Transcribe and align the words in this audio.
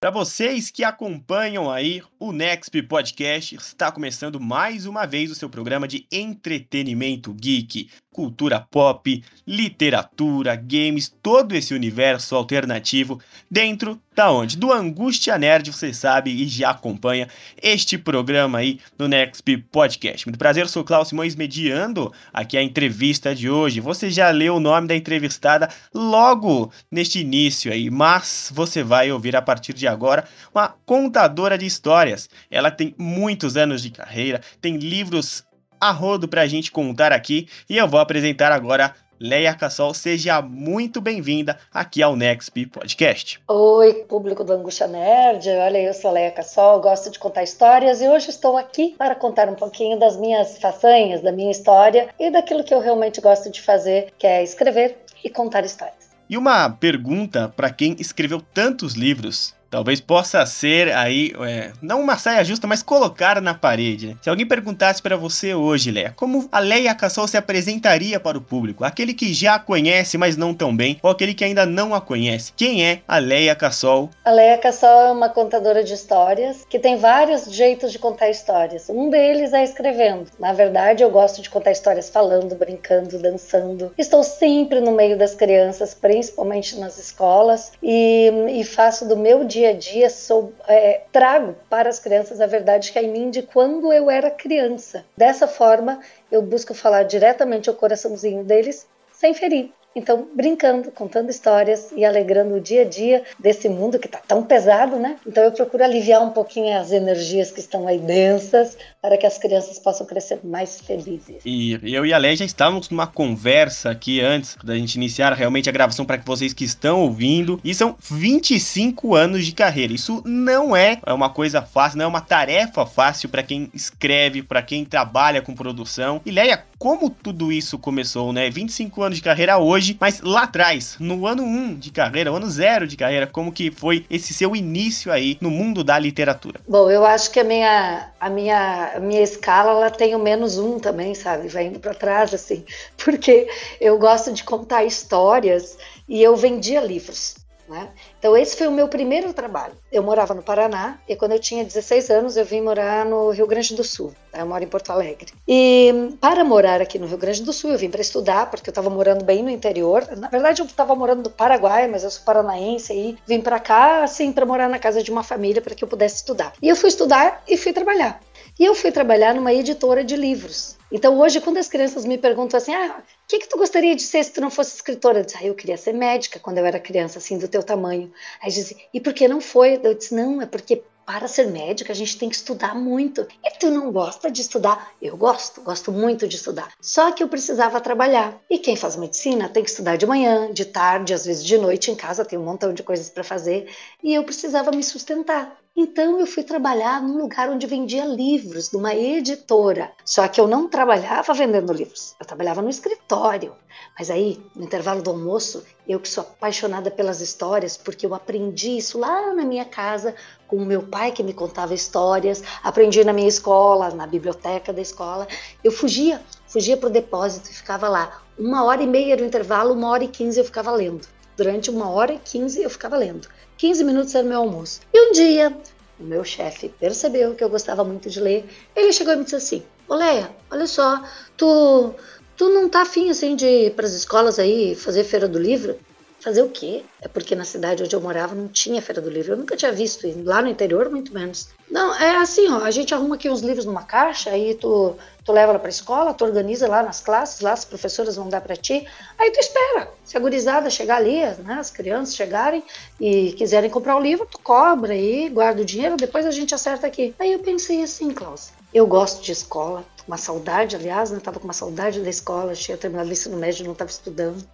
Para 0.00 0.12
vocês 0.12 0.70
que 0.70 0.84
acompanham 0.84 1.68
aí 1.68 2.00
o 2.20 2.30
Nexp 2.30 2.82
Podcast, 2.82 3.56
está 3.56 3.90
começando 3.90 4.38
mais 4.38 4.86
uma 4.86 5.04
vez 5.04 5.28
o 5.28 5.34
seu 5.34 5.50
programa 5.50 5.88
de 5.88 6.06
entretenimento 6.12 7.34
geek 7.34 7.90
cultura 8.12 8.60
pop, 8.60 9.24
literatura, 9.46 10.56
games, 10.56 11.08
todo 11.22 11.54
esse 11.54 11.72
universo 11.72 12.34
alternativo 12.34 13.20
dentro 13.50 14.00
da 14.18 14.32
onde? 14.32 14.56
Do 14.56 14.72
Angústia 14.72 15.38
Nerd, 15.38 15.70
você 15.70 15.94
sabe 15.94 16.32
e 16.32 16.48
já 16.48 16.70
acompanha 16.70 17.28
este 17.62 17.96
programa 17.96 18.58
aí 18.58 18.80
no 18.98 19.06
Next 19.06 19.56
Podcast. 19.70 20.26
Muito 20.26 20.40
prazer, 20.40 20.64
eu 20.64 20.68
sou 20.68 20.82
Klaus 20.82 21.06
Simões 21.06 21.36
mediando 21.36 22.12
aqui 22.32 22.58
a 22.58 22.62
entrevista 22.62 23.32
de 23.32 23.48
hoje. 23.48 23.78
Você 23.78 24.10
já 24.10 24.28
leu 24.30 24.56
o 24.56 24.60
nome 24.60 24.88
da 24.88 24.96
entrevistada 24.96 25.68
logo 25.94 26.72
neste 26.90 27.20
início 27.20 27.72
aí, 27.72 27.90
mas 27.90 28.50
você 28.52 28.82
vai 28.82 29.12
ouvir 29.12 29.36
a 29.36 29.42
partir 29.42 29.72
de 29.72 29.86
agora 29.86 30.24
uma 30.52 30.74
contadora 30.84 31.56
de 31.56 31.66
histórias. 31.66 32.28
Ela 32.50 32.72
tem 32.72 32.96
muitos 32.98 33.56
anos 33.56 33.80
de 33.80 33.90
carreira, 33.90 34.40
tem 34.60 34.78
livros 34.78 35.44
a 35.80 35.92
rodo 35.92 36.26
para 36.26 36.42
a 36.42 36.46
gente 36.48 36.72
contar 36.72 37.12
aqui 37.12 37.46
e 37.70 37.76
eu 37.76 37.86
vou 37.86 38.00
apresentar 38.00 38.50
agora 38.50 38.92
Leia 39.20 39.52
Cassol, 39.52 39.92
seja 39.94 40.40
muito 40.40 41.00
bem-vinda 41.00 41.58
aqui 41.74 42.00
ao 42.00 42.14
Nexp 42.14 42.66
Podcast. 42.66 43.40
Oi, 43.48 44.04
público 44.08 44.44
do 44.44 44.52
Angústia 44.52 44.86
Nerd. 44.86 45.48
Olha, 45.48 45.78
eu 45.78 45.92
sou 45.92 46.12
Leia 46.12 46.30
Cassol, 46.30 46.80
gosto 46.80 47.10
de 47.10 47.18
contar 47.18 47.42
histórias 47.42 48.00
e 48.00 48.06
hoje 48.06 48.30
estou 48.30 48.56
aqui 48.56 48.94
para 48.96 49.16
contar 49.16 49.48
um 49.48 49.56
pouquinho 49.56 49.98
das 49.98 50.16
minhas 50.16 50.58
façanhas, 50.58 51.20
da 51.20 51.32
minha 51.32 51.50
história 51.50 52.10
e 52.16 52.30
daquilo 52.30 52.62
que 52.62 52.72
eu 52.72 52.78
realmente 52.78 53.20
gosto 53.20 53.50
de 53.50 53.60
fazer, 53.60 54.14
que 54.16 54.26
é 54.26 54.44
escrever 54.44 54.96
e 55.24 55.28
contar 55.28 55.64
histórias. 55.64 56.10
E 56.30 56.36
uma 56.36 56.70
pergunta 56.70 57.52
para 57.56 57.70
quem 57.70 57.96
escreveu 57.98 58.40
tantos 58.40 58.92
livros 58.92 59.52
Talvez 59.70 60.00
possa 60.00 60.44
ser 60.46 60.90
aí, 60.94 61.32
é, 61.46 61.72
não 61.82 62.00
uma 62.00 62.16
saia 62.16 62.42
justa, 62.42 62.66
mas 62.66 62.82
colocar 62.82 63.40
na 63.40 63.52
parede. 63.52 64.08
Né? 64.08 64.16
Se 64.22 64.30
alguém 64.30 64.46
perguntasse 64.46 65.02
para 65.02 65.16
você 65.16 65.54
hoje, 65.54 65.90
Leia, 65.90 66.12
como 66.16 66.48
a 66.50 66.58
Leia 66.58 66.94
Cassol 66.94 67.28
se 67.28 67.36
apresentaria 67.36 68.18
para 68.18 68.38
o 68.38 68.40
público? 68.40 68.82
Aquele 68.82 69.12
que 69.12 69.32
já 69.34 69.56
a 69.56 69.58
conhece, 69.58 70.16
mas 70.16 70.36
não 70.36 70.54
tão 70.54 70.74
bem, 70.74 70.98
ou 71.02 71.10
aquele 71.10 71.34
que 71.34 71.44
ainda 71.44 71.66
não 71.66 71.94
a 71.94 72.00
conhece? 72.00 72.52
Quem 72.56 72.84
é 72.84 73.00
a 73.06 73.18
Leia 73.18 73.54
Cassol? 73.54 74.08
A 74.24 74.30
Leia 74.30 74.56
Cassol 74.56 75.08
é 75.08 75.12
uma 75.12 75.28
contadora 75.28 75.84
de 75.84 75.92
histórias 75.92 76.66
que 76.68 76.78
tem 76.78 76.96
vários 76.96 77.52
jeitos 77.52 77.92
de 77.92 77.98
contar 77.98 78.30
histórias. 78.30 78.88
Um 78.88 79.10
deles 79.10 79.52
é 79.52 79.62
escrevendo. 79.62 80.26
Na 80.38 80.54
verdade, 80.54 81.02
eu 81.02 81.10
gosto 81.10 81.42
de 81.42 81.50
contar 81.50 81.72
histórias 81.72 82.08
falando, 82.08 82.54
brincando, 82.54 83.18
dançando. 83.18 83.92
Estou 83.98 84.22
sempre 84.22 84.80
no 84.80 84.92
meio 84.92 85.18
das 85.18 85.34
crianças, 85.34 85.92
principalmente 85.92 86.78
nas 86.78 86.98
escolas, 86.98 87.72
e, 87.82 88.32
e 88.50 88.64
faço 88.64 89.06
do 89.06 89.16
meu 89.16 89.44
dia 89.44 89.57
dia 89.58 89.70
a 89.70 89.72
dia 89.72 90.10
sou, 90.10 90.52
é, 90.68 91.02
trago 91.10 91.56
para 91.68 91.88
as 91.88 91.98
crianças 91.98 92.40
a 92.40 92.46
verdade 92.46 92.92
que 92.92 92.98
é 92.98 93.02
em 93.02 93.10
mim 93.10 93.30
de 93.30 93.42
quando 93.42 93.92
eu 93.92 94.08
era 94.08 94.30
criança. 94.30 95.04
Dessa 95.16 95.48
forma, 95.48 96.00
eu 96.30 96.40
busco 96.40 96.74
falar 96.74 97.02
diretamente 97.02 97.68
ao 97.68 97.74
coraçãozinho 97.74 98.44
deles 98.44 98.86
sem 99.12 99.34
ferir. 99.34 99.72
Então, 99.98 100.28
brincando, 100.32 100.92
contando 100.92 101.28
histórias 101.28 101.90
e 101.96 102.04
alegrando 102.04 102.54
o 102.54 102.60
dia 102.60 102.82
a 102.82 102.84
dia 102.84 103.24
desse 103.36 103.68
mundo 103.68 103.98
que 103.98 104.06
está 104.06 104.18
tão 104.18 104.44
pesado, 104.44 104.94
né? 104.96 105.16
Então, 105.26 105.42
eu 105.42 105.50
procuro 105.50 105.82
aliviar 105.82 106.22
um 106.22 106.30
pouquinho 106.30 106.78
as 106.78 106.92
energias 106.92 107.50
que 107.50 107.58
estão 107.58 107.88
aí 107.88 107.98
densas 107.98 108.78
para 109.02 109.16
que 109.18 109.26
as 109.26 109.38
crianças 109.38 109.76
possam 109.80 110.06
crescer 110.06 110.38
mais 110.44 110.80
felizes. 110.80 111.42
E 111.44 111.80
eu 111.82 112.06
e 112.06 112.14
a 112.14 112.18
Lé 112.18 112.36
já 112.36 112.44
estávamos 112.44 112.88
numa 112.90 113.08
conversa 113.08 113.90
aqui 113.90 114.20
antes 114.20 114.56
da 114.62 114.76
gente 114.76 114.94
iniciar 114.94 115.32
realmente 115.32 115.68
a 115.68 115.72
gravação 115.72 116.04
para 116.04 116.18
que 116.18 116.24
vocês 116.24 116.52
que 116.52 116.64
estão 116.64 117.00
ouvindo. 117.02 117.60
E 117.64 117.74
são 117.74 117.96
25 118.00 119.16
anos 119.16 119.44
de 119.44 119.52
carreira. 119.52 119.92
Isso 119.92 120.22
não 120.24 120.76
é 120.76 121.00
uma 121.08 121.28
coisa 121.28 121.60
fácil, 121.60 121.98
não 121.98 122.04
é 122.04 122.08
uma 122.08 122.20
tarefa 122.20 122.86
fácil 122.86 123.28
para 123.28 123.42
quem 123.42 123.68
escreve, 123.74 124.44
para 124.44 124.62
quem 124.62 124.84
trabalha 124.84 125.42
com 125.42 125.54
produção. 125.54 126.20
E 126.24 126.30
Leia, 126.30 126.62
como 126.78 127.10
tudo 127.10 127.50
isso 127.50 127.78
começou, 127.78 128.32
né? 128.32 128.48
25 128.48 129.02
anos 129.02 129.18
de 129.18 129.24
carreira 129.24 129.58
hoje, 129.58 129.87
mas 130.00 130.20
lá 130.20 130.42
atrás, 130.42 130.96
no 130.98 131.26
ano 131.26 131.42
1 131.42 131.74
de 131.78 131.90
carreira, 131.90 132.30
ano 132.30 132.48
0 132.48 132.86
de 132.86 132.96
carreira, 132.96 133.26
como 133.26 133.52
que 133.52 133.70
foi 133.70 134.04
esse 134.10 134.34
seu 134.34 134.54
início 134.56 135.12
aí 135.12 135.38
no 135.40 135.50
mundo 135.50 135.84
da 135.84 135.98
literatura? 135.98 136.60
Bom, 136.68 136.90
eu 136.90 137.04
acho 137.04 137.30
que 137.30 137.40
a 137.40 137.44
minha, 137.44 138.10
a 138.20 138.28
minha, 138.28 138.92
a 138.96 139.00
minha 139.00 139.22
escala 139.22 139.72
ela 139.72 139.90
tem 139.90 140.14
o 140.14 140.18
menos 140.18 140.58
um 140.58 140.78
também, 140.78 141.14
sabe? 141.14 141.48
Vai 141.48 141.66
indo 141.66 141.80
para 141.80 141.94
trás, 141.94 142.34
assim, 142.34 142.64
porque 143.02 143.48
eu 143.80 143.98
gosto 143.98 144.32
de 144.32 144.44
contar 144.44 144.84
histórias 144.84 145.78
e 146.08 146.22
eu 146.22 146.36
vendia 146.36 146.80
livros. 146.80 147.36
Né? 147.68 147.86
Então, 148.18 148.36
esse 148.36 148.56
foi 148.56 148.66
o 148.66 148.72
meu 148.72 148.88
primeiro 148.88 149.32
trabalho. 149.32 149.74
Eu 149.92 150.02
morava 150.02 150.34
no 150.34 150.42
Paraná 150.42 150.98
e 151.08 151.14
quando 151.14 151.32
eu 151.32 151.38
tinha 151.38 151.64
16 151.64 152.10
anos 152.10 152.36
eu 152.36 152.44
vim 152.44 152.60
morar 152.60 153.04
no 153.04 153.30
Rio 153.30 153.46
Grande 153.46 153.74
do 153.74 153.84
Sul. 153.84 154.12
Eu 154.34 154.46
moro 154.46 154.62
em 154.62 154.68
Porto 154.68 154.90
Alegre. 154.90 155.32
E 155.46 156.16
para 156.20 156.44
morar 156.44 156.80
aqui 156.80 156.98
no 156.98 157.06
Rio 157.06 157.16
Grande 157.16 157.42
do 157.42 157.52
Sul, 157.52 157.70
eu 157.70 157.78
vim 157.78 157.90
para 157.90 158.00
estudar, 158.00 158.50
porque 158.50 158.68
eu 158.68 158.72
estava 158.72 158.90
morando 158.90 159.24
bem 159.24 159.42
no 159.42 159.50
interior. 159.50 160.06
Na 160.16 160.28
verdade, 160.28 160.60
eu 160.60 160.66
estava 160.66 160.94
morando 160.94 161.24
no 161.24 161.30
Paraguai, 161.30 161.88
mas 161.88 162.04
eu 162.04 162.10
sou 162.10 162.24
paranaense 162.24 162.92
e 162.92 163.16
vim 163.26 163.40
para 163.40 163.58
cá, 163.58 164.02
assim, 164.02 164.32
para 164.32 164.44
morar 164.44 164.68
na 164.68 164.78
casa 164.78 165.02
de 165.02 165.10
uma 165.10 165.22
família 165.22 165.62
para 165.62 165.74
que 165.74 165.82
eu 165.82 165.88
pudesse 165.88 166.16
estudar. 166.16 166.52
E 166.60 166.68
eu 166.68 166.76
fui 166.76 166.88
estudar 166.88 167.42
e 167.48 167.56
fui 167.56 167.72
trabalhar. 167.72 168.20
E 168.58 168.64
eu 168.64 168.74
fui 168.74 168.90
trabalhar 168.90 169.34
numa 169.34 169.52
editora 169.52 170.02
de 170.02 170.16
livros. 170.16 170.76
Então 170.90 171.16
hoje, 171.18 171.40
quando 171.40 171.58
as 171.58 171.68
crianças 171.68 172.04
me 172.04 172.18
perguntam 172.18 172.58
assim, 172.58 172.74
ah, 172.74 172.98
o 172.98 173.28
que, 173.28 173.38
que 173.38 173.48
tu 173.48 173.56
gostaria 173.56 173.94
de 173.94 174.02
ser 174.02 174.24
se 174.24 174.32
tu 174.32 174.40
não 174.40 174.50
fosse 174.50 174.74
escritora? 174.74 175.20
Eu 175.20 175.24
disse, 175.24 175.36
ah, 175.38 175.44
eu 175.44 175.54
queria 175.54 175.76
ser 175.76 175.92
médica 175.92 176.40
quando 176.40 176.58
eu 176.58 176.66
era 176.66 176.80
criança, 176.80 177.18
assim, 177.18 177.38
do 177.38 177.46
teu 177.46 177.62
tamanho. 177.62 178.10
Aí 178.42 178.50
dizem, 178.50 178.76
e 178.92 179.00
por 179.00 179.12
que 179.12 179.28
não 179.28 179.40
foi? 179.40 179.78
Eu 179.82 179.94
disse, 179.94 180.12
não, 180.14 180.42
é 180.42 180.46
porque 180.46 180.82
para 181.06 181.26
ser 181.26 181.46
médica 181.46 181.92
a 181.92 181.96
gente 181.96 182.18
tem 182.18 182.28
que 182.28 182.34
estudar 182.34 182.74
muito. 182.74 183.26
E 183.42 183.58
tu 183.58 183.70
não 183.70 183.90
gosta 183.92 184.30
de 184.30 184.42
estudar? 184.42 184.92
Eu 185.00 185.16
gosto, 185.16 185.62
gosto 185.62 185.90
muito 185.90 186.28
de 186.28 186.36
estudar. 186.36 186.72
Só 186.82 187.12
que 187.12 187.22
eu 187.22 187.28
precisava 187.28 187.80
trabalhar. 187.80 188.38
E 188.50 188.58
quem 188.58 188.76
faz 188.76 188.94
medicina 188.94 189.48
tem 189.48 189.62
que 189.62 189.70
estudar 189.70 189.96
de 189.96 190.04
manhã, 190.04 190.52
de 190.52 190.66
tarde, 190.66 191.14
às 191.14 191.24
vezes 191.24 191.44
de 191.44 191.56
noite 191.56 191.90
em 191.90 191.94
casa, 191.94 192.26
tem 192.26 192.38
um 192.38 192.44
montão 192.44 192.74
de 192.74 192.82
coisas 192.82 193.08
para 193.08 193.24
fazer. 193.24 193.70
E 194.02 194.12
eu 194.14 194.22
precisava 194.24 194.70
me 194.70 194.82
sustentar. 194.82 195.56
Então 195.80 196.18
eu 196.18 196.26
fui 196.26 196.42
trabalhar 196.42 197.00
num 197.00 197.18
lugar 197.18 197.48
onde 197.48 197.64
vendia 197.64 198.04
livros, 198.04 198.72
numa 198.72 198.96
editora. 198.96 199.92
Só 200.04 200.26
que 200.26 200.40
eu 200.40 200.48
não 200.48 200.68
trabalhava 200.68 201.32
vendendo 201.32 201.72
livros, 201.72 202.16
eu 202.18 202.26
trabalhava 202.26 202.60
no 202.60 202.68
escritório. 202.68 203.54
Mas 203.96 204.10
aí, 204.10 204.44
no 204.56 204.64
intervalo 204.64 205.00
do 205.00 205.10
almoço, 205.10 205.64
eu 205.86 206.00
que 206.00 206.08
sou 206.08 206.22
apaixonada 206.22 206.90
pelas 206.90 207.20
histórias, 207.20 207.76
porque 207.76 208.04
eu 208.04 208.12
aprendi 208.12 208.76
isso 208.76 208.98
lá 208.98 209.32
na 209.32 209.44
minha 209.44 209.64
casa 209.64 210.16
com 210.48 210.56
o 210.56 210.66
meu 210.66 210.82
pai 210.82 211.12
que 211.12 211.22
me 211.22 211.32
contava 211.32 211.72
histórias, 211.72 212.42
aprendi 212.64 213.04
na 213.04 213.12
minha 213.12 213.28
escola, 213.28 213.90
na 213.90 214.04
biblioteca 214.04 214.72
da 214.72 214.80
escola. 214.80 215.28
Eu 215.62 215.70
fugia, 215.70 216.20
fugia 216.48 216.76
para 216.76 216.88
o 216.88 216.92
depósito 216.92 217.52
e 217.52 217.54
ficava 217.54 217.88
lá. 217.88 218.20
Uma 218.36 218.64
hora 218.64 218.82
e 218.82 218.86
meia 218.88 219.14
no 219.14 219.24
intervalo, 219.24 219.74
uma 219.74 219.90
hora 219.90 220.02
e 220.02 220.08
quinze 220.08 220.40
eu 220.40 220.44
ficava 220.44 220.72
lendo. 220.72 221.06
Durante 221.36 221.70
uma 221.70 221.88
hora 221.88 222.14
e 222.14 222.18
quinze 222.18 222.60
eu 222.60 222.68
ficava 222.68 222.96
lendo. 222.96 223.28
15 223.58 223.84
minutos 223.84 224.14
era 224.14 224.26
meu 224.26 224.38
almoço. 224.38 224.80
E 224.94 225.08
um 225.08 225.12
dia, 225.12 225.54
o 225.98 226.04
meu 226.04 226.24
chefe 226.24 226.68
percebeu 226.68 227.34
que 227.34 227.42
eu 227.42 227.50
gostava 227.50 227.84
muito 227.84 228.08
de 228.08 228.20
ler. 228.20 228.48
Ele 228.74 228.92
chegou 228.92 229.12
e 229.12 229.16
me 229.16 229.24
disse 229.24 229.36
assim: 229.36 229.62
Ô 229.88 229.94
Leia, 229.94 230.30
olha 230.50 230.66
só, 230.66 231.02
tu, 231.36 231.92
tu 232.36 232.48
não 232.50 232.68
tá 232.68 232.82
afim 232.82 233.10
assim 233.10 233.34
de 233.34 233.46
ir 233.46 233.74
pras 233.74 233.92
escolas 233.94 234.38
aí 234.38 234.74
fazer 234.76 235.02
feira 235.02 235.26
do 235.26 235.38
livro? 235.38 235.76
Fazer 236.20 236.42
o 236.42 236.48
quê? 236.48 236.84
É 237.00 237.06
porque 237.06 237.36
na 237.36 237.44
cidade 237.44 237.82
onde 237.82 237.94
eu 237.94 238.00
morava 238.00 238.34
não 238.34 238.48
tinha 238.48 238.82
Feira 238.82 239.00
do 239.00 239.08
Livro. 239.08 239.32
Eu 239.32 239.36
nunca 239.36 239.56
tinha 239.56 239.70
visto, 239.70 240.06
lá 240.24 240.42
no 240.42 240.48
interior 240.48 240.90
muito 240.90 241.14
menos. 241.14 241.48
Não, 241.70 241.94
é 241.94 242.16
assim, 242.16 242.48
ó, 242.48 242.64
a 242.64 242.70
gente 242.72 242.92
arruma 242.92 243.14
aqui 243.14 243.30
uns 243.30 243.40
livros 243.40 243.64
numa 243.64 243.84
caixa, 243.84 244.30
aí 244.30 244.54
tu, 244.54 244.96
tu 245.24 245.32
leva 245.32 245.52
ela 245.52 245.58
pra 245.60 245.68
escola, 245.68 246.12
tu 246.12 246.24
organiza 246.24 246.66
lá 246.66 246.82
nas 246.82 247.00
classes, 247.00 247.40
lá 247.40 247.52
as 247.52 247.64
professoras 247.64 248.16
vão 248.16 248.28
dar 248.28 248.40
para 248.40 248.56
ti, 248.56 248.84
aí 249.16 249.30
tu 249.30 249.38
espera. 249.38 249.88
Se 250.04 250.16
a 250.16 250.20
gurizada 250.20 250.70
chegar 250.70 250.96
ali, 250.96 251.20
né, 251.44 251.54
as 251.60 251.70
crianças 251.70 252.16
chegarem 252.16 252.64
e 253.00 253.32
quiserem 253.32 253.70
comprar 253.70 253.96
o 253.96 254.00
livro, 254.00 254.26
tu 254.26 254.40
cobra 254.40 254.94
aí, 254.94 255.28
guarda 255.28 255.62
o 255.62 255.64
dinheiro, 255.64 255.96
depois 255.96 256.26
a 256.26 256.30
gente 256.32 256.54
acerta 256.54 256.86
aqui. 256.86 257.14
Aí 257.18 257.32
eu 257.32 257.38
pensei 257.38 257.82
assim, 257.82 258.10
Klaus, 258.10 258.50
eu 258.74 258.86
gosto 258.86 259.22
de 259.22 259.30
escola, 259.30 259.84
uma 260.06 260.16
saudade, 260.16 260.74
aliás, 260.74 261.10
né? 261.10 261.20
Tava 261.20 261.38
com 261.38 261.44
uma 261.44 261.52
saudade 261.52 262.00
da 262.00 262.10
escola, 262.10 262.54
tinha 262.54 262.76
terminado 262.76 263.08
o 263.08 263.12
ensino 263.12 263.36
médio, 263.36 263.64
não 263.64 263.72
estava 263.72 263.90
estudando. 263.90 264.44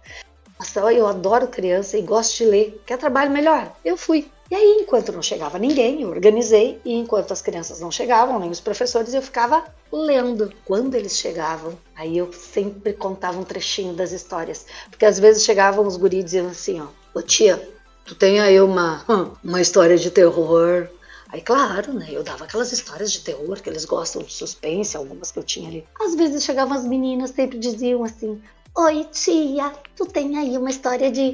Nossa, 0.57 0.79
eu 0.93 1.05
adoro 1.05 1.47
criança 1.47 1.97
e 1.97 2.01
gosto 2.01 2.37
de 2.37 2.45
ler. 2.45 2.81
Quer 2.85 2.97
trabalho 2.97 3.31
melhor? 3.31 3.75
Eu 3.83 3.97
fui. 3.97 4.29
E 4.49 4.55
aí, 4.55 4.77
enquanto 4.81 5.11
não 5.11 5.23
chegava 5.23 5.57
ninguém, 5.57 6.03
eu 6.03 6.09
organizei, 6.09 6.79
e 6.85 6.93
enquanto 6.93 7.31
as 7.31 7.41
crianças 7.41 7.79
não 7.79 7.91
chegavam, 7.91 8.39
nem 8.39 8.51
os 8.51 8.59
professores, 8.59 9.13
eu 9.13 9.21
ficava 9.21 9.65
lendo. 9.91 10.53
Quando 10.63 10.93
eles 10.93 11.17
chegavam, 11.17 11.77
aí 11.95 12.17
eu 12.17 12.31
sempre 12.31 12.93
contava 12.93 13.39
um 13.39 13.43
trechinho 13.43 13.93
das 13.93 14.11
histórias. 14.11 14.67
Porque 14.89 15.05
às 15.05 15.19
vezes 15.19 15.43
chegavam 15.43 15.85
os 15.85 15.97
guris 15.97 16.23
dizendo 16.23 16.49
assim, 16.49 16.79
ó, 16.79 16.87
ô 17.13 17.21
tia, 17.23 17.67
tu 18.05 18.13
tem 18.13 18.39
aí 18.39 18.61
uma, 18.61 19.03
uma 19.43 19.59
história 19.59 19.97
de 19.97 20.11
terror. 20.11 20.87
Aí, 21.29 21.41
claro, 21.41 21.91
né? 21.91 22.07
Eu 22.11 22.23
dava 22.23 22.45
aquelas 22.45 22.71
histórias 22.71 23.11
de 23.11 23.21
terror 23.21 23.59
que 23.59 23.69
eles 23.69 23.83
gostam 23.83 24.21
de 24.21 24.31
suspense, 24.31 24.95
algumas 24.95 25.31
que 25.31 25.39
eu 25.39 25.43
tinha 25.43 25.67
ali. 25.67 25.85
Às 25.99 26.13
vezes 26.13 26.43
chegavam 26.43 26.77
as 26.77 26.85
meninas, 26.85 27.31
sempre 27.31 27.57
diziam 27.57 28.03
assim: 28.03 28.39
Oi, 28.77 29.05
tia, 29.05 29.71
tu 29.95 30.05
tem 30.05 30.37
aí 30.37 30.57
uma 30.57 30.69
história 30.69 31.09
de 31.09 31.33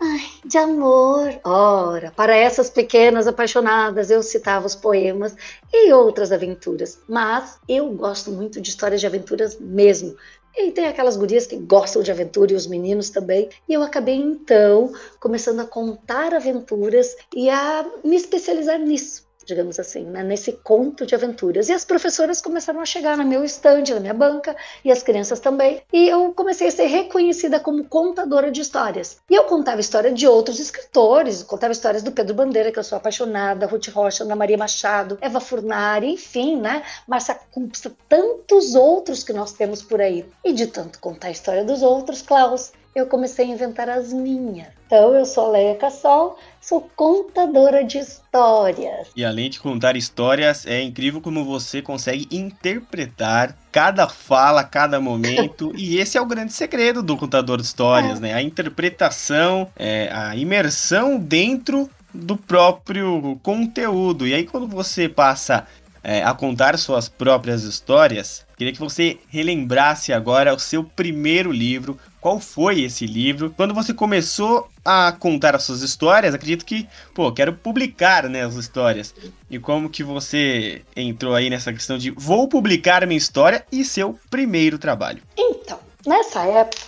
Ai, 0.00 0.20
de 0.42 0.56
amor. 0.56 1.38
Ora, 1.44 2.10
para 2.12 2.34
essas 2.34 2.70
pequenas 2.70 3.26
apaixonadas, 3.26 4.10
eu 4.10 4.22
citava 4.22 4.66
os 4.66 4.74
poemas 4.74 5.36
e 5.70 5.92
outras 5.92 6.32
aventuras. 6.32 6.98
Mas 7.06 7.58
eu 7.68 7.90
gosto 7.90 8.30
muito 8.32 8.58
de 8.58 8.70
histórias 8.70 9.02
de 9.02 9.06
aventuras 9.06 9.60
mesmo. 9.60 10.16
E 10.56 10.70
tem 10.70 10.86
aquelas 10.86 11.18
gurias 11.18 11.46
que 11.46 11.56
gostam 11.56 12.02
de 12.02 12.10
aventura 12.10 12.52
e 12.52 12.56
os 12.56 12.66
meninos 12.66 13.10
também. 13.10 13.50
E 13.68 13.74
eu 13.74 13.82
acabei 13.82 14.16
então 14.16 14.94
começando 15.20 15.60
a 15.60 15.66
contar 15.66 16.34
aventuras 16.34 17.14
e 17.36 17.50
a 17.50 17.84
me 18.02 18.16
especializar 18.16 18.78
nisso 18.78 19.30
digamos 19.52 19.78
assim, 19.78 20.04
né, 20.04 20.22
nesse 20.22 20.52
conto 20.52 21.04
de 21.04 21.14
aventuras. 21.14 21.68
E 21.68 21.72
as 21.72 21.84
professoras 21.84 22.40
começaram 22.40 22.80
a 22.80 22.86
chegar 22.86 23.16
no 23.16 23.24
meu 23.24 23.44
estande, 23.44 23.92
na 23.94 24.00
minha 24.00 24.14
banca, 24.14 24.56
e 24.84 24.90
as 24.90 25.02
crianças 25.02 25.40
também. 25.40 25.82
E 25.92 26.08
eu 26.08 26.32
comecei 26.32 26.68
a 26.68 26.70
ser 26.70 26.86
reconhecida 26.86 27.60
como 27.60 27.84
contadora 27.84 28.50
de 28.50 28.60
histórias. 28.60 29.18
E 29.30 29.34
eu 29.34 29.44
contava 29.44 29.80
história 29.80 30.10
de 30.10 30.26
outros 30.26 30.58
escritores, 30.58 31.42
contava 31.42 31.72
histórias 31.72 32.02
do 32.02 32.12
Pedro 32.12 32.34
Bandeira, 32.34 32.72
que 32.72 32.78
eu 32.78 32.84
sou 32.84 32.96
apaixonada, 32.96 33.66
Ruth 33.66 33.88
Rocha, 33.88 34.24
Ana 34.24 34.34
Maria 34.34 34.56
Machado, 34.56 35.18
Eva 35.20 35.40
Furnari, 35.40 36.12
enfim, 36.12 36.56
né, 36.56 36.82
Marcia 37.06 37.34
Kupsa, 37.50 37.92
tantos 38.08 38.74
outros 38.74 39.22
que 39.22 39.32
nós 39.32 39.52
temos 39.52 39.82
por 39.82 40.00
aí. 40.00 40.24
E 40.44 40.52
de 40.52 40.66
tanto 40.66 40.98
contar 40.98 41.28
a 41.28 41.32
história 41.32 41.64
dos 41.64 41.82
outros, 41.82 42.22
Klaus, 42.22 42.72
eu 42.94 43.06
comecei 43.06 43.46
a 43.46 43.48
inventar 43.48 43.88
as 43.88 44.12
minhas. 44.12 44.68
Então, 44.86 45.14
eu 45.14 45.24
sou 45.24 45.46
a 45.46 45.50
Leia 45.52 45.74
Cassol, 45.76 46.38
sou 46.60 46.90
contadora 46.94 47.82
de 47.82 47.98
histórias. 47.98 49.08
E 49.16 49.24
além 49.24 49.48
de 49.48 49.58
contar 49.58 49.96
histórias, 49.96 50.66
é 50.66 50.82
incrível 50.82 51.20
como 51.20 51.44
você 51.44 51.80
consegue 51.80 52.28
interpretar 52.30 53.56
cada 53.70 54.06
fala, 54.06 54.62
cada 54.62 55.00
momento. 55.00 55.72
e 55.76 55.96
esse 55.96 56.18
é 56.18 56.20
o 56.20 56.26
grande 56.26 56.52
segredo 56.52 57.02
do 57.02 57.16
contador 57.16 57.56
de 57.56 57.64
histórias, 57.64 58.18
é. 58.18 58.22
né? 58.22 58.34
A 58.34 58.42
interpretação, 58.42 59.70
é, 59.76 60.10
a 60.12 60.36
imersão 60.36 61.18
dentro 61.18 61.88
do 62.12 62.36
próprio 62.36 63.40
conteúdo. 63.42 64.26
E 64.26 64.34
aí, 64.34 64.44
quando 64.44 64.68
você 64.68 65.08
passa 65.08 65.66
é, 66.04 66.22
a 66.22 66.34
contar 66.34 66.78
suas 66.78 67.08
próprias 67.08 67.62
histórias, 67.62 68.44
queria 68.62 68.72
que 68.72 68.78
você 68.78 69.18
relembrasse 69.28 70.12
agora 70.12 70.54
o 70.54 70.58
seu 70.58 70.84
primeiro 70.84 71.50
livro, 71.50 71.98
qual 72.20 72.38
foi 72.38 72.82
esse 72.82 73.06
livro. 73.06 73.52
Quando 73.56 73.74
você 73.74 73.92
começou 73.92 74.70
a 74.84 75.10
contar 75.18 75.56
as 75.56 75.64
suas 75.64 75.82
histórias, 75.82 76.32
acredito 76.32 76.64
que, 76.64 76.86
pô, 77.12 77.32
quero 77.32 77.52
publicar, 77.52 78.28
né, 78.28 78.44
as 78.44 78.54
histórias. 78.54 79.12
E 79.50 79.58
como 79.58 79.90
que 79.90 80.04
você 80.04 80.82
entrou 80.94 81.34
aí 81.34 81.50
nessa 81.50 81.72
questão 81.72 81.98
de 81.98 82.12
vou 82.12 82.46
publicar 82.46 83.04
minha 83.04 83.18
história 83.18 83.66
e 83.72 83.84
seu 83.84 84.16
primeiro 84.30 84.78
trabalho? 84.78 85.22
Então, 85.36 85.80
Nessa 86.04 86.44
época, 86.44 86.82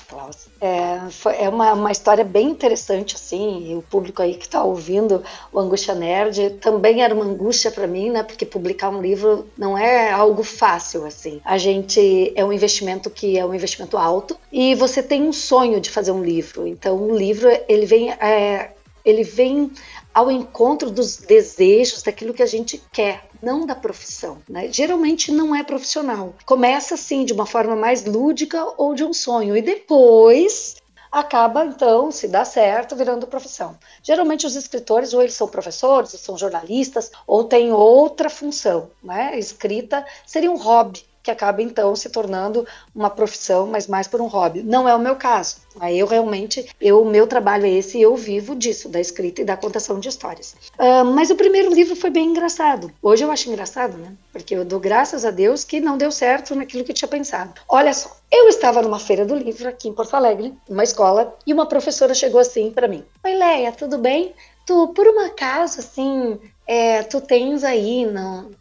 é, 0.61 1.09
foi, 1.11 1.37
é 1.37 1.49
uma, 1.49 1.73
uma 1.73 1.93
história 1.93 2.25
bem 2.25 2.49
interessante, 2.49 3.15
assim, 3.15 3.71
e 3.71 3.75
o 3.77 3.83
público 3.83 4.21
aí 4.21 4.35
que 4.35 4.47
está 4.47 4.65
ouvindo 4.65 5.23
o 5.53 5.61
Angústia 5.61 5.95
Nerd 5.95 6.59
também 6.61 7.03
era 7.03 7.15
uma 7.15 7.25
angústia 7.25 7.71
para 7.71 7.87
mim, 7.87 8.11
né, 8.11 8.23
porque 8.25 8.45
publicar 8.45 8.89
um 8.89 9.01
livro 9.01 9.47
não 9.57 9.79
é 9.79 10.11
algo 10.11 10.43
fácil, 10.43 11.05
assim. 11.07 11.41
A 11.45 11.57
gente, 11.59 12.33
é 12.35 12.45
um 12.45 12.53
investimento 12.53 13.09
que 13.09 13.39
é 13.39 13.47
um 13.47 13.55
investimento 13.55 13.97
alto, 13.97 14.37
e 14.51 14.75
você 14.75 15.03
tem 15.03 15.23
um 15.23 15.33
sonho 15.33 15.81
de 15.81 15.91
fazer 15.91 16.11
um 16.11 16.23
livro, 16.23 16.67
então 16.67 16.97
o 16.97 17.17
livro, 17.17 17.49
ele 17.69 17.87
vem, 17.87 18.11
é, 18.11 18.73
ele 19.05 19.23
vem 19.23 19.71
ao 20.13 20.31
encontro 20.31 20.91
dos 20.91 21.17
desejos, 21.17 22.03
daquilo 22.03 22.33
que 22.33 22.43
a 22.43 22.47
gente 22.47 22.81
quer, 22.93 23.29
não 23.45 23.67
da 23.67 23.75
profissão. 23.75 24.39
Né? 24.49 24.73
Geralmente 24.73 25.31
não 25.31 25.55
é 25.55 25.63
profissional. 25.63 26.35
Começa 26.47 26.95
assim, 26.95 27.25
de 27.25 27.33
uma 27.33 27.47
forma 27.47 27.77
mais 27.77 28.05
lúdica 28.05 28.65
ou 28.77 28.95
de 28.95 29.05
um 29.05 29.13
sonho, 29.13 29.57
e 29.57 29.63
depois 29.63 30.77
acaba 31.13 31.65
então, 31.65 32.11
se 32.11 32.27
dá 32.27 32.45
certo, 32.45 32.97
virando 32.97 33.27
profissão. 33.29 33.79
Geralmente 34.03 34.47
os 34.47 34.57
escritores 34.57 35.15
ou 35.15 35.23
eles 35.23 35.35
são 35.35 35.47
professores, 35.47 36.13
ou 36.13 36.19
são 36.19 36.37
jornalistas, 36.37 37.13
ou 37.25 37.45
têm 37.45 37.73
outra 37.73 38.29
função, 38.29 38.91
né? 39.01 39.39
Escrita 39.39 40.05
seria 40.27 40.51
um 40.51 40.57
hobby 40.57 41.05
que 41.25 41.31
acaba 41.31 41.63
então 41.63 41.97
se 41.97 42.11
tornando 42.11 42.67
uma 42.95 43.09
profissão, 43.09 43.67
mas 43.67 43.87
mais 43.87 44.07
por 44.07 44.21
um 44.21 44.27
hobby. 44.27 44.63
Não 44.63 44.87
é 44.87 44.95
o 44.95 44.99
meu 44.99 45.17
caso. 45.17 45.57
Aí 45.81 45.99
eu 45.99 46.07
realmente, 46.07 46.69
eu, 46.79 47.01
o 47.03 47.11
meu 47.11 47.27
trabalho 47.27 47.65
é 47.65 47.71
esse 47.71 47.99
e 47.99 48.03
eu 48.03 48.15
vivo 48.15 48.55
disso, 48.55 48.91
da 48.91 49.01
escrita 49.01 49.41
e 49.41 49.45
da 49.45 49.57
contação 49.57 49.99
de 49.99 50.09
histórias. 50.09 50.55
Uh, 50.79 51.05
mas 51.05 51.31
o 51.31 51.35
primeiro 51.35 51.73
livro 51.73 51.97
foi 51.97 52.11
bem 52.11 52.29
engraçado. 52.29 52.93
Hoje 53.03 53.25
eu 53.25 53.31
acho 53.31 53.49
engraçado, 53.49 53.97
né? 53.97 54.13
Porque 54.31 54.55
eu 54.55 54.67
dou 54.67 54.79
graças 54.79 55.25
a 55.25 55.31
Deus 55.31 55.65
que 55.65 55.81
não 55.81 55.97
deu 55.97 56.13
certo 56.13 56.55
naquilo 56.55 56.85
que 56.85 56.93
eu 56.93 56.95
tinha 56.95 57.09
pensado. 57.09 57.55
Olha 57.67 57.95
só, 57.95 58.15
eu 58.31 58.47
estava 58.49 58.83
numa 58.83 58.99
feira 58.99 59.25
do 59.25 59.35
livro 59.35 59.67
aqui 59.67 59.89
em 59.89 59.95
Porto 59.95 60.15
Alegre, 60.15 60.53
uma 60.69 60.85
escola, 60.85 61.35
e 61.47 61.55
uma 61.55 61.67
professora 61.67 62.13
chegou 62.13 62.41
assim 62.41 62.71
para 62.71 62.87
mim: 62.87 63.03
Oi, 63.25 63.35
Leia, 63.35 63.73
tudo 63.73 63.97
bem? 63.97 64.35
Tu, 64.67 64.89
por 64.89 65.07
um 65.07 65.21
acaso, 65.21 65.81
assim, 65.81 66.39
é, 66.67 67.03
tu 67.03 67.21
tens 67.21 67.63
aí 67.63 68.07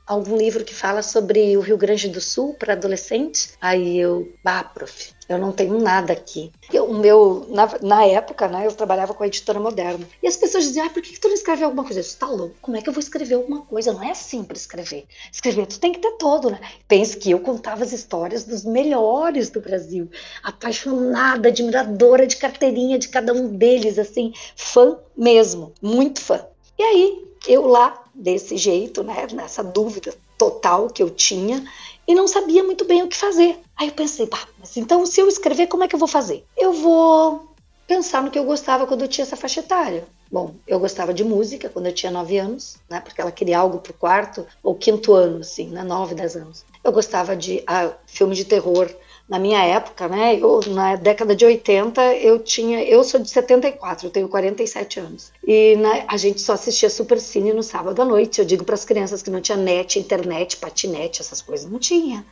algum 0.05 0.35
livro 0.35 0.63
que 0.63 0.73
fala 0.73 1.01
sobre 1.01 1.55
o 1.55 1.61
Rio 1.61 1.77
Grande 1.77 2.09
do 2.09 2.19
Sul 2.19 2.53
para 2.55 2.73
adolescente? 2.73 3.51
Aí 3.61 3.97
eu, 3.97 4.31
bah, 4.44 4.63
prof, 4.63 5.13
eu 5.29 5.38
não 5.38 5.53
tenho 5.53 5.79
nada 5.79 6.11
aqui. 6.11 6.51
Eu, 6.71 6.85
o 6.85 6.94
meu, 6.94 7.45
na, 7.50 7.69
na, 7.81 8.05
época, 8.05 8.47
né, 8.50 8.67
eu 8.67 8.73
trabalhava 8.73 9.13
com 9.13 9.23
a 9.23 9.27
editora 9.27 9.59
moderna. 9.59 10.05
E 10.21 10.27
as 10.27 10.35
pessoas 10.35 10.65
diziam, 10.65 10.85
ah, 10.85 10.89
por 10.89 11.01
que, 11.01 11.13
que 11.13 11.19
tu 11.19 11.29
não 11.29 11.35
escreve 11.35 11.63
alguma 11.63 11.83
coisa? 11.83 12.00
Eu 12.00 12.03
disse, 12.03 12.17
tá 12.17 12.27
louco, 12.27 12.55
como 12.61 12.75
é 12.75 12.81
que 12.81 12.89
eu 12.89 12.94
vou 12.94 13.01
escrever 13.01 13.35
alguma 13.35 13.61
coisa? 13.61 13.94
Não 13.94 14.03
é 14.03 14.11
assim 14.11 14.44
para 14.44 14.57
escrever. 14.57 15.05
Escrever, 15.31 15.65
tu 15.65 15.79
tem 15.79 15.94
que 15.94 16.00
ter 16.00 16.11
todo, 16.17 16.50
né? 16.50 16.59
Pense 16.88 17.15
que 17.15 17.31
eu 17.31 17.39
contava 17.39 17.83
as 17.83 17.94
histórias 17.94 18.44
dos 18.44 18.65
melhores 18.65 19.50
do 19.50 19.61
Brasil. 19.61 20.09
Apaixonada, 20.44 21.47
admiradora 21.47 22.27
de 22.27 22.35
carteirinha 22.35 23.00
de 23.00 23.07
cada 23.07 23.31
um 23.33 23.47
deles, 23.47 23.97
assim, 23.97 24.33
fã 24.57 24.97
mesmo, 25.15 25.73
muito 25.81 26.19
fã. 26.19 26.45
E 26.77 26.83
aí, 26.83 27.32
eu 27.48 27.68
lá, 27.68 28.04
desse 28.13 28.57
jeito, 28.57 29.04
né, 29.04 29.28
nessa 29.34 29.63
dúvida 29.63 30.13
total 30.38 30.88
que 30.88 31.01
eu 31.01 31.10
tinha, 31.10 31.63
e 32.07 32.13
não 32.13 32.28
sabia 32.28 32.63
muito 32.63 32.86
bem 32.86 33.01
o 33.01 33.07
que 33.07 33.16
fazer. 33.16 33.60
Aí 33.75 33.88
eu 33.88 33.94
pensei, 33.94 34.28
pá, 34.28 34.48
mas 34.60 34.75
então 34.78 35.06
se 35.06 35.19
eu 35.19 35.28
escrever, 35.28 35.68
como 35.68 35.84
é 35.84 35.88
que 35.88 35.95
eu 35.95 36.00
vou 36.00 36.07
fazer? 36.07 36.45
Eu 36.57 36.74
vou 36.74 37.48
pensar 37.88 38.24
no 38.24 38.32
que 38.32 38.39
eu 38.39 38.46
gostava 38.46 38.88
quando 38.88 39.01
eu 39.01 39.08
tinha 39.08 39.24
essa 39.24 39.36
faixa 39.36 39.60
etária. 39.60 40.06
Bom, 40.32 40.56
eu 40.67 40.79
gostava 40.79 41.13
de 41.13 41.24
música 41.24 41.70
quando 41.70 41.86
eu 41.86 41.94
tinha 41.94 42.12
9 42.12 42.38
anos, 42.38 42.77
né? 42.89 43.00
Porque 43.00 43.22
ela 43.22 43.32
queria 43.32 43.60
algo 43.60 43.79
pro 43.79 43.94
quarto 43.94 44.48
ou 44.63 44.74
quinto 44.74 45.13
ano, 45.13 45.41
assim, 45.41 45.67
né? 45.67 45.84
9, 45.84 46.15
10 46.15 46.36
anos. 46.38 46.65
Eu 46.84 46.91
gostava 46.91 47.36
de 47.36 47.63
ah, 47.67 47.94
filme 48.08 48.36
de 48.36 48.46
terror 48.46 48.89
na 49.27 49.39
minha 49.39 49.63
época, 49.63 50.08
né, 50.10 50.38
eu, 50.38 50.60
na 50.68 50.96
década 50.96 51.36
de 51.36 51.46
80, 51.46 52.15
eu 52.15 52.39
tinha, 52.39 52.84
eu 52.84 53.03
sou 53.03 53.20
de 53.20 53.30
74, 53.30 54.08
eu 54.08 54.12
tenho 54.12 54.27
47 54.27 55.00
anos. 55.00 55.32
E 55.46 55.75
né, 55.77 56.06
a 56.08 56.18
gente 56.18 56.42
só 56.42 56.53
assistia 56.53 56.89
Super 56.89 57.20
Cine 57.20 57.53
no 57.53 57.63
sábado 57.63 58.01
à 58.01 58.06
noite. 58.06 58.39
Eu 58.39 58.46
digo 58.46 58.65
para 58.65 58.75
as 58.75 58.84
crianças 58.84 59.22
que 59.22 59.30
não 59.30 59.39
tinha 59.39 59.58
net, 59.58 59.98
internet, 59.98 60.58
patinete, 60.58 61.22
essas 61.22 61.42
coisas 61.42 61.70
não 61.72 61.80
tinha, 61.80 62.25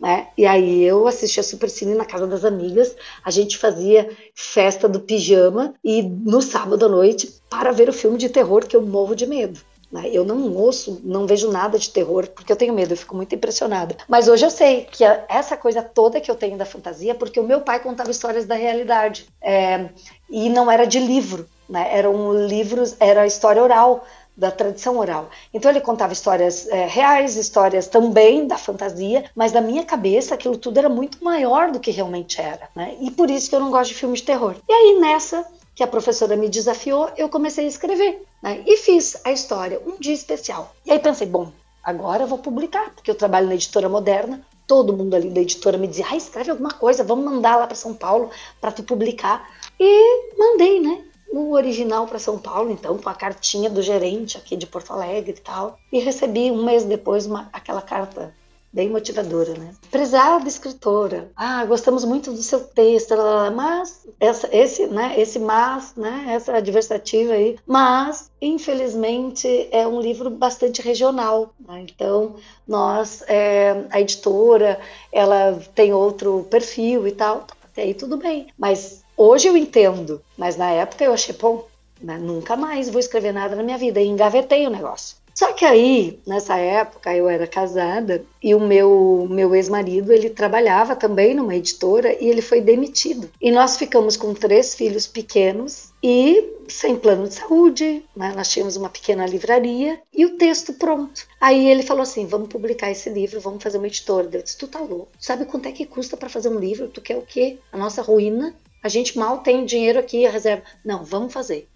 né? 0.00 0.28
E 0.36 0.46
aí 0.46 0.82
eu 0.84 1.06
assistia 1.06 1.42
Super 1.42 1.68
Cine 1.68 1.94
na 1.94 2.04
casa 2.04 2.26
das 2.26 2.44
amigas, 2.44 2.96
a 3.22 3.30
gente 3.30 3.58
fazia 3.58 4.10
festa 4.34 4.88
do 4.88 5.00
pijama 5.00 5.74
e 5.84 6.02
no 6.02 6.40
sábado 6.40 6.86
à 6.86 6.88
noite 6.88 7.40
para 7.50 7.72
ver 7.72 7.88
o 7.88 7.92
filme 7.92 8.16
de 8.16 8.28
terror 8.28 8.66
que 8.66 8.76
eu 8.76 8.82
morro 8.82 9.14
de 9.14 9.26
medo. 9.26 9.60
Né? 9.90 10.10
Eu 10.12 10.24
não 10.24 10.54
ouço, 10.54 11.00
não 11.02 11.26
vejo 11.26 11.50
nada 11.50 11.78
de 11.78 11.90
terror 11.90 12.28
porque 12.28 12.52
eu 12.52 12.56
tenho 12.56 12.74
medo, 12.74 12.92
eu 12.92 12.96
fico 12.96 13.16
muito 13.16 13.34
impressionada. 13.34 13.96
Mas 14.06 14.28
hoje 14.28 14.44
eu 14.44 14.50
sei 14.50 14.84
que 14.84 15.02
essa 15.28 15.56
coisa 15.56 15.82
toda 15.82 16.20
que 16.20 16.30
eu 16.30 16.34
tenho 16.34 16.58
da 16.58 16.66
fantasia, 16.66 17.14
porque 17.14 17.40
o 17.40 17.44
meu 17.44 17.62
pai 17.62 17.80
contava 17.80 18.10
histórias 18.10 18.44
da 18.44 18.54
realidade 18.54 19.26
é, 19.40 19.88
e 20.28 20.50
não 20.50 20.70
era 20.70 20.86
de 20.86 20.98
livro, 20.98 21.48
né? 21.68 21.88
Eram 21.90 22.32
livros, 22.46 22.96
era 23.00 23.26
história 23.26 23.62
oral 23.62 24.04
da 24.36 24.52
tradição 24.52 24.98
oral. 24.98 25.30
Então 25.52 25.68
ele 25.68 25.80
contava 25.80 26.12
histórias 26.12 26.68
é, 26.68 26.86
reais, 26.86 27.36
histórias 27.36 27.88
também 27.88 28.46
da 28.46 28.56
fantasia, 28.56 29.24
mas 29.34 29.52
na 29.52 29.60
minha 29.60 29.84
cabeça 29.84 30.34
aquilo 30.34 30.56
tudo 30.56 30.78
era 30.78 30.88
muito 30.88 31.24
maior 31.24 31.72
do 31.72 31.80
que 31.80 31.90
realmente 31.90 32.40
era, 32.40 32.68
né? 32.76 32.96
E 33.00 33.10
por 33.10 33.28
isso 33.28 33.50
que 33.50 33.56
eu 33.56 33.60
não 33.60 33.70
gosto 33.70 33.88
de 33.88 33.96
filmes 33.96 34.20
de 34.20 34.26
terror. 34.26 34.54
E 34.68 34.72
aí 34.72 35.00
nessa 35.00 35.44
que 35.74 35.82
a 35.82 35.88
professora 35.88 36.36
me 36.36 36.48
desafiou, 36.48 37.10
eu 37.16 37.28
comecei 37.28 37.64
a 37.64 37.68
escrever. 37.68 38.22
Né? 38.42 38.62
E 38.66 38.76
fiz 38.76 39.20
a 39.24 39.32
história, 39.32 39.80
um 39.86 39.98
dia 39.98 40.14
especial. 40.14 40.74
E 40.84 40.92
aí 40.92 40.98
pensei, 40.98 41.26
bom, 41.26 41.52
agora 41.82 42.24
eu 42.24 42.28
vou 42.28 42.38
publicar, 42.38 42.90
porque 42.94 43.10
eu 43.10 43.14
trabalho 43.14 43.46
na 43.46 43.54
editora 43.54 43.88
moderna. 43.88 44.44
Todo 44.66 44.96
mundo 44.96 45.14
ali 45.14 45.30
da 45.30 45.40
editora 45.40 45.78
me 45.78 45.86
dizia, 45.86 46.06
ah, 46.10 46.16
escreve 46.16 46.50
alguma 46.50 46.70
coisa, 46.70 47.02
vamos 47.02 47.24
mandar 47.24 47.56
lá 47.56 47.66
para 47.66 47.74
São 47.74 47.94
Paulo 47.94 48.30
para 48.60 48.70
tu 48.70 48.82
publicar. 48.82 49.48
E 49.80 50.36
mandei, 50.36 50.80
né? 50.80 51.04
no 51.32 51.52
original 51.52 52.06
para 52.06 52.18
São 52.18 52.38
Paulo, 52.38 52.70
então, 52.70 52.96
com 52.96 53.08
a 53.08 53.14
cartinha 53.14 53.68
do 53.68 53.82
gerente 53.82 54.36
aqui 54.36 54.56
de 54.56 54.66
Porto 54.66 54.92
Alegre 54.92 55.32
e 55.32 55.40
tal. 55.40 55.78
E 55.92 55.98
recebi 55.98 56.50
um 56.50 56.64
mês 56.64 56.84
depois 56.84 57.26
uma, 57.26 57.48
aquela 57.52 57.82
carta 57.82 58.34
bem 58.78 58.90
motivadora, 58.90 59.54
né? 59.54 59.74
Prezada 59.90 60.46
escritora, 60.46 61.32
ah, 61.34 61.64
gostamos 61.64 62.04
muito 62.04 62.30
do 62.30 62.40
seu 62.40 62.60
texto, 62.60 63.12
mas 63.52 64.06
essa, 64.20 64.48
esse, 64.56 64.86
né? 64.86 65.14
Esse 65.18 65.40
mas, 65.40 65.96
né? 65.96 66.26
Essa 66.28 66.54
adversativa 66.54 67.32
aí, 67.32 67.58
mas 67.66 68.30
infelizmente 68.40 69.68
é 69.72 69.84
um 69.84 70.00
livro 70.00 70.30
bastante 70.30 70.80
regional, 70.80 71.52
né? 71.58 71.86
então 71.88 72.36
nós, 72.68 73.24
é, 73.26 73.84
a 73.90 74.00
editora, 74.00 74.78
ela 75.10 75.60
tem 75.74 75.92
outro 75.92 76.46
perfil 76.48 77.08
e 77.08 77.10
tal, 77.10 77.48
até 77.64 77.82
aí 77.82 77.94
tudo 77.94 78.16
bem, 78.16 78.46
mas 78.56 79.02
hoje 79.16 79.48
eu 79.48 79.56
entendo, 79.56 80.22
mas 80.36 80.56
na 80.56 80.70
época 80.70 81.02
eu 81.02 81.12
achei, 81.12 81.34
bom, 81.34 81.66
né? 82.00 82.16
nunca 82.16 82.54
mais 82.54 82.88
vou 82.88 83.00
escrever 83.00 83.32
nada 83.32 83.56
na 83.56 83.62
minha 83.64 83.76
vida 83.76 84.00
e 84.00 84.06
engavetei 84.06 84.68
o 84.68 84.70
negócio. 84.70 85.16
Só 85.38 85.52
que 85.52 85.64
aí, 85.64 86.18
nessa 86.26 86.56
época, 86.56 87.14
eu 87.14 87.28
era 87.28 87.46
casada 87.46 88.24
e 88.42 88.56
o 88.56 88.60
meu, 88.60 89.24
meu 89.30 89.54
ex-marido, 89.54 90.12
ele 90.12 90.30
trabalhava 90.30 90.96
também 90.96 91.32
numa 91.32 91.54
editora 91.54 92.12
e 92.20 92.28
ele 92.28 92.42
foi 92.42 92.60
demitido. 92.60 93.30
E 93.40 93.52
nós 93.52 93.76
ficamos 93.76 94.16
com 94.16 94.34
três 94.34 94.74
filhos 94.74 95.06
pequenos 95.06 95.92
e 96.02 96.44
sem 96.66 96.96
plano 96.96 97.28
de 97.28 97.34
saúde, 97.34 98.04
né? 98.16 98.32
nós 98.34 98.48
tínhamos 98.48 98.74
uma 98.74 98.88
pequena 98.88 99.24
livraria 99.26 100.00
e 100.12 100.26
o 100.26 100.36
texto 100.36 100.72
pronto. 100.72 101.24
Aí 101.40 101.68
ele 101.68 101.84
falou 101.84 102.02
assim: 102.02 102.26
vamos 102.26 102.48
publicar 102.48 102.90
esse 102.90 103.08
livro, 103.08 103.38
vamos 103.40 103.62
fazer 103.62 103.78
uma 103.78 103.86
editora. 103.86 104.28
Eu 104.32 104.42
disse: 104.42 104.58
tu 104.58 104.66
tá 104.66 104.80
louco? 104.80 105.12
Sabe 105.20 105.44
quanto 105.44 105.68
é 105.68 105.72
que 105.72 105.86
custa 105.86 106.16
para 106.16 106.28
fazer 106.28 106.48
um 106.48 106.58
livro? 106.58 106.88
Tu 106.88 107.00
quer 107.00 107.16
o 107.16 107.22
quê? 107.22 107.58
A 107.70 107.78
nossa 107.78 108.02
ruína? 108.02 108.56
A 108.82 108.88
gente 108.88 109.18
mal 109.18 109.38
tem 109.38 109.64
dinheiro 109.64 109.98
aqui, 109.98 110.26
a 110.26 110.30
reserva. 110.30 110.62
Não, 110.84 111.04
vamos 111.04 111.32
fazer. 111.32 111.68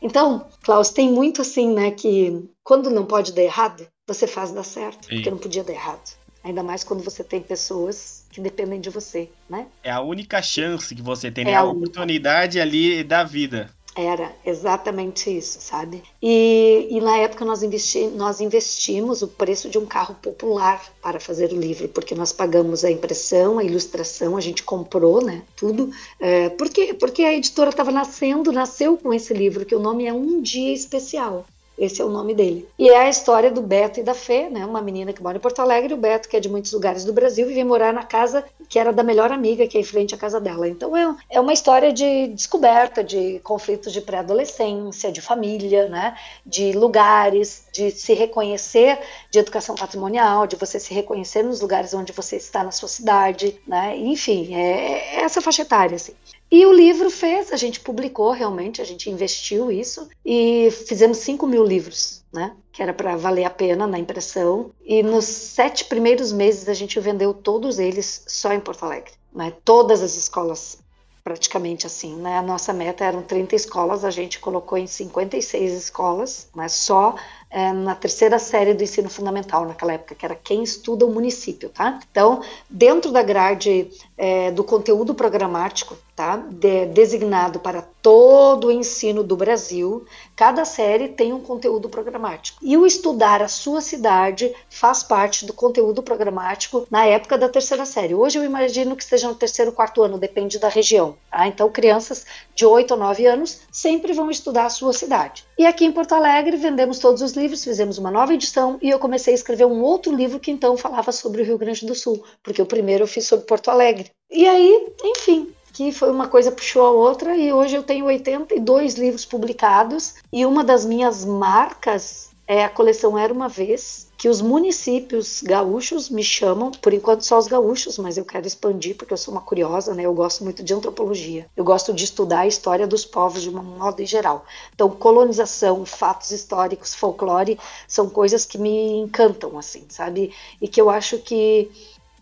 Então, 0.00 0.46
Klaus, 0.62 0.90
tem 0.90 1.10
muito 1.10 1.42
assim, 1.42 1.72
né, 1.72 1.90
que 1.90 2.48
quando 2.62 2.90
não 2.90 3.06
pode 3.06 3.32
dar 3.32 3.42
errado, 3.42 3.86
você 4.06 4.26
faz 4.26 4.50
dar 4.52 4.64
certo, 4.64 5.06
Sim. 5.06 5.16
porque 5.16 5.30
não 5.30 5.38
podia 5.38 5.64
dar 5.64 5.72
errado. 5.72 6.20
Ainda 6.42 6.62
mais 6.62 6.82
quando 6.82 7.02
você 7.02 7.22
tem 7.22 7.42
pessoas 7.42 8.24
que 8.30 8.40
dependem 8.40 8.80
de 8.80 8.88
você, 8.88 9.28
né? 9.48 9.66
É 9.82 9.90
a 9.90 10.00
única 10.00 10.40
chance 10.40 10.94
que 10.94 11.02
você 11.02 11.30
tem, 11.30 11.44
né? 11.44 11.50
É 11.50 11.56
a, 11.56 11.60
a 11.60 11.64
oportunidade 11.64 12.58
ali 12.58 13.04
da 13.04 13.22
vida. 13.22 13.68
Era 13.94 14.32
exatamente 14.46 15.36
isso, 15.36 15.58
sabe? 15.60 16.02
E, 16.22 16.86
e 16.90 17.00
na 17.00 17.16
época 17.18 17.44
nós, 17.44 17.62
investi, 17.62 18.06
nós 18.06 18.40
investimos 18.40 19.20
o 19.20 19.28
preço 19.28 19.68
de 19.68 19.78
um 19.78 19.86
carro 19.86 20.14
popular 20.22 20.92
para 21.02 21.18
fazer 21.18 21.52
o 21.52 21.58
livro, 21.58 21.88
porque 21.88 22.14
nós 22.14 22.32
pagamos 22.32 22.84
a 22.84 22.90
impressão, 22.90 23.58
a 23.58 23.64
ilustração, 23.64 24.36
a 24.36 24.40
gente 24.40 24.62
comprou, 24.62 25.20
né? 25.20 25.42
Tudo. 25.56 25.90
É, 26.20 26.50
porque, 26.50 26.94
porque 26.94 27.22
a 27.22 27.34
editora 27.34 27.70
estava 27.70 27.90
nascendo, 27.90 28.52
nasceu 28.52 28.96
com 28.96 29.12
esse 29.12 29.34
livro, 29.34 29.66
que 29.66 29.74
o 29.74 29.80
nome 29.80 30.06
é 30.06 30.12
Um 30.12 30.40
Dia 30.40 30.72
Especial. 30.72 31.44
Esse 31.80 32.02
é 32.02 32.04
o 32.04 32.10
nome 32.10 32.34
dele. 32.34 32.68
E 32.78 32.90
é 32.90 32.98
a 32.98 33.08
história 33.08 33.50
do 33.50 33.62
Beto 33.62 33.98
e 34.00 34.02
da 34.02 34.12
Fê, 34.12 34.50
né? 34.50 34.66
Uma 34.66 34.82
menina 34.82 35.14
que 35.14 35.22
mora 35.22 35.38
em 35.38 35.40
Porto 35.40 35.60
Alegre, 35.60 35.94
o 35.94 35.96
Beto, 35.96 36.28
que 36.28 36.36
é 36.36 36.40
de 36.40 36.46
muitos 36.46 36.72
lugares 36.74 37.06
do 37.06 37.12
Brasil, 37.14 37.50
e 37.50 37.54
vem 37.54 37.64
morar 37.64 37.90
na 37.90 38.02
casa 38.02 38.44
que 38.68 38.78
era 38.78 38.92
da 38.92 39.02
melhor 39.02 39.32
amiga, 39.32 39.66
que 39.66 39.78
é 39.78 39.80
em 39.80 39.84
frente 39.84 40.14
à 40.14 40.18
casa 40.18 40.38
dela. 40.38 40.68
Então 40.68 40.94
é, 40.94 41.16
é 41.30 41.40
uma 41.40 41.54
história 41.54 41.90
de 41.90 42.26
descoberta, 42.28 43.02
de 43.02 43.40
conflitos 43.42 43.94
de 43.94 44.02
pré-adolescência, 44.02 45.10
de 45.10 45.22
família, 45.22 45.88
né? 45.88 46.14
De 46.44 46.72
lugares, 46.72 47.64
de 47.72 47.90
se 47.90 48.12
reconhecer, 48.12 48.98
de 49.30 49.38
educação 49.38 49.74
patrimonial, 49.74 50.46
de 50.46 50.56
você 50.56 50.78
se 50.78 50.92
reconhecer 50.92 51.42
nos 51.42 51.62
lugares 51.62 51.94
onde 51.94 52.12
você 52.12 52.36
está 52.36 52.62
na 52.62 52.72
sua 52.72 52.88
cidade, 52.88 53.58
né? 53.66 53.96
Enfim, 53.96 54.54
é, 54.54 55.16
é 55.16 55.20
essa 55.22 55.40
faixa 55.40 55.62
etária, 55.62 55.96
assim. 55.96 56.12
E 56.50 56.66
o 56.66 56.72
livro 56.72 57.10
fez, 57.10 57.52
a 57.52 57.56
gente 57.56 57.78
publicou 57.78 58.32
realmente, 58.32 58.82
a 58.82 58.84
gente 58.84 59.08
investiu 59.08 59.70
isso 59.70 60.08
e 60.24 60.68
fizemos 60.88 61.18
5 61.18 61.46
mil 61.46 61.62
livros, 61.62 62.24
né? 62.32 62.56
Que 62.72 62.82
era 62.82 62.92
para 62.92 63.14
valer 63.14 63.44
a 63.44 63.50
pena 63.50 63.86
na 63.86 63.98
impressão. 63.98 64.72
E 64.84 65.00
nos 65.00 65.26
sete 65.26 65.84
primeiros 65.84 66.32
meses 66.32 66.68
a 66.68 66.74
gente 66.74 66.98
vendeu 66.98 67.32
todos 67.32 67.78
eles 67.78 68.24
só 68.26 68.52
em 68.52 68.58
Porto 68.58 68.84
Alegre, 68.84 69.12
né? 69.32 69.52
Todas 69.64 70.02
as 70.02 70.16
escolas 70.16 70.78
praticamente 71.22 71.86
assim, 71.86 72.16
né? 72.16 72.38
A 72.38 72.42
nossa 72.42 72.72
meta 72.72 73.04
eram 73.04 73.22
30 73.22 73.54
escolas, 73.54 74.04
a 74.04 74.10
gente 74.10 74.40
colocou 74.40 74.76
em 74.76 74.86
56 74.86 75.72
escolas, 75.72 76.48
mas 76.52 76.72
só 76.72 77.14
é, 77.50 77.72
na 77.72 77.94
terceira 77.94 78.38
série 78.38 78.72
do 78.74 78.82
ensino 78.82 79.10
fundamental 79.10 79.66
naquela 79.66 79.94
época, 79.94 80.14
que 80.14 80.24
era 80.24 80.36
quem 80.36 80.62
estuda 80.62 81.04
o 81.04 81.12
município, 81.12 81.68
tá? 81.68 81.98
Então, 82.10 82.42
dentro 82.68 83.10
da 83.10 83.22
grade 83.22 83.90
é, 84.16 84.50
do 84.52 84.62
conteúdo 84.62 85.14
programático, 85.14 85.96
tá? 86.14 86.36
De, 86.36 86.86
designado 86.86 87.58
para 87.58 87.82
todo 88.02 88.68
o 88.68 88.70
ensino 88.70 89.22
do 89.22 89.36
Brasil, 89.36 90.06
cada 90.36 90.64
série 90.64 91.08
tem 91.08 91.32
um 91.32 91.40
conteúdo 91.40 91.88
programático. 91.88 92.58
E 92.62 92.76
o 92.76 92.86
estudar 92.86 93.42
a 93.42 93.48
sua 93.48 93.80
cidade 93.80 94.54
faz 94.68 95.02
parte 95.02 95.44
do 95.44 95.52
conteúdo 95.52 96.02
programático 96.02 96.86
na 96.90 97.04
época 97.04 97.36
da 97.36 97.48
terceira 97.48 97.84
série. 97.84 98.14
Hoje 98.14 98.38
eu 98.38 98.44
imagino 98.44 98.94
que 98.94 99.02
esteja 99.02 99.28
no 99.28 99.34
terceiro, 99.34 99.72
quarto 99.72 100.02
ano, 100.02 100.18
depende 100.18 100.58
da 100.58 100.68
região. 100.68 101.16
Tá? 101.30 101.46
Então, 101.48 101.70
crianças 101.70 102.26
de 102.54 102.64
8 102.64 102.92
ou 102.92 103.00
9 103.00 103.26
anos 103.26 103.62
sempre 103.72 104.12
vão 104.12 104.30
estudar 104.30 104.66
a 104.66 104.70
sua 104.70 104.92
cidade. 104.92 105.44
E 105.58 105.66
aqui 105.66 105.84
em 105.84 105.92
Porto 105.92 106.14
Alegre 106.14 106.56
vendemos 106.56 106.98
todos 106.98 107.22
os 107.22 107.32
livros, 107.40 107.64
fizemos 107.64 107.98
uma 107.98 108.10
nova 108.10 108.34
edição 108.34 108.78
e 108.82 108.90
eu 108.90 108.98
comecei 108.98 109.32
a 109.32 109.34
escrever 109.34 109.64
um 109.64 109.80
outro 109.82 110.14
livro 110.14 110.38
que 110.38 110.50
então 110.50 110.76
falava 110.76 111.10
sobre 111.10 111.42
o 111.42 111.44
Rio 111.44 111.58
Grande 111.58 111.86
do 111.86 111.94
Sul, 111.94 112.22
porque 112.42 112.60
o 112.60 112.66
primeiro 112.66 113.04
eu 113.04 113.08
fiz 113.08 113.26
sobre 113.26 113.46
Porto 113.46 113.70
Alegre. 113.70 114.10
E 114.30 114.46
aí, 114.46 114.88
enfim, 115.02 115.52
que 115.72 115.90
foi 115.90 116.10
uma 116.10 116.28
coisa 116.28 116.52
puxou 116.52 116.84
a 116.84 116.90
outra 116.90 117.36
e 117.36 117.52
hoje 117.52 117.76
eu 117.76 117.82
tenho 117.82 118.04
82 118.04 118.94
livros 118.94 119.24
publicados 119.24 120.14
e 120.32 120.44
uma 120.44 120.62
das 120.62 120.84
minhas 120.84 121.24
marcas 121.24 122.30
é 122.46 122.64
a 122.64 122.68
coleção 122.68 123.16
Era 123.16 123.32
uma 123.32 123.48
Vez, 123.48 124.09
que 124.20 124.28
os 124.28 124.42
municípios 124.42 125.40
gaúchos 125.40 126.10
me 126.10 126.22
chamam, 126.22 126.70
por 126.70 126.92
enquanto 126.92 127.22
só 127.22 127.38
os 127.38 127.46
gaúchos, 127.46 127.96
mas 127.96 128.18
eu 128.18 128.24
quero 128.26 128.46
expandir 128.46 128.94
porque 128.94 129.14
eu 129.14 129.16
sou 129.16 129.32
uma 129.32 129.40
curiosa, 129.40 129.94
né? 129.94 130.02
Eu 130.02 130.12
gosto 130.12 130.44
muito 130.44 130.62
de 130.62 130.74
antropologia. 130.74 131.46
Eu 131.56 131.64
gosto 131.64 131.90
de 131.94 132.04
estudar 132.04 132.40
a 132.40 132.46
história 132.46 132.86
dos 132.86 133.06
povos 133.06 133.40
de 133.40 133.48
um 133.48 133.62
modo 133.62 134.02
em 134.02 134.04
geral. 134.04 134.44
Então, 134.74 134.90
colonização, 134.90 135.86
fatos 135.86 136.32
históricos, 136.32 136.94
folclore 136.94 137.58
são 137.88 138.10
coisas 138.10 138.44
que 138.44 138.58
me 138.58 138.98
encantam, 138.98 139.56
assim, 139.56 139.86
sabe? 139.88 140.34
E 140.60 140.68
que 140.68 140.78
eu 140.78 140.90
acho 140.90 141.16
que 141.16 141.70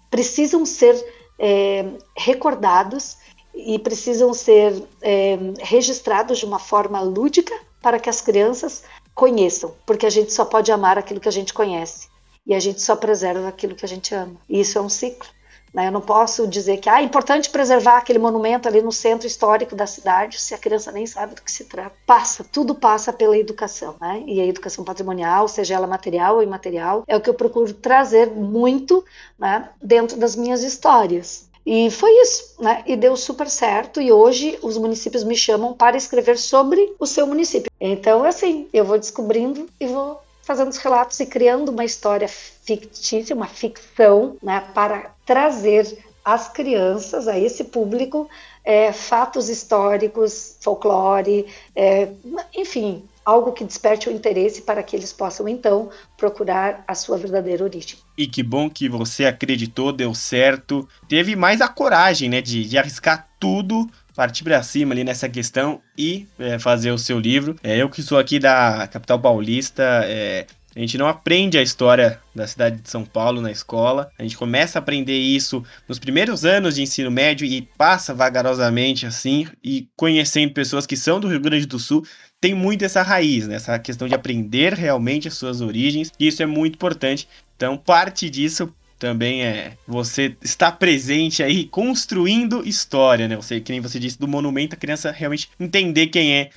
precisam 0.09 0.65
ser 0.65 1.05
é, 1.37 1.85
recordados 2.17 3.17
e 3.53 3.77
precisam 3.77 4.33
ser 4.33 4.85
é, 5.03 5.37
registrados 5.59 6.39
de 6.39 6.45
uma 6.45 6.61
forma 6.61 7.01
lúdica 7.01 7.59
para 7.83 7.99
que 7.99 8.09
as 8.09 8.21
crianças 8.21 8.85
conheçam, 9.19 9.75
porque 9.85 10.07
a 10.07 10.11
gente 10.11 10.33
só 10.33 10.45
pode 10.45 10.71
amar 10.71 10.97
aquilo 10.97 11.19
que 11.19 11.29
a 11.29 11.33
gente 11.33 11.53
conhece 11.53 12.07
e 12.47 12.55
a 12.55 12.61
gente 12.61 12.81
só 12.81 12.95
preserva 12.95 13.49
aquilo 13.49 13.75
que 13.75 13.85
a 13.85 13.89
gente 13.89 14.15
ama. 14.15 14.37
E 14.49 14.61
isso 14.61 14.79
é 14.79 14.81
um 14.81 14.89
ciclo. 14.89 15.29
Né? 15.75 15.89
Eu 15.89 15.93
não 15.93 16.01
posso 16.01 16.47
dizer 16.47 16.77
que 16.77 16.89
ah, 16.89 17.01
é 17.01 17.05
importante 17.05 17.51
preservar 17.51 17.99
aquele 17.99 18.21
monumento 18.21 18.69
ali 18.69 18.81
no 18.81 18.93
centro 18.93 19.27
histórico 19.27 19.75
da 19.75 19.89
cidade 19.89 20.41
se 20.41 20.55
a 20.55 20.59
criança 20.59 20.93
nem 20.93 21.05
sabe 21.05 21.35
do 21.35 21.43
que 21.43 21.51
se 21.51 21.65
trata. 21.65 21.97
Passa, 22.07 22.45
tudo 22.45 22.77
passa 22.77 23.13
pela 23.13 23.37
educação. 23.37 23.97
Né? 24.01 24.23
E 24.25 24.41
a 24.41 24.47
educação 24.47 24.85
patrimonial, 24.85 25.49
seja 25.49 25.75
ela 25.75 25.89
material 25.89 26.37
ou 26.37 26.43
imaterial, 26.43 27.03
é 27.09 27.17
o 27.17 27.21
que 27.21 27.29
eu 27.29 27.35
procuro 27.35 27.75
trazer 27.75 28.31
muito 28.31 29.05
né, 29.37 29.69
dentro 29.83 30.17
das 30.17 30.37
minhas 30.37 30.63
histórias. 30.63 31.48
E 31.65 31.91
foi 31.91 32.11
isso, 32.23 32.55
né? 32.61 32.83
E 32.87 32.97
deu 32.97 33.17
super 33.17 33.49
certo. 33.49 34.01
E 34.01 34.11
hoje 34.11 34.59
os 34.63 34.77
municípios 34.77 35.25
me 35.25 35.37
chamam 35.37 35.75
para 35.75 35.97
escrever 35.97 36.39
sobre 36.39 36.95
o 36.99 37.07
seu 37.07 37.27
município. 37.27 37.71
Então, 37.81 38.25
assim, 38.25 38.69
eu 38.73 38.85
vou 38.85 38.99
descobrindo 38.99 39.69
e 39.79 39.87
vou 39.87 40.21
fazendo 40.43 40.71
os 40.71 40.79
relatos 40.79 41.21
e 41.21 41.27
criando 41.27 41.69
uma 41.71 41.85
história 41.85 42.27
fictícia, 42.27 43.37
uma 43.37 43.47
ficção, 43.47 44.37
né? 44.43 44.61
Para 44.73 45.11
trazer 45.27 45.99
às 46.25 46.49
crianças, 46.49 47.27
a 47.27 47.39
esse 47.39 47.65
público, 47.65 48.29
é, 48.65 48.93
fatos 48.93 49.49
históricos, 49.49 50.57
folclore, 50.61 51.47
é, 51.75 52.09
enfim, 52.55 53.03
algo 53.29 53.53
que 53.53 53.63
desperte 53.63 54.09
o 54.09 54.13
interesse 54.13 54.63
para 54.63 54.83
que 54.83 54.97
eles 54.97 55.13
possam 55.13 55.47
então 55.47 55.91
procurar 56.17 56.83
a 56.89 56.95
sua 56.95 57.19
verdadeira 57.19 57.63
origem. 57.63 57.99
E 58.17 58.27
que 58.27 58.43
bom 58.43 58.71
que 58.71 58.89
você 58.89 59.27
acreditou, 59.27 59.93
deu 59.93 60.15
certo, 60.15 60.89
teve 61.07 61.37
mais 61.37 61.61
a 61.61 61.69
coragem, 61.69 62.31
né, 62.31 62.41
de, 62.41 62.65
de 62.65 62.79
arriscar 62.79 63.29
tudo 63.39 63.87
partir 64.17 64.43
para 64.43 64.63
cima 64.63 64.95
ali 64.95 65.05
nessa 65.05 65.29
questão 65.29 65.81
e 65.97 66.27
é, 66.39 66.59
fazer 66.59 66.91
o 66.91 66.99
seu 66.99 67.21
livro. 67.21 67.55
É, 67.63 67.77
eu 67.77 67.91
que 67.91 68.03
sou 68.03 68.19
aqui 68.19 68.39
da 68.39 68.89
capital 68.89 69.21
paulista, 69.21 69.83
é, 70.07 70.47
a 70.79 70.81
gente 70.81 70.97
não 70.97 71.09
aprende 71.09 71.59
a 71.59 71.63
história 71.63 72.21
da 72.33 72.47
cidade 72.47 72.81
de 72.81 72.89
São 72.89 73.05
Paulo 73.05 73.41
na 73.41 73.51
escola. 73.51 74.11
A 74.17 74.23
gente 74.23 74.37
começa 74.37 74.79
a 74.79 74.81
aprender 74.81 75.19
isso 75.19 75.65
nos 75.89 75.99
primeiros 75.99 76.45
anos 76.45 76.77
de 76.77 76.83
ensino 76.83 77.11
médio 77.11 77.45
e 77.45 77.63
passa 77.77 78.15
vagarosamente 78.15 79.05
assim 79.05 79.49
e 79.63 79.89
conhecendo 79.97 80.53
pessoas 80.53 80.87
que 80.87 80.97
são 80.97 81.19
do 81.19 81.27
Rio 81.27 81.41
Grande 81.41 81.67
do 81.67 81.81
Sul 81.81 82.05
tem 82.41 82.55
muito 82.55 82.85
essa 82.85 83.03
raiz, 83.03 83.49
né? 83.49 83.57
essa 83.57 83.79
questão 83.79 84.07
de 84.07 84.15
aprender 84.15 84.75
realmente 84.75 85.29
as 85.29 85.35
suas 85.35 85.61
origens, 85.61 86.13
e 86.19 86.29
isso 86.29 86.43
é 86.43 86.47
muito 86.47 86.75
importante. 86.77 87.29
Então, 87.57 87.77
parte 87.77 88.31
disso 88.31 88.73
também 88.99 89.43
é 89.43 89.77
você 89.87 90.37
estar 90.43 90.73
presente 90.73 91.43
aí 91.43 91.65
construindo 91.65 92.67
história, 92.67 93.29
né? 93.29 93.37
Você, 93.37 93.61
que 93.61 93.71
nem 93.71 93.81
você 93.81 93.99
disse, 93.99 94.19
do 94.19 94.27
monumento, 94.27 94.75
a 94.75 94.79
criança 94.79 95.13
realmente 95.13 95.49
entender 95.59 96.09
quem 96.09 96.35
é 96.35 96.51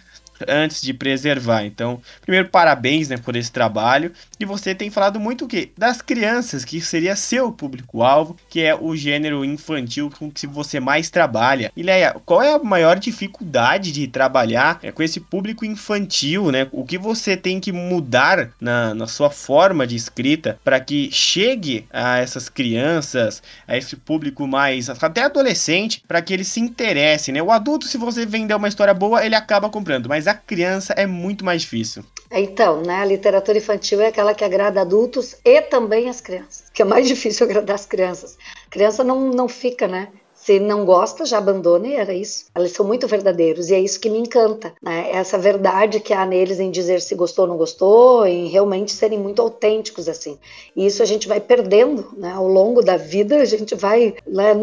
antes 0.47 0.81
de 0.81 0.93
preservar. 0.93 1.63
Então, 1.65 2.01
primeiro, 2.21 2.49
parabéns 2.49 3.09
né, 3.09 3.17
por 3.17 3.35
esse 3.35 3.51
trabalho. 3.51 4.11
E 4.39 4.45
você 4.45 4.73
tem 4.73 4.89
falado 4.89 5.19
muito 5.19 5.45
o 5.45 5.47
quê? 5.47 5.71
Das 5.77 6.01
crianças, 6.01 6.65
que 6.65 6.81
seria 6.81 7.15
seu 7.15 7.51
público-alvo, 7.51 8.35
que 8.49 8.61
é 8.61 8.75
o 8.75 8.95
gênero 8.95 9.45
infantil 9.45 10.11
com 10.17 10.31
que 10.31 10.47
você 10.47 10.79
mais 10.79 11.09
trabalha. 11.09 11.71
E 11.75 11.83
Leia, 11.83 12.15
qual 12.25 12.41
é 12.41 12.53
a 12.53 12.59
maior 12.59 12.97
dificuldade 12.99 13.91
de 13.91 14.07
trabalhar 14.07 14.79
é, 14.81 14.91
com 14.91 15.03
esse 15.03 15.19
público 15.19 15.65
infantil, 15.65 16.51
né? 16.51 16.67
O 16.71 16.85
que 16.85 16.97
você 16.97 17.37
tem 17.37 17.59
que 17.59 17.71
mudar 17.71 18.51
na, 18.59 18.93
na 18.93 19.07
sua 19.07 19.29
forma 19.29 19.85
de 19.85 19.95
escrita 19.95 20.59
para 20.63 20.79
que 20.79 21.09
chegue 21.11 21.85
a 21.91 22.17
essas 22.17 22.49
crianças, 22.49 23.41
a 23.67 23.77
esse 23.77 23.95
público 23.95 24.47
mais 24.47 24.89
até 24.89 25.23
adolescente, 25.23 26.03
para 26.07 26.21
que 26.21 26.33
eles 26.33 26.47
se 26.47 26.59
interessem, 26.59 27.33
né? 27.33 27.41
O 27.41 27.51
adulto, 27.51 27.87
se 27.87 27.97
você 27.97 28.25
vender 28.25 28.53
uma 28.53 28.67
história 28.67 28.93
boa, 28.93 29.25
ele 29.25 29.35
acaba 29.35 29.69
comprando, 29.69 30.07
mas 30.07 30.27
a 30.31 30.35
criança 30.35 30.93
é 30.93 31.05
muito 31.05 31.43
mais 31.43 31.61
difícil. 31.61 32.03
Então, 32.31 32.81
né, 32.81 32.95
a 32.95 33.05
literatura 33.05 33.57
infantil 33.57 33.99
é 34.01 34.07
aquela 34.07 34.33
que 34.33 34.43
agrada 34.43 34.81
adultos 34.81 35.35
e 35.43 35.61
também 35.61 36.09
as 36.09 36.21
crianças, 36.21 36.69
que 36.73 36.81
é 36.81 36.85
mais 36.85 37.05
difícil 37.09 37.45
agradar 37.45 37.75
as 37.75 37.85
crianças. 37.85 38.37
A 38.65 38.69
criança 38.69 39.03
não, 39.03 39.29
não 39.29 39.49
fica, 39.49 39.87
né? 39.87 40.07
Se 40.33 40.59
não 40.59 40.85
gosta, 40.85 41.23
já 41.23 41.37
abandona 41.37 41.87
e 41.87 41.93
era 41.93 42.15
isso. 42.15 42.45
Eles 42.57 42.71
são 42.71 42.83
muito 42.83 43.07
verdadeiros 43.07 43.69
e 43.69 43.75
é 43.75 43.79
isso 43.79 43.99
que 43.99 44.09
me 44.09 44.17
encanta, 44.17 44.73
né? 44.81 45.11
Essa 45.11 45.37
verdade 45.37 45.99
que 45.99 46.13
há 46.13 46.25
neles 46.25 46.59
em 46.59 46.71
dizer 46.71 46.99
se 46.99 47.13
gostou 47.13 47.43
ou 47.45 47.49
não 47.51 47.57
gostou, 47.57 48.25
em 48.25 48.47
realmente 48.47 48.91
serem 48.91 49.19
muito 49.19 49.39
autênticos 49.39 50.09
assim. 50.09 50.39
E 50.75 50.87
isso 50.87 51.03
a 51.03 51.05
gente 51.05 51.27
vai 51.27 51.39
perdendo, 51.39 52.11
né? 52.17 52.31
Ao 52.31 52.47
longo 52.47 52.81
da 52.81 52.97
vida 52.97 53.39
a 53.39 53.45
gente 53.45 53.75
vai, 53.75 54.15
né? 54.25 54.53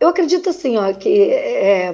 Eu 0.00 0.08
acredito 0.08 0.48
assim, 0.48 0.78
ó, 0.78 0.90
que 0.94 1.30
é, 1.30 1.92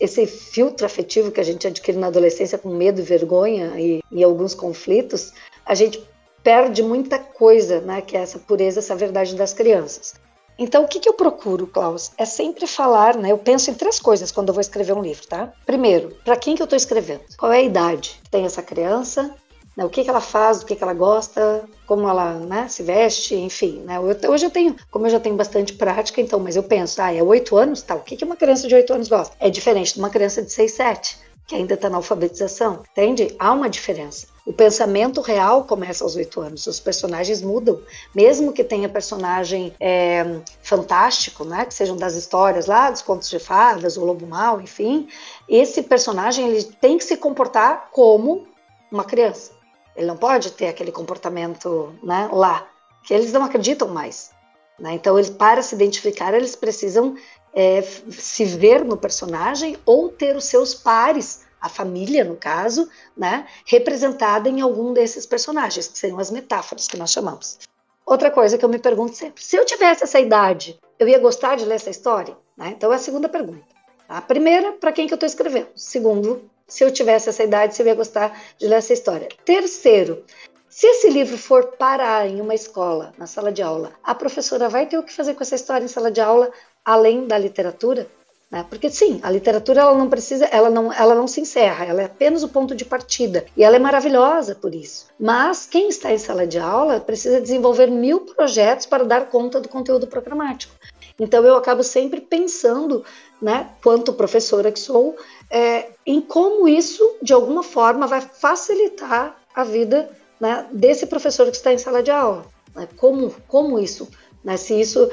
esse 0.00 0.26
filtro 0.26 0.86
afetivo 0.86 1.30
que 1.30 1.40
a 1.40 1.44
gente 1.44 1.66
adquire 1.66 1.96
na 1.96 2.08
adolescência 2.08 2.58
com 2.58 2.68
medo 2.68 3.00
e 3.00 3.04
vergonha 3.04 3.80
e, 3.80 4.02
e 4.10 4.22
alguns 4.22 4.54
conflitos, 4.54 5.32
a 5.64 5.74
gente 5.74 6.02
perde 6.42 6.82
muita 6.82 7.18
coisa, 7.18 7.80
né? 7.80 8.00
Que 8.00 8.16
é 8.16 8.20
essa 8.20 8.38
pureza, 8.38 8.78
essa 8.78 8.94
verdade 8.94 9.34
das 9.34 9.52
crianças. 9.52 10.14
Então, 10.58 10.84
o 10.84 10.88
que, 10.88 11.00
que 11.00 11.08
eu 11.08 11.14
procuro, 11.14 11.66
Klaus? 11.66 12.12
É 12.16 12.24
sempre 12.24 12.66
falar, 12.66 13.16
né? 13.16 13.30
Eu 13.30 13.38
penso 13.38 13.70
em 13.70 13.74
três 13.74 13.98
coisas 13.98 14.32
quando 14.32 14.48
eu 14.48 14.54
vou 14.54 14.60
escrever 14.60 14.94
um 14.94 15.02
livro, 15.02 15.26
tá? 15.26 15.52
Primeiro, 15.66 16.16
para 16.24 16.36
quem 16.36 16.54
que 16.54 16.62
eu 16.62 16.64
estou 16.64 16.76
escrevendo? 16.76 17.20
Qual 17.36 17.52
é 17.52 17.58
a 17.58 17.62
idade 17.62 18.20
que 18.22 18.30
tem 18.30 18.44
essa 18.44 18.62
criança? 18.62 19.34
Né? 19.76 19.84
O 19.84 19.90
que, 19.90 20.02
que 20.02 20.10
ela 20.10 20.20
faz, 20.20 20.62
o 20.62 20.66
que, 20.66 20.74
que 20.74 20.82
ela 20.82 20.94
gosta, 20.94 21.64
como 21.86 22.08
ela 22.08 22.34
né, 22.34 22.66
se 22.68 22.82
veste, 22.82 23.34
enfim. 23.34 23.82
Né? 23.84 23.96
Eu, 23.96 24.30
hoje 24.30 24.46
eu 24.46 24.50
tenho, 24.50 24.74
como 24.90 25.06
eu 25.06 25.10
já 25.10 25.20
tenho 25.20 25.36
bastante 25.36 25.74
prática, 25.74 26.20
então, 26.20 26.40
mas 26.40 26.56
eu 26.56 26.62
penso, 26.62 27.00
ah, 27.02 27.12
é 27.12 27.22
oito 27.22 27.56
anos, 27.56 27.82
tá? 27.82 27.94
O 27.94 28.00
que, 28.00 28.16
que 28.16 28.24
uma 28.24 28.36
criança 28.36 28.66
de 28.66 28.74
oito 28.74 28.92
anos 28.92 29.08
gosta? 29.08 29.36
É 29.38 29.50
diferente 29.50 29.92
de 29.92 29.98
uma 29.98 30.08
criança 30.08 30.42
de 30.42 30.50
seis, 30.50 30.72
sete, 30.72 31.18
que 31.46 31.54
ainda 31.54 31.74
está 31.74 31.88
na 31.88 31.96
alfabetização, 31.96 32.82
entende? 32.90 33.34
Há 33.38 33.52
uma 33.52 33.68
diferença. 33.68 34.26
O 34.44 34.52
pensamento 34.52 35.20
real 35.20 35.64
começa 35.64 36.02
aos 36.02 36.16
oito 36.16 36.40
anos, 36.40 36.66
os 36.66 36.80
personagens 36.80 37.42
mudam, 37.42 37.80
mesmo 38.14 38.52
que 38.52 38.64
tenha 38.64 38.88
personagem 38.88 39.72
é, 39.78 40.40
fantástico, 40.62 41.44
né, 41.44 41.64
que 41.64 41.74
sejam 41.74 41.96
das 41.96 42.14
histórias 42.14 42.66
lá, 42.66 42.90
dos 42.90 43.02
contos 43.02 43.28
de 43.28 43.38
fadas, 43.38 43.96
o 43.96 44.04
lobo 44.04 44.26
mau, 44.26 44.60
enfim, 44.60 45.08
esse 45.48 45.82
personagem 45.82 46.48
ele 46.48 46.62
tem 46.64 46.96
que 46.96 47.04
se 47.04 47.16
comportar 47.16 47.90
como 47.90 48.46
uma 48.90 49.04
criança. 49.04 49.55
Ele 49.96 50.06
não 50.06 50.16
pode 50.16 50.52
ter 50.52 50.68
aquele 50.68 50.92
comportamento 50.92 51.94
né, 52.02 52.28
lá, 52.32 52.66
que 53.02 53.14
eles 53.14 53.32
não 53.32 53.44
acreditam 53.44 53.88
mais. 53.88 54.30
Né? 54.78 54.94
Então, 54.94 55.18
ele, 55.18 55.30
para 55.32 55.62
se 55.62 55.74
identificar, 55.74 56.34
eles 56.34 56.54
precisam 56.54 57.16
é, 57.54 57.82
se 58.10 58.44
ver 58.44 58.84
no 58.84 58.96
personagem 58.96 59.76
ou 59.86 60.10
ter 60.10 60.36
os 60.36 60.44
seus 60.44 60.74
pares 60.74 61.46
a 61.60 61.68
família, 61.68 62.24
no 62.24 62.36
caso, 62.36 62.88
né, 63.16 63.46
representada 63.64 64.48
em 64.48 64.60
algum 64.60 64.92
desses 64.92 65.26
personagens, 65.26 65.88
que 65.88 65.98
seriam 65.98 66.18
as 66.18 66.30
metáforas 66.30 66.86
que 66.86 66.96
nós 66.96 67.10
chamamos. 67.10 67.58
Outra 68.04 68.30
coisa 68.30 68.56
que 68.56 68.64
eu 68.64 68.68
me 68.68 68.78
pergunto 68.78 69.16
sempre: 69.16 69.42
se 69.42 69.56
eu 69.56 69.64
tivesse 69.64 70.04
essa 70.04 70.20
idade, 70.20 70.78
eu 70.98 71.08
ia 71.08 71.18
gostar 71.18 71.56
de 71.56 71.64
ler 71.64 71.74
essa 71.74 71.90
história? 71.90 72.36
Né? 72.56 72.74
Então 72.76 72.92
é 72.92 72.96
a 72.96 73.00
segunda 73.00 73.28
pergunta. 73.28 73.64
A 74.08 74.22
primeira, 74.22 74.72
para 74.72 74.92
quem 74.92 75.06
que 75.06 75.12
eu 75.12 75.16
estou 75.16 75.26
escrevendo? 75.26 75.68
Segundo, 75.74 76.48
se 76.66 76.84
eu 76.84 76.90
tivesse 76.90 77.28
essa 77.28 77.44
idade, 77.44 77.74
se 77.74 77.82
eu 77.82 77.86
ia 77.86 77.94
gostar 77.94 78.40
de 78.58 78.66
ler 78.66 78.76
essa 78.76 78.92
história. 78.92 79.28
Terceiro, 79.44 80.24
se 80.68 80.86
esse 80.86 81.08
livro 81.08 81.38
for 81.38 81.68
parar 81.78 82.26
em 82.26 82.40
uma 82.40 82.54
escola, 82.54 83.12
na 83.16 83.26
sala 83.26 83.50
de 83.50 83.62
aula, 83.62 83.92
a 84.02 84.14
professora 84.14 84.68
vai 84.68 84.86
ter 84.86 84.98
o 84.98 85.02
que 85.02 85.12
fazer 85.12 85.34
com 85.34 85.42
essa 85.42 85.54
história 85.54 85.84
em 85.84 85.88
sala 85.88 86.10
de 86.10 86.20
aula, 86.20 86.50
além 86.84 87.26
da 87.26 87.38
literatura? 87.38 88.06
Né? 88.50 88.64
Porque 88.68 88.88
sim, 88.90 89.18
a 89.22 89.30
literatura 89.30 89.80
ela 89.80 89.94
não 89.94 90.08
precisa, 90.08 90.44
ela 90.46 90.70
não, 90.70 90.92
ela 90.92 91.14
não 91.14 91.26
se 91.26 91.40
encerra, 91.40 91.84
ela 91.84 92.02
é 92.02 92.04
apenas 92.04 92.42
o 92.42 92.48
ponto 92.48 92.74
de 92.74 92.84
partida 92.84 93.44
e 93.56 93.64
ela 93.64 93.76
é 93.76 93.78
maravilhosa 93.78 94.54
por 94.54 94.74
isso. 94.74 95.06
Mas 95.18 95.66
quem 95.66 95.88
está 95.88 96.12
em 96.12 96.18
sala 96.18 96.46
de 96.46 96.58
aula 96.58 97.00
precisa 97.00 97.40
desenvolver 97.40 97.90
mil 97.90 98.20
projetos 98.20 98.86
para 98.86 99.04
dar 99.04 99.30
conta 99.30 99.60
do 99.60 99.68
conteúdo 99.68 100.06
programático. 100.06 100.74
Então 101.18 101.44
eu 101.44 101.56
acabo 101.56 101.82
sempre 101.82 102.20
pensando, 102.20 103.04
né, 103.40 103.70
quanto 103.82 104.12
professora 104.12 104.72
que 104.72 104.78
sou, 104.78 105.16
é, 105.50 105.90
em 106.06 106.20
como 106.20 106.68
isso 106.68 107.16
de 107.22 107.32
alguma 107.32 107.62
forma 107.62 108.06
vai 108.06 108.20
facilitar 108.20 109.36
a 109.54 109.64
vida 109.64 110.10
né, 110.40 110.66
desse 110.72 111.06
professor 111.06 111.46
que 111.50 111.56
está 111.56 111.72
em 111.72 111.78
sala 111.78 112.02
de 112.02 112.10
aula. 112.10 112.44
Né? 112.74 112.88
Como, 112.96 113.34
como 113.48 113.78
isso 113.78 114.08
né? 114.46 114.56
Se 114.56 114.80
isso, 114.80 115.10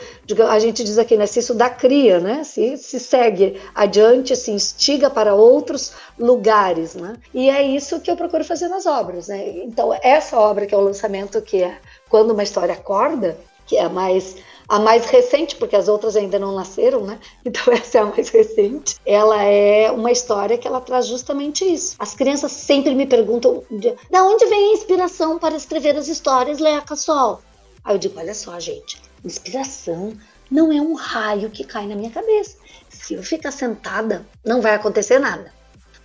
a 0.47 0.59
gente 0.59 0.83
diz 0.83 0.99
aqui, 0.99 1.17
né? 1.17 1.25
se 1.25 1.39
isso 1.39 1.55
dá 1.55 1.67
cria, 1.67 2.19
né? 2.19 2.43
se, 2.43 2.77
se 2.77 2.99
segue 2.99 3.59
adiante, 3.73 4.36
se 4.36 4.51
instiga 4.51 5.09
para 5.09 5.33
outros 5.33 5.93
lugares. 6.19 6.93
Né? 6.93 7.15
E 7.33 7.49
é 7.49 7.63
isso 7.63 7.99
que 7.99 8.12
eu 8.12 8.15
procuro 8.15 8.45
fazer 8.45 8.67
nas 8.67 8.86
obras. 8.86 9.29
Né? 9.29 9.63
Então, 9.63 9.91
essa 10.03 10.39
obra 10.39 10.67
que 10.67 10.75
é 10.75 10.77
o 10.77 10.81
lançamento, 10.81 11.41
que 11.41 11.63
é 11.63 11.79
Quando 12.07 12.29
uma 12.29 12.43
História 12.43 12.75
Acorda, 12.75 13.36
que 13.65 13.75
é 13.75 13.89
mais 13.89 14.36
a 14.67 14.80
mais 14.80 15.06
recente, 15.06 15.56
porque 15.56 15.76
as 15.76 15.88
outras 15.88 16.15
ainda 16.15 16.39
não 16.39 16.56
nasceram, 16.56 17.06
né? 17.06 17.19
Então 17.45 17.73
essa 17.73 17.97
é 17.97 18.02
a 18.02 18.06
mais 18.06 18.30
recente. 18.30 18.95
Ela 19.06 19.43
é 19.43 19.91
uma 19.91 20.12
história 20.12 20.58
que 20.58 20.67
ela 20.67 20.82
traz 20.82 21.08
justamente 21.08 21.65
isso. 21.65 21.95
As 21.99 22.13
crianças 22.13 22.52
sempre 22.52 22.95
me 22.95 23.06
perguntam 23.06 23.63
de, 23.69 23.93
da 24.10 24.23
onde 24.23 24.45
vem 24.45 24.71
a 24.71 24.73
inspiração 24.73 25.38
para 25.38 25.56
escrever 25.56 25.95
as 25.97 26.08
histórias, 26.08 26.60
Leca 26.60 26.95
Sol? 26.95 27.41
Aí 27.84 27.95
eu 27.95 27.99
digo, 27.99 28.17
olha 28.17 28.34
só, 28.34 28.58
gente, 28.60 29.02
Inspiração 29.23 30.13
não 30.52 30.71
é 30.71 30.82
um 30.82 30.93
raio 30.93 31.49
que 31.49 31.63
cai 31.63 31.88
na 31.88 31.95
minha 31.95 32.12
cabeça. 32.12 32.58
Se 32.89 33.13
eu 33.13 33.23
ficar 33.23 33.52
sentada, 33.52 34.26
não 34.45 34.62
vai 34.62 34.76
acontecer 34.76 35.17
nada. 35.17 35.52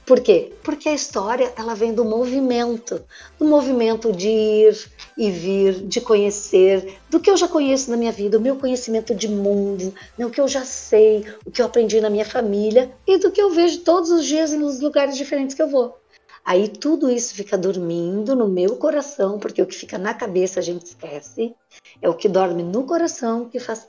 Por 0.09 0.21
quê? 0.21 0.55
Porque 0.63 0.89
a 0.89 0.95
história 0.95 1.53
ela 1.55 1.75
vem 1.75 1.93
do 1.93 2.03
movimento, 2.03 3.05
do 3.39 3.45
movimento 3.45 4.11
de 4.11 4.27
ir 4.27 4.91
e 5.19 5.31
vir, 5.31 5.87
de 5.87 6.01
conhecer, 6.01 6.99
do 7.11 7.21
que 7.21 7.31
eu 7.31 7.37
já 7.37 7.47
conheço 7.47 7.91
na 7.91 7.97
minha 7.99 8.11
vida, 8.11 8.39
o 8.39 8.41
meu 8.41 8.57
conhecimento 8.57 9.15
de 9.15 9.29
mundo, 9.29 9.93
né, 10.17 10.25
o 10.25 10.31
que 10.31 10.41
eu 10.41 10.49
já 10.49 10.65
sei, 10.65 11.27
o 11.45 11.51
que 11.51 11.61
eu 11.61 11.67
aprendi 11.67 12.01
na 12.01 12.09
minha 12.09 12.25
família 12.25 12.91
e 13.07 13.19
do 13.19 13.31
que 13.31 13.39
eu 13.39 13.51
vejo 13.51 13.81
todos 13.81 14.11
os 14.11 14.25
dias 14.25 14.51
nos 14.53 14.81
lugares 14.81 15.15
diferentes 15.15 15.55
que 15.55 15.61
eu 15.61 15.69
vou. 15.69 15.99
Aí 16.43 16.69
tudo 16.69 17.11
isso 17.11 17.35
fica 17.35 17.59
dormindo 17.59 18.35
no 18.35 18.49
meu 18.49 18.77
coração, 18.77 19.39
porque 19.39 19.61
o 19.61 19.67
que 19.67 19.75
fica 19.75 19.99
na 19.99 20.15
cabeça 20.15 20.59
a 20.59 20.63
gente 20.63 20.87
esquece, 20.87 21.55
é 22.01 22.09
o 22.09 22.15
que 22.15 22.31
dorme 22.31 22.63
no 22.63 22.85
coração 22.85 23.45
que 23.45 23.61
faz 23.61 23.87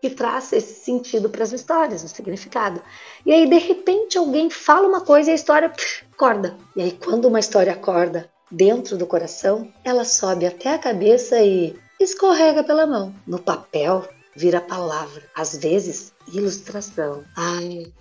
que 0.00 0.10
traz 0.10 0.52
esse 0.52 0.84
sentido 0.84 1.28
para 1.28 1.44
as 1.44 1.52
histórias, 1.52 2.04
o 2.04 2.08
significado. 2.08 2.80
E 3.24 3.32
aí 3.32 3.48
de 3.48 3.58
repente 3.58 4.18
alguém 4.18 4.50
fala 4.50 4.88
uma 4.88 5.00
coisa 5.00 5.30
e 5.30 5.32
a 5.32 5.36
história 5.36 5.68
pff, 5.68 6.04
acorda. 6.12 6.56
E 6.76 6.82
aí 6.82 6.92
quando 6.92 7.26
uma 7.26 7.40
história 7.40 7.72
acorda 7.72 8.30
dentro 8.50 8.96
do 8.96 9.06
coração, 9.06 9.72
ela 9.84 10.04
sobe 10.04 10.46
até 10.46 10.74
a 10.74 10.78
cabeça 10.78 11.40
e 11.42 11.76
escorrega 12.00 12.62
pela 12.62 12.86
mão. 12.86 13.14
No 13.26 13.38
papel 13.38 14.06
vira 14.36 14.60
palavra, 14.60 15.22
às 15.34 15.56
vezes 15.56 16.12
ilustração. 16.32 17.24
Ai, 17.36 17.92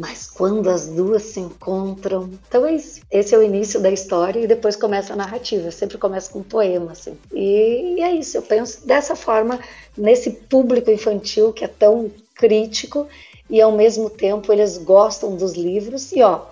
mas 0.00 0.30
quando 0.30 0.70
as 0.70 0.88
duas 0.88 1.22
se 1.24 1.40
encontram. 1.40 2.30
Então 2.48 2.64
é 2.64 2.74
isso. 2.74 3.02
Esse 3.10 3.34
é 3.34 3.38
o 3.38 3.42
início 3.42 3.78
da 3.78 3.90
história 3.90 4.40
e 4.40 4.46
depois 4.46 4.74
começa 4.74 5.12
a 5.12 5.16
narrativa. 5.16 5.70
sempre 5.70 5.98
começa 5.98 6.32
com 6.32 6.38
um 6.38 6.42
poema, 6.42 6.92
assim. 6.92 7.18
E, 7.30 7.96
e 7.98 8.02
é 8.02 8.10
isso. 8.12 8.38
Eu 8.38 8.42
penso 8.42 8.86
dessa 8.86 9.14
forma 9.14 9.60
nesse 9.96 10.30
público 10.30 10.90
infantil 10.90 11.52
que 11.52 11.66
é 11.66 11.68
tão 11.68 12.10
crítico 12.34 13.06
e 13.50 13.60
ao 13.60 13.72
mesmo 13.72 14.08
tempo 14.08 14.50
eles 14.50 14.78
gostam 14.78 15.36
dos 15.36 15.52
livros. 15.52 16.12
E 16.12 16.22
ó, 16.22 16.46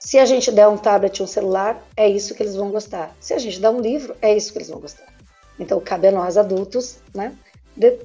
se 0.00 0.18
a 0.18 0.24
gente 0.24 0.50
der 0.50 0.66
um 0.66 0.78
tablet, 0.78 1.22
um 1.22 1.26
celular, 1.26 1.86
é 1.94 2.08
isso 2.08 2.34
que 2.34 2.42
eles 2.42 2.56
vão 2.56 2.70
gostar. 2.70 3.14
Se 3.20 3.34
a 3.34 3.38
gente 3.38 3.60
der 3.60 3.68
um 3.68 3.80
livro, 3.80 4.16
é 4.22 4.34
isso 4.34 4.52
que 4.52 4.58
eles 4.58 4.70
vão 4.70 4.80
gostar. 4.80 5.06
Então 5.60 5.78
cabe 5.80 6.08
a 6.08 6.12
nós 6.12 6.38
adultos, 6.38 6.96
né, 7.14 7.34
de 7.76 7.98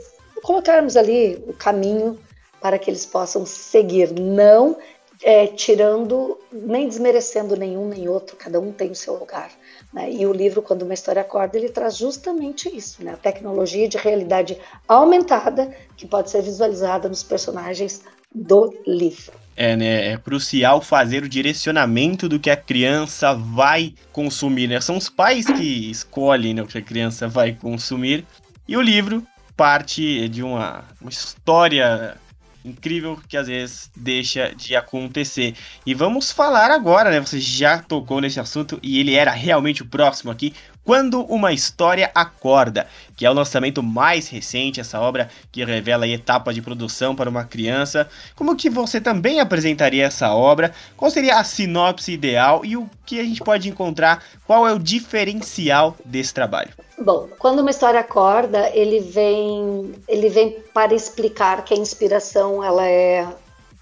colocarmos 0.43 0.97
ali 0.97 1.41
o 1.47 1.53
caminho 1.53 2.19
para 2.61 2.77
que 2.77 2.89
eles 2.89 3.05
possam 3.05 3.45
seguir, 3.45 4.11
não 4.11 4.77
é, 5.23 5.47
tirando 5.47 6.39
nem 6.51 6.87
desmerecendo 6.87 7.55
nenhum 7.55 7.87
nem 7.87 8.07
outro, 8.07 8.35
cada 8.35 8.59
um 8.59 8.71
tem 8.71 8.91
o 8.91 8.95
seu 8.95 9.15
lugar. 9.17 9.51
Né? 9.93 10.11
E 10.11 10.25
o 10.25 10.33
livro, 10.33 10.61
quando 10.61 10.83
uma 10.83 10.93
história 10.93 11.21
acorda, 11.21 11.57
ele 11.57 11.69
traz 11.69 11.97
justamente 11.97 12.69
isso, 12.75 13.03
né? 13.03 13.13
a 13.13 13.17
tecnologia 13.17 13.87
de 13.87 13.97
realidade 13.97 14.57
aumentada 14.87 15.71
que 15.95 16.07
pode 16.07 16.29
ser 16.29 16.41
visualizada 16.41 17.09
nos 17.09 17.23
personagens 17.23 18.01
do 18.33 18.73
livro. 18.87 19.33
é, 19.57 19.75
né, 19.75 20.11
é 20.13 20.17
crucial 20.17 20.81
fazer 20.81 21.23
o 21.23 21.29
direcionamento 21.29 22.29
do 22.29 22.39
que 22.39 22.49
a 22.49 22.55
criança 22.55 23.33
vai 23.33 23.93
consumir. 24.11 24.67
Né? 24.67 24.79
São 24.79 24.97
os 24.97 25.09
pais 25.09 25.45
que 25.45 25.91
escolhem 25.91 26.53
né, 26.53 26.63
o 26.63 26.67
que 26.67 26.77
a 26.77 26.81
criança 26.81 27.27
vai 27.27 27.53
consumir. 27.53 28.25
E 28.67 28.77
o 28.77 28.81
livro 28.81 29.23
parte 29.55 30.27
de 30.29 30.41
uma, 30.41 30.85
uma 30.99 31.09
história 31.09 32.17
incrível 32.63 33.19
que 33.27 33.37
às 33.37 33.47
vezes 33.47 33.91
deixa 33.95 34.53
de 34.55 34.75
acontecer. 34.75 35.55
E 35.85 35.93
vamos 35.93 36.31
falar 36.31 36.71
agora, 36.71 37.09
né? 37.09 37.19
Você 37.19 37.39
já 37.39 37.79
tocou 37.79 38.21
nesse 38.21 38.39
assunto 38.39 38.79
e 38.81 38.99
ele 38.99 39.15
era 39.15 39.31
realmente 39.31 39.81
o 39.81 39.85
próximo 39.85 40.31
aqui. 40.31 40.53
Quando 40.83 41.21
uma 41.25 41.53
história 41.53 42.09
acorda, 42.15 42.87
que 43.15 43.25
é 43.25 43.29
o 43.29 43.33
lançamento 43.33 43.83
mais 43.83 44.27
recente, 44.27 44.79
essa 44.79 44.99
obra 44.99 45.29
que 45.51 45.63
revela 45.63 46.05
a 46.05 46.07
etapa 46.07 46.51
de 46.51 46.61
produção 46.61 47.15
para 47.15 47.29
uma 47.29 47.43
criança. 47.43 48.09
Como 48.35 48.55
que 48.55 48.69
você 48.69 48.99
também 48.99 49.39
apresentaria 49.39 50.05
essa 50.05 50.33
obra? 50.33 50.73
Qual 50.97 51.11
seria 51.11 51.37
a 51.37 51.43
sinopse 51.43 52.11
ideal 52.11 52.65
e 52.65 52.75
o 52.75 52.89
que 53.05 53.19
a 53.19 53.23
gente 53.23 53.43
pode 53.43 53.69
encontrar? 53.69 54.23
Qual 54.45 54.67
é 54.67 54.73
o 54.73 54.79
diferencial 54.79 55.95
desse 56.03 56.33
trabalho? 56.33 56.71
Bom, 56.97 57.27
quando 57.37 57.59
uma 57.59 57.71
história 57.71 57.99
acorda, 57.99 58.69
ele 58.73 58.99
vem, 59.01 59.93
ele 60.07 60.29
vem 60.29 60.57
para 60.73 60.93
explicar 60.93 61.63
que 61.63 61.73
a 61.73 61.77
inspiração 61.77 62.63
ela 62.63 62.87
é, 62.87 63.27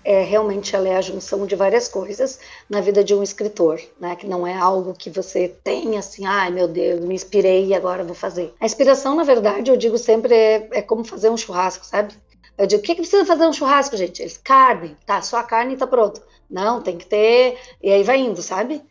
é 0.04 0.24
realmente 0.24 0.76
ela 0.76 0.88
é 0.88 0.96
a 0.96 1.02
junção 1.02 1.46
de 1.46 1.56
várias 1.56 1.88
coisas 1.88 2.40
na 2.70 2.82
vida 2.82 3.04
de 3.04 3.14
um 3.14 3.22
escritor, 3.22 3.82
né? 4.00 4.16
Que 4.16 4.28
não 4.28 4.46
é 4.46 4.56
algo 4.56 4.94
que 4.94 5.10
você 5.10 5.48
tem 5.64 5.98
assim, 5.98 6.26
ai 6.26 6.50
meu 6.52 6.68
Deus, 6.68 7.02
me 7.02 7.16
inspirei 7.16 7.68
e 7.68 7.74
agora 7.74 8.04
vou 8.04 8.16
fazer. 8.16 8.54
A 8.60 8.66
inspiração, 8.66 9.16
na 9.16 9.24
verdade, 9.24 9.70
eu 9.70 9.78
digo 9.78 9.98
sempre 9.98 10.34
é, 10.34 10.68
é 10.72 10.82
como 10.82 11.04
fazer 11.04 11.30
um 11.30 11.38
churrasco, 11.38 11.86
sabe? 11.86 12.14
Eu 12.58 12.68
digo, 12.68 12.82
o 12.82 12.86
que, 12.86 12.96
que 12.96 13.02
precisa 13.02 13.26
fazer 13.26 13.46
um 13.46 13.54
churrasco, 13.54 13.96
gente? 13.96 14.22
Eles, 14.22 14.38
carne, 14.38 14.96
tá, 15.06 15.22
só 15.22 15.38
a 15.38 15.44
carne 15.44 15.78
tá 15.78 15.88
pronto. 15.88 16.22
Não, 16.50 16.82
tem 16.82 16.98
que 16.98 17.06
ter, 17.06 17.58
e 17.82 17.92
aí 17.92 18.04
vai 18.04 18.20
indo, 18.20 18.42
sabe? 18.42 18.82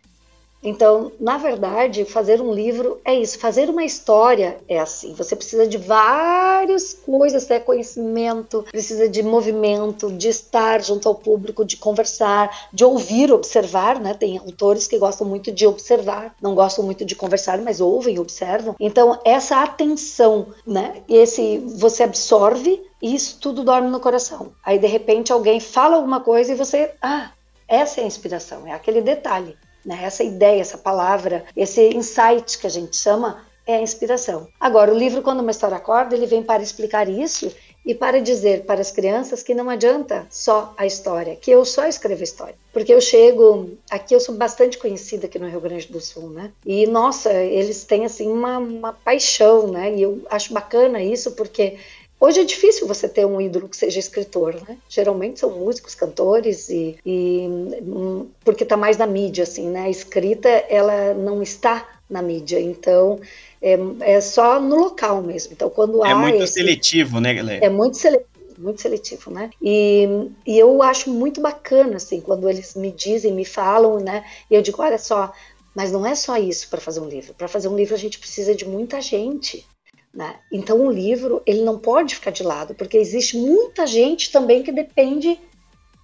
Então, 0.63 1.13
na 1.21 1.39
verdade, 1.39 2.05
fazer 2.05 2.41
um 2.41 2.53
livro 2.53 3.01
é 3.05 3.15
isso. 3.15 3.39
Fazer 3.39 3.71
uma 3.71 3.85
história 3.85 4.59
é 4.69 4.79
assim. 4.79 5.15
Você 5.15 5.37
precisa 5.37 5.67
de 5.67 5.79
várias 5.79 6.93
coisas, 6.93 7.47
né? 7.49 7.61
conhecimento, 7.61 8.65
precisa 8.71 9.09
de 9.09 9.23
movimento, 9.23 10.11
de 10.13 10.29
estar 10.29 10.83
junto 10.83 11.09
ao 11.09 11.15
público, 11.15 11.65
de 11.65 11.77
conversar, 11.77 12.69
de 12.73 12.85
ouvir, 12.85 13.33
observar, 13.33 14.01
né? 14.01 14.15
Tem 14.15 14.39
autores 14.39 14.87
que 14.87 14.99
gostam 14.99 15.27
muito 15.27 15.53
de 15.53 15.67
observar, 15.67 16.35
não 16.41 16.55
gostam 16.55 16.85
muito 16.85 17.05
de 17.05 17.15
conversar, 17.15 17.59
mas 17.59 17.81
ouvem, 17.81 18.19
observam. 18.19 18.75
Então, 18.81 19.19
essa 19.25 19.63
atenção, 19.63 20.49
né? 20.67 21.03
Esse 21.09 21.59
você 21.59 22.03
absorve 22.03 22.83
e 23.01 23.15
isso 23.15 23.39
tudo 23.41 23.63
dorme 23.63 23.89
no 23.89 24.01
coração. 24.01 24.53
Aí, 24.65 24.79
de 24.79 24.87
repente, 24.87 25.33
alguém 25.33 25.61
fala 25.61 25.97
alguma 25.97 26.21
coisa 26.21 26.53
e 26.53 26.57
você, 26.57 26.93
ah, 27.01 27.31
essa 27.69 28.01
é 28.01 28.05
a 28.05 28.07
inspiração, 28.07 28.67
é 28.67 28.73
aquele 28.73 29.01
detalhe. 29.01 29.57
Né? 29.85 30.01
Essa 30.03 30.23
ideia, 30.23 30.61
essa 30.61 30.79
palavra, 30.79 31.45
esse 31.57 31.89
insight 31.95 32.59
que 32.59 32.67
a 32.67 32.71
gente 32.71 32.97
chama 32.97 33.45
é 33.67 33.77
a 33.77 33.83
inspiração. 33.83 34.49
Agora, 34.59 34.93
o 34.93 34.99
livro, 34.99 35.23
quando 35.23 35.41
uma 35.41 35.51
história 35.51 35.77
acorda, 35.77 36.15
ele 36.15 36.27
vem 36.27 36.43
para 36.43 36.63
explicar 36.63 37.09
isso 37.09 37.53
e 37.89 37.95
para 37.95 38.21
dizer 38.21 38.65
para 38.65 38.81
as 38.81 38.91
crianças 38.91 39.43
que 39.43 39.55
não 39.55 39.71
adianta 39.71 40.27
só 40.31 40.75
a 40.77 40.85
história, 40.85 41.37
que 41.37 41.51
eu 41.51 41.65
só 41.65 41.87
escrevo 41.87 42.23
história. 42.23 42.55
Porque 42.71 42.93
eu 42.93 43.01
chego, 43.01 43.71
aqui 43.91 44.15
eu 44.15 44.21
sou 44.21 44.35
bastante 44.35 44.77
conhecida 44.77 45.27
aqui 45.27 45.39
no 45.39 45.49
Rio 45.49 45.61
Grande 45.61 45.87
do 45.89 46.01
Sul, 46.01 46.29
né? 46.29 46.53
E 46.67 46.87
nossa, 46.87 47.33
eles 47.33 47.85
têm 47.85 48.05
assim 48.05 48.31
uma, 48.31 48.59
uma 48.59 48.93
paixão, 48.93 49.69
né? 49.69 49.95
E 49.95 50.03
eu 50.03 50.23
acho 50.29 50.53
bacana 50.53 51.03
isso 51.03 51.33
porque 51.33 51.79
Hoje 52.21 52.41
é 52.41 52.45
difícil 52.45 52.87
você 52.87 53.09
ter 53.09 53.25
um 53.25 53.41
ídolo 53.41 53.69
que 53.69 53.77
seja 53.77 53.99
escritor, 53.99 54.55
né? 54.67 54.77
Geralmente 54.89 55.39
são 55.39 55.51
músicos, 55.51 55.95
cantores 55.95 56.69
e, 56.69 56.99
e 57.07 57.47
hum, 57.49 58.27
porque 58.45 58.65
está 58.65 58.77
mais 58.77 58.97
na 58.97 59.07
mídia, 59.07 59.45
assim, 59.45 59.69
né? 59.69 59.83
A 59.83 59.91
escrita 59.91 60.49
ela 60.49 61.15
não 61.15 61.43
está 61.43 61.87
na 62.11 62.21
mídia, 62.21 62.61
então 62.61 63.21
é, 63.63 63.79
é 64.01 64.21
só 64.21 64.61
no 64.61 64.77
local 64.77 65.23
mesmo. 65.23 65.53
Então 65.53 65.71
quando 65.71 66.05
é 66.05 66.11
há 66.11 66.17
muito 66.17 66.43
esse, 66.43 66.55
seletivo, 66.55 67.21
né, 67.21 67.35
galera? 67.35 67.65
É 67.65 67.69
muito 67.69 67.97
seletivo 67.97 68.29
muito 68.59 68.83
seletivo, 68.83 69.31
né? 69.31 69.51
E, 69.63 70.05
e 70.45 70.59
eu 70.59 70.83
acho 70.83 71.11
muito 71.11 71.41
bacana, 71.41 71.97
assim, 71.97 72.21
quando 72.21 72.49
eles 72.49 72.75
me 72.75 72.91
dizem, 72.91 73.33
me 73.33 73.45
falam, 73.45 74.01
né? 74.01 74.25
E 74.51 74.55
eu 74.57 74.61
digo, 74.61 74.83
olha 74.83 74.99
só, 74.99 75.33
mas 75.73 75.93
não 75.93 76.05
é 76.05 76.17
só 76.17 76.37
isso 76.37 76.69
para 76.69 76.81
fazer 76.81 76.99
um 76.99 77.09
livro. 77.09 77.35
Para 77.35 77.47
fazer 77.47 77.69
um 77.69 77.77
livro 77.77 77.95
a 77.95 77.99
gente 77.99 78.19
precisa 78.19 78.55
de 78.55 78.67
muita 78.67 79.01
gente. 79.01 79.65
Né? 80.19 80.35
Então 80.51 80.85
o 80.85 80.91
livro 80.91 81.41
ele 81.47 81.63
não 81.63 81.79
pode 81.79 82.17
ficar 82.17 82.33
de 82.33 82.43
lado, 82.43 82.75
porque 82.75 82.99
existe 82.99 83.37
muita 83.37 83.87
gente 83.87 84.33
também 84.33 84.65
que 84.65 84.73
depende 84.73 85.39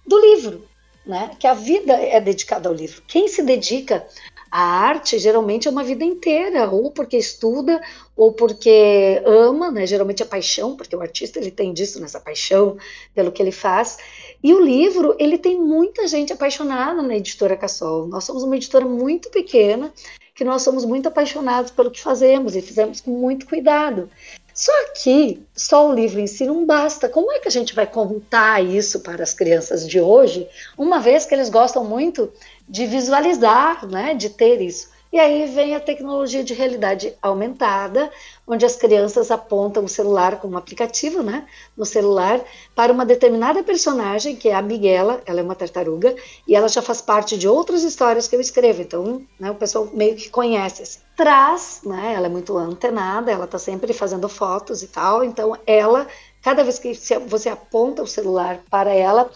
do 0.07 0.17
livro, 0.17 0.63
né? 1.05 1.31
que 1.37 1.45
a 1.45 1.53
vida 1.53 1.91
é 1.91 2.21
dedicada 2.21 2.69
ao 2.69 2.73
livro. 2.73 3.03
Quem 3.09 3.27
se 3.27 3.41
dedica 3.41 4.07
à 4.49 4.61
arte 4.61 5.19
geralmente 5.19 5.67
é 5.67 5.71
uma 5.71 5.83
vida 5.83 6.05
inteira, 6.05 6.71
ou 6.71 6.91
porque 6.91 7.17
estuda, 7.17 7.81
ou 8.15 8.31
porque 8.31 9.21
ama, 9.25 9.69
né? 9.69 9.85
geralmente 9.85 10.23
é 10.23 10.25
paixão, 10.25 10.77
porque 10.77 10.95
o 10.95 11.01
artista 11.01 11.37
ele 11.37 11.51
tem 11.51 11.73
disso 11.73 11.99
nessa 11.99 12.21
paixão 12.21 12.77
pelo 13.13 13.33
que 13.33 13.43
ele 13.43 13.51
faz. 13.51 13.97
E 14.41 14.53
o 14.53 14.61
livro, 14.61 15.13
ele 15.19 15.37
tem 15.37 15.59
muita 15.59 16.07
gente 16.07 16.31
apaixonada 16.31 17.01
na 17.01 17.17
editora 17.17 17.57
Cassol. 17.57 18.07
Nós 18.07 18.23
somos 18.23 18.43
uma 18.43 18.55
editora 18.55 18.85
muito 18.85 19.29
pequena 19.29 19.91
que 20.35 20.43
nós 20.43 20.61
somos 20.61 20.83
muito 20.83 21.07
apaixonados 21.07 21.71
pelo 21.71 21.89
que 21.89 22.01
fazemos 22.01 22.55
e 22.55 22.61
fizemos 22.61 22.99
com 22.99 23.11
muito 23.11 23.47
cuidado. 23.47 24.09
Só 24.53 24.71
que 25.01 25.41
só 25.55 25.89
o 25.89 25.93
livro 25.93 26.19
em 26.19 26.27
si 26.27 26.45
não 26.45 26.65
basta. 26.65 27.09
Como 27.09 27.31
é 27.31 27.39
que 27.39 27.47
a 27.47 27.51
gente 27.51 27.73
vai 27.73 27.87
contar 27.87 28.63
isso 28.63 28.99
para 28.99 29.23
as 29.23 29.33
crianças 29.33 29.87
de 29.87 29.99
hoje, 29.99 30.47
uma 30.77 30.99
vez 30.99 31.25
que 31.25 31.33
eles 31.33 31.49
gostam 31.49 31.83
muito 31.83 32.31
de 32.67 32.85
visualizar, 32.85 33.85
né, 33.87 34.13
de 34.13 34.29
ter 34.29 34.61
isso? 34.61 34.94
E 35.15 35.17
aí 35.17 35.45
vem 35.45 35.73
a 35.73 35.79
tecnologia 35.79 36.43
de 36.43 36.53
realidade 36.53 37.15
aumentada, 37.21 38.11
onde 38.45 38.65
as 38.65 38.75
crianças 38.75 39.31
apontam 39.31 39.85
o 39.85 39.87
celular 39.87 40.41
com 40.41 40.49
um 40.49 40.57
aplicativo, 40.57 41.23
né, 41.23 41.47
no 41.77 41.85
celular, 41.85 42.41
para 42.75 42.91
uma 42.91 43.05
determinada 43.05 43.63
personagem, 43.63 44.35
que 44.35 44.49
é 44.49 44.53
a 44.53 44.61
Miguela, 44.61 45.21
ela 45.25 45.39
é 45.39 45.43
uma 45.43 45.55
tartaruga, 45.55 46.13
e 46.45 46.53
ela 46.53 46.67
já 46.67 46.81
faz 46.81 47.01
parte 47.01 47.37
de 47.37 47.47
outras 47.47 47.83
histórias 47.83 48.27
que 48.27 48.35
eu 48.35 48.41
escrevo, 48.41 48.81
então, 48.81 49.21
né, 49.39 49.49
o 49.49 49.55
pessoal 49.55 49.87
meio 49.93 50.17
que 50.17 50.29
conhece. 50.29 50.83
Assim. 50.83 50.99
Traz, 51.15 51.79
né, 51.85 52.11
ela 52.13 52.25
é 52.25 52.29
muito 52.29 52.57
antenada, 52.57 53.31
ela 53.31 53.45
está 53.45 53.57
sempre 53.57 53.93
fazendo 53.93 54.27
fotos 54.27 54.83
e 54.83 54.87
tal, 54.87 55.23
então 55.23 55.57
ela 55.65 56.07
Cada 56.45 56.63
vez 56.63 56.77
que 56.77 56.93
você 57.27 57.49
aponta 57.49 58.03
o 58.03 58.07
celular 58.07 58.59
para 58.69 58.93
ela, 58.93 59.31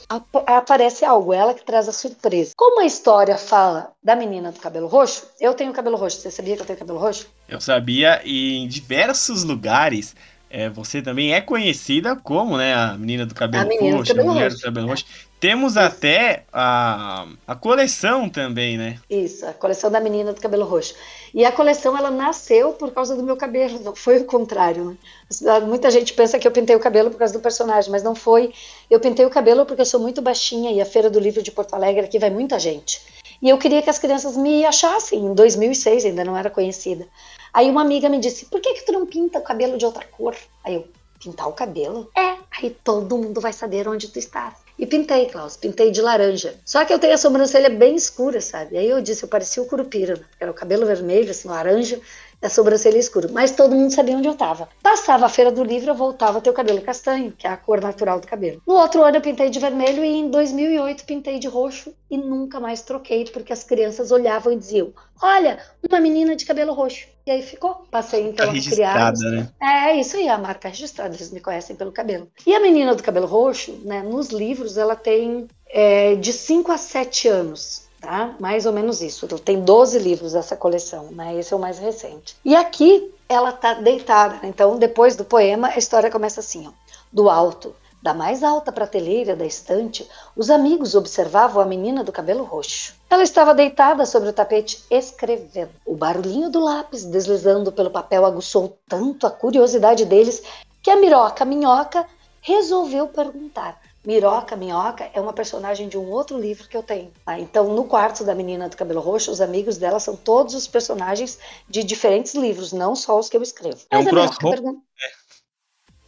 aparece 0.45 1.03
algo, 1.03 1.33
ela 1.33 1.55
que 1.55 1.65
traz 1.65 1.89
a 1.89 1.91
surpresa. 1.91 2.51
Como 2.55 2.81
a 2.81 2.85
história 2.85 3.35
fala 3.35 3.93
da 4.03 4.15
menina 4.15 4.51
do 4.51 4.59
cabelo 4.59 4.85
roxo, 4.85 5.25
eu 5.41 5.55
tenho 5.55 5.73
cabelo 5.73 5.97
roxo. 5.97 6.21
Você 6.21 6.29
sabia 6.29 6.55
que 6.55 6.61
eu 6.61 6.67
tenho 6.67 6.77
cabelo 6.77 6.99
roxo? 6.99 7.27
Eu 7.47 7.59
sabia, 7.59 8.21
e 8.23 8.57
em 8.57 8.67
diversos 8.67 9.43
lugares 9.43 10.15
é, 10.49 10.69
você 10.69 11.01
também 11.01 11.33
é 11.33 11.41
conhecida 11.41 12.15
como 12.15 12.57
né, 12.57 12.73
a 12.73 12.97
menina 12.97 13.25
do 13.25 13.35
cabelo 13.35 13.67
menina 13.67 13.97
roxo, 13.97 14.13
do 14.13 14.21
a 14.21 14.23
mulher 14.23 14.43
roxo. 14.45 14.57
do 14.57 14.63
cabelo 14.63 14.87
roxo. 14.87 15.05
Temos 15.39 15.73
Isso. 15.73 15.79
até 15.79 16.43
a, 16.51 17.25
a 17.47 17.55
coleção 17.55 18.27
também, 18.27 18.77
né? 18.77 18.99
Isso, 19.09 19.45
a 19.45 19.53
coleção 19.53 19.89
da 19.89 19.99
menina 19.99 20.33
do 20.33 20.41
cabelo 20.41 20.65
roxo. 20.65 20.95
E 21.33 21.45
a 21.45 21.51
coleção 21.51 21.97
ela 21.97 22.11
nasceu 22.11 22.73
por 22.73 22.91
causa 22.91 23.15
do 23.15 23.23
meu 23.23 23.37
cabelo, 23.37 23.79
não 23.79 23.95
foi 23.95 24.17
o 24.17 24.25
contrário. 24.25 24.97
Né? 25.41 25.59
Muita 25.65 25.89
gente 25.91 26.13
pensa 26.13 26.37
que 26.37 26.47
eu 26.47 26.51
pintei 26.51 26.75
o 26.75 26.79
cabelo 26.79 27.09
por 27.09 27.17
causa 27.17 27.33
do 27.33 27.39
personagem, 27.39 27.91
mas 27.91 28.03
não 28.03 28.15
foi. 28.15 28.51
Eu 28.89 28.99
pintei 28.99 29.25
o 29.25 29.29
cabelo 29.29 29.65
porque 29.65 29.81
eu 29.81 29.85
sou 29.85 29.99
muito 29.99 30.21
baixinha 30.21 30.71
e 30.71 30.81
a 30.81 30.85
Feira 30.85 31.09
do 31.09 31.19
Livro 31.19 31.41
de 31.41 31.51
Porto 31.51 31.73
Alegre 31.73 32.05
aqui 32.05 32.19
vai 32.19 32.29
muita 32.29 32.59
gente. 32.59 33.01
E 33.41 33.47
eu 33.47 33.57
queria 33.57 33.81
que 33.81 33.89
as 33.89 33.99
crianças 33.99 34.35
me 34.35 34.65
achassem. 34.65 35.19
Em 35.19 35.33
2006 35.33 36.05
ainda 36.05 36.25
não 36.25 36.35
era 36.35 36.49
conhecida. 36.49 37.07
Aí 37.53 37.69
uma 37.69 37.81
amiga 37.81 38.09
me 38.09 38.19
disse: 38.19 38.45
"Por 38.45 38.61
que 38.61 38.73
que 38.73 38.85
tu 38.85 38.91
não 38.91 39.05
pinta 39.05 39.39
o 39.39 39.43
cabelo 39.43 39.77
de 39.77 39.85
outra 39.85 40.05
cor?" 40.05 40.35
Aí 40.63 40.75
eu: 40.75 40.87
"Pintar 41.19 41.47
o 41.47 41.53
cabelo?" 41.53 42.09
É. 42.17 42.37
Aí 42.61 42.69
todo 42.83 43.17
mundo 43.17 43.39
vai 43.39 43.53
saber 43.53 43.87
onde 43.87 44.07
tu 44.07 44.19
estás. 44.19 44.55
E 44.79 44.85
pintei, 44.85 45.25
Klaus, 45.25 45.57
pintei 45.57 45.91
de 45.91 46.01
laranja. 46.01 46.55
Só 46.65 46.85
que 46.85 46.93
eu 46.93 46.99
tenho 46.99 47.13
a 47.13 47.17
sobrancelha 47.17 47.69
bem 47.69 47.95
escura, 47.95 48.39
sabe? 48.39 48.77
Aí 48.77 48.89
eu 48.89 49.01
disse, 49.01 49.23
eu 49.23 49.29
parecia 49.29 49.61
o 49.61 49.65
Curupira, 49.65 50.15
né? 50.15 50.25
era 50.39 50.49
o 50.49 50.53
cabelo 50.53 50.85
vermelho, 50.85 51.29
assim, 51.29 51.49
laranja, 51.49 51.99
a 52.41 52.47
sobrancelha 52.47 52.97
escura. 52.97 53.27
Mas 53.29 53.51
todo 53.51 53.75
mundo 53.75 53.93
sabia 53.93 54.15
onde 54.15 54.29
eu 54.29 54.33
estava. 54.33 54.69
Passava 54.81 55.25
a 55.25 55.29
feira 55.29 55.51
do 55.51 55.65
livro, 55.65 55.89
eu 55.89 55.95
voltava 55.95 56.37
a 56.37 56.41
ter 56.41 56.49
o 56.49 56.53
cabelo 56.53 56.81
castanho, 56.81 57.33
que 57.37 57.45
é 57.45 57.49
a 57.49 57.57
cor 57.57 57.81
natural 57.81 58.21
do 58.21 58.27
cabelo. 58.27 58.61
No 58.65 58.75
outro 58.75 59.03
ano 59.03 59.17
eu 59.17 59.21
pintei 59.21 59.49
de 59.49 59.59
vermelho 59.59 60.01
e 60.01 60.15
em 60.15 60.29
2008 60.29 61.03
pintei 61.03 61.39
de 61.39 61.49
roxo 61.49 61.93
e 62.09 62.17
nunca 62.17 62.57
mais 62.57 62.81
troquei, 62.81 63.25
porque 63.25 63.51
as 63.51 63.65
crianças 63.65 64.11
olhavam 64.11 64.53
e 64.53 64.55
diziam: 64.55 64.93
Olha, 65.21 65.59
uma 65.89 65.99
menina 65.99 66.37
de 66.37 66.45
cabelo 66.45 66.71
roxo. 66.71 67.05
E 67.29 67.31
aí 67.31 67.43
ficou. 67.43 67.85
Passei 67.91 68.23
então 68.23 68.47
Tá 68.47 68.51
a 68.51 68.55
registrada, 68.55 69.19
criar. 69.19 69.31
né? 69.31 69.49
É, 69.61 69.95
isso 69.99 70.17
aí, 70.17 70.27
a 70.27 70.35
marca 70.35 70.67
registrada, 70.67 71.13
eles 71.15 71.31
me 71.31 71.39
conhecem 71.39 71.75
pelo 71.75 71.91
cabelo. 71.91 72.27
E 72.43 72.55
a 72.55 72.59
menina 72.59 72.95
do 72.95 73.03
cabelo 73.03 73.27
roxo, 73.27 73.71
né, 73.83 74.01
nos 74.01 74.29
livros, 74.29 74.77
ela 74.79 74.95
tem 74.95 75.47
é, 75.69 76.15
de 76.15 76.33
5 76.33 76.71
a 76.71 76.77
7 76.77 77.27
anos. 77.27 77.87
Tá? 78.01 78.33
Mais 78.39 78.65
ou 78.65 78.73
menos 78.73 78.99
isso. 79.01 79.27
Tem 79.39 79.59
12 79.61 79.99
livros 79.99 80.31
dessa 80.33 80.55
coleção, 80.55 81.09
né? 81.11 81.37
Esse 81.37 81.53
é 81.53 81.57
o 81.57 81.59
mais 81.59 81.77
recente. 81.77 82.35
E 82.43 82.55
aqui 82.55 83.11
ela 83.27 83.51
tá 83.51 83.73
deitada. 83.75 84.35
né? 84.35 84.41
Então, 84.45 84.79
depois 84.79 85.15
do 85.17 85.23
poema, 85.25 85.67
a 85.67 85.77
história 85.77 86.09
começa 86.09 86.39
assim: 86.39 86.65
ó. 86.65 86.71
Do 87.11 87.29
alto, 87.29 87.75
Da 88.01 88.13
mais 88.13 88.43
alta 88.43 88.71
prateleira 88.71 89.35
da 89.35 89.45
estante, 89.45 90.09
os 90.35 90.49
amigos 90.49 90.95
observavam 90.95 91.61
a 91.61 91.65
menina 91.65 92.01
do 92.01 92.13
cabelo 92.13 92.45
roxo. 92.45 92.95
Ela 93.09 93.23
estava 93.23 93.53
deitada 93.53 94.05
sobre 94.05 94.29
o 94.29 94.33
tapete 94.33 94.81
escrevendo. 94.89 95.71
O 95.85 95.95
barulhinho 95.95 96.49
do 96.49 96.61
lápis 96.61 97.03
deslizando 97.03 97.73
pelo 97.73 97.91
papel 97.91 98.25
aguçou 98.25 98.77
tanto 98.87 99.27
a 99.27 99.31
curiosidade 99.31 100.05
deles 100.05 100.41
que 100.81 100.89
a 100.89 100.95
Miroca 100.95 101.43
Minhoca 101.43 102.05
resolveu 102.41 103.07
perguntar. 103.07 103.81
Miroca 104.05 104.55
Minhoca 104.55 105.09
é 105.13 105.19
uma 105.19 105.33
personagem 105.33 105.89
de 105.89 105.97
um 105.97 106.09
outro 106.09 106.39
livro 106.39 106.69
que 106.69 106.77
eu 106.77 106.81
tenho. 106.81 107.11
Tá? 107.25 107.37
Então, 107.37 107.73
no 107.73 107.83
quarto 107.83 108.23
da 108.23 108.33
menina 108.33 108.69
do 108.69 108.77
cabelo 108.77 109.01
roxo, 109.01 109.29
os 109.29 109.41
amigos 109.41 109.77
dela 109.77 109.99
são 109.99 110.15
todos 110.15 110.55
os 110.55 110.65
personagens 110.67 111.37
de 111.67 111.83
diferentes 111.83 112.33
livros, 112.33 112.71
não 112.71 112.95
só 112.95 113.19
os 113.19 113.27
que 113.27 113.35
eu 113.35 113.43
escrevo. 113.43 113.79
É 113.91 113.97
um 113.97 114.05
cross 114.05 114.37
pergunta... 114.37 114.79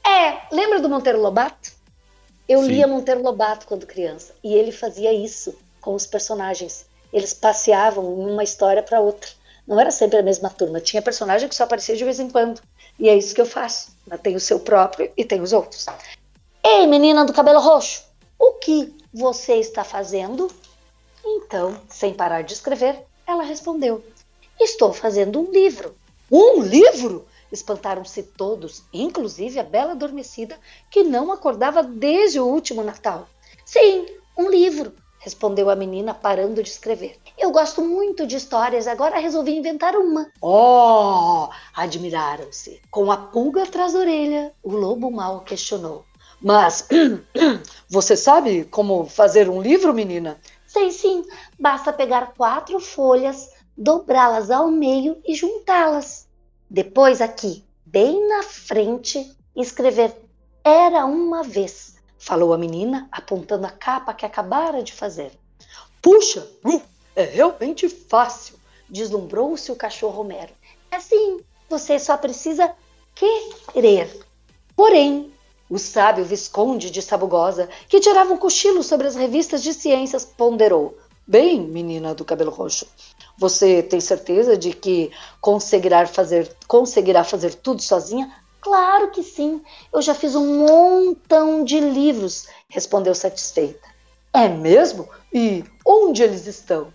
é, 0.08 0.56
lembra 0.56 0.80
do 0.80 0.88
Monteiro 0.88 1.21
Lobato? 1.21 1.81
Eu 2.52 2.62
Sim. 2.64 2.68
lia 2.68 2.86
Monteiro 2.86 3.24
Lobato 3.24 3.66
quando 3.66 3.88
criança 3.88 4.36
e 4.44 4.54
ele 4.54 4.74
fazia 4.74 5.14
isso 5.14 5.56
com 5.80 5.96
os 5.96 6.06
personagens. 6.06 6.86
Eles 7.14 7.34
passeavam 7.34 8.04
de 8.04 8.30
uma 8.30 8.44
história 8.44 8.84
para 8.84 9.00
outra. 9.00 9.30
Não 9.66 9.80
era 9.80 9.90
sempre 9.90 10.18
a 10.18 10.22
mesma 10.22 10.50
turma. 10.50 10.82
Tinha 10.82 11.02
personagem 11.02 11.48
que 11.48 11.56
só 11.56 11.64
aparecia 11.64 11.96
de 11.96 12.04
vez 12.04 12.20
em 12.20 12.30
quando. 12.30 12.62
E 13.00 13.08
é 13.08 13.16
isso 13.16 13.34
que 13.34 13.40
eu 13.40 13.46
faço. 13.46 13.96
Tem 14.22 14.36
o 14.36 14.40
seu 14.40 14.60
próprio 14.60 15.10
e 15.16 15.24
tem 15.24 15.40
os 15.40 15.54
outros. 15.54 15.86
Ei, 16.62 16.86
menina 16.88 17.24
do 17.24 17.32
cabelo 17.32 17.62
roxo, 17.62 18.04
o 18.38 18.52
que 18.56 18.94
você 19.14 19.54
está 19.54 19.86
fazendo? 19.86 20.52
Então, 21.24 21.80
sem 21.88 22.14
parar 22.14 22.42
de 22.42 22.52
escrever, 22.52 23.06
ela 23.26 23.44
respondeu: 23.44 24.04
Estou 24.60 24.92
fazendo 24.92 25.40
um 25.40 25.50
livro. 25.50 25.96
Um 26.30 26.62
livro? 26.62 27.26
Espantaram-se 27.52 28.24
todos, 28.24 28.84
inclusive 28.94 29.60
a 29.60 29.64
bela 29.64 29.92
adormecida, 29.92 30.58
que 30.90 31.04
não 31.04 31.32
acordava 31.32 31.84
desde 31.84 32.40
o 32.40 32.46
último 32.46 32.84
Natal. 32.84 33.28
Sim, 33.66 34.06
um 34.38 34.50
livro, 34.50 34.94
respondeu 35.20 35.70
a 35.70 35.76
menina, 35.76 36.14
parando 36.14 36.64
de 36.64 36.70
escrever. 36.70 37.18
Eu 37.38 37.52
gosto 37.52 37.82
muito 37.82 38.26
de 38.26 38.36
histórias, 38.36 38.88
agora 38.88 39.20
resolvi 39.20 39.56
inventar 39.56 39.96
uma. 39.96 40.32
Oh! 40.42 41.50
admiraram-se. 41.76 42.82
Com 42.90 43.12
a 43.12 43.18
pulga 43.18 43.64
atrás 43.64 43.94
da 43.94 44.00
orelha, 44.00 44.54
o 44.64 44.72
lobo 44.72 45.12
mal 45.12 45.42
questionou. 45.42 46.06
Mas 46.42 46.88
você 47.88 48.18
sabe 48.18 48.66
como 48.66 49.06
fazer 49.06 49.48
um 49.48 49.62
livro, 49.62 49.94
menina? 49.94 50.40
Sei 50.66 50.92
sim. 50.92 51.24
Basta 51.60 51.94
pegar 51.94 52.34
quatro 52.36 52.80
folhas, 52.80 53.50
dobrá-las 53.78 54.50
ao 54.50 54.72
meio 54.72 55.22
e 55.26 55.36
juntá-las. 55.36 56.28
Depois, 56.74 57.20
aqui, 57.20 57.66
bem 57.86 58.30
na 58.30 58.44
frente, 58.44 59.30
escrever 59.54 60.16
Era 60.64 61.06
uma 61.06 61.44
vez, 61.44 61.96
falou 62.18 62.54
a 62.54 62.58
menina, 62.58 63.10
apontando 63.12 63.68
a 63.68 63.70
capa 63.70 64.14
que 64.14 64.26
acabara 64.26 64.82
de 64.82 64.94
fazer. 64.94 65.34
Puxa, 66.02 66.48
uh, 66.64 66.82
é 67.14 67.26
realmente 67.26 67.90
fácil, 67.90 68.56
deslumbrou-se 68.90 69.70
o 69.70 69.76
cachorro 69.76 70.16
Romero. 70.16 70.54
É 70.90 70.96
assim, 70.96 71.42
você 71.70 72.00
só 72.00 72.16
precisa 72.16 72.74
querer. 73.74 74.26
Porém, 74.74 75.30
o 75.70 75.78
sábio 75.78 76.24
Visconde 76.24 76.90
de 76.90 77.02
Sabugosa, 77.02 77.68
que 77.90 78.00
tirava 78.00 78.32
um 78.32 78.38
cochilo 78.38 78.82
sobre 78.82 79.08
as 79.08 79.16
revistas 79.16 79.62
de 79.62 79.74
ciências, 79.74 80.24
ponderou: 80.24 80.98
Bem, 81.28 81.60
menina 81.60 82.16
do 82.16 82.24
cabelo 82.24 82.50
roxo, 82.50 82.88
você 83.41 83.82
tem 83.82 83.99
certeza 83.99 84.56
de 84.56 84.71
que 84.71 85.12
conseguirá 85.41 86.06
fazer, 86.06 86.56
conseguirá 86.67 87.23
fazer 87.23 87.56
tudo 87.56 87.82
sozinha? 87.82 88.32
Claro 88.62 89.10
que 89.10 89.23
sim. 89.23 89.60
Eu 89.91 89.99
já 89.99 90.13
fiz 90.13 90.36
um 90.36 90.60
montão 90.67 91.63
de 91.63 91.80
livros, 91.80 92.47
respondeu 92.69 93.15
satisfeita. 93.15 93.89
É 94.32 94.47
mesmo? 94.47 95.10
E 95.34 95.63
onde 95.84 96.21
eles 96.21 96.45
estão? 96.45 96.93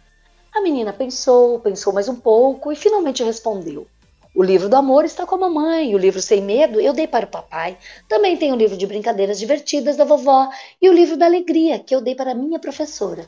A 0.55 0.61
menina 0.61 0.93
pensou, 0.93 1.59
pensou 1.59 1.93
mais 1.93 2.09
um 2.09 2.15
pouco 2.15 2.71
e 2.71 2.77
finalmente 2.77 3.25
respondeu: 3.25 3.85
o 4.33 4.43
livro 4.43 4.69
do 4.69 4.77
amor 4.77 5.05
está 5.05 5.27
com 5.27 5.35
a 5.35 5.39
mamãe, 5.39 5.95
o 5.95 5.99
livro 5.99 6.21
sem 6.21 6.43
medo 6.43 6.79
eu 6.79 6.93
dei 6.93 7.09
para 7.09 7.25
o 7.25 7.29
papai. 7.29 7.77
Também 8.07 8.37
tem 8.37 8.53
o 8.53 8.57
livro 8.57 8.77
de 8.77 8.87
brincadeiras 8.87 9.39
divertidas 9.39 9.97
da 9.97 10.05
vovó 10.05 10.49
e 10.81 10.89
o 10.89 10.93
livro 10.93 11.17
da 11.17 11.25
alegria 11.25 11.79
que 11.81 11.93
eu 11.95 12.03
dei 12.03 12.15
para 12.15 12.31
a 12.31 12.35
minha 12.35 12.59
professora. 12.59 13.27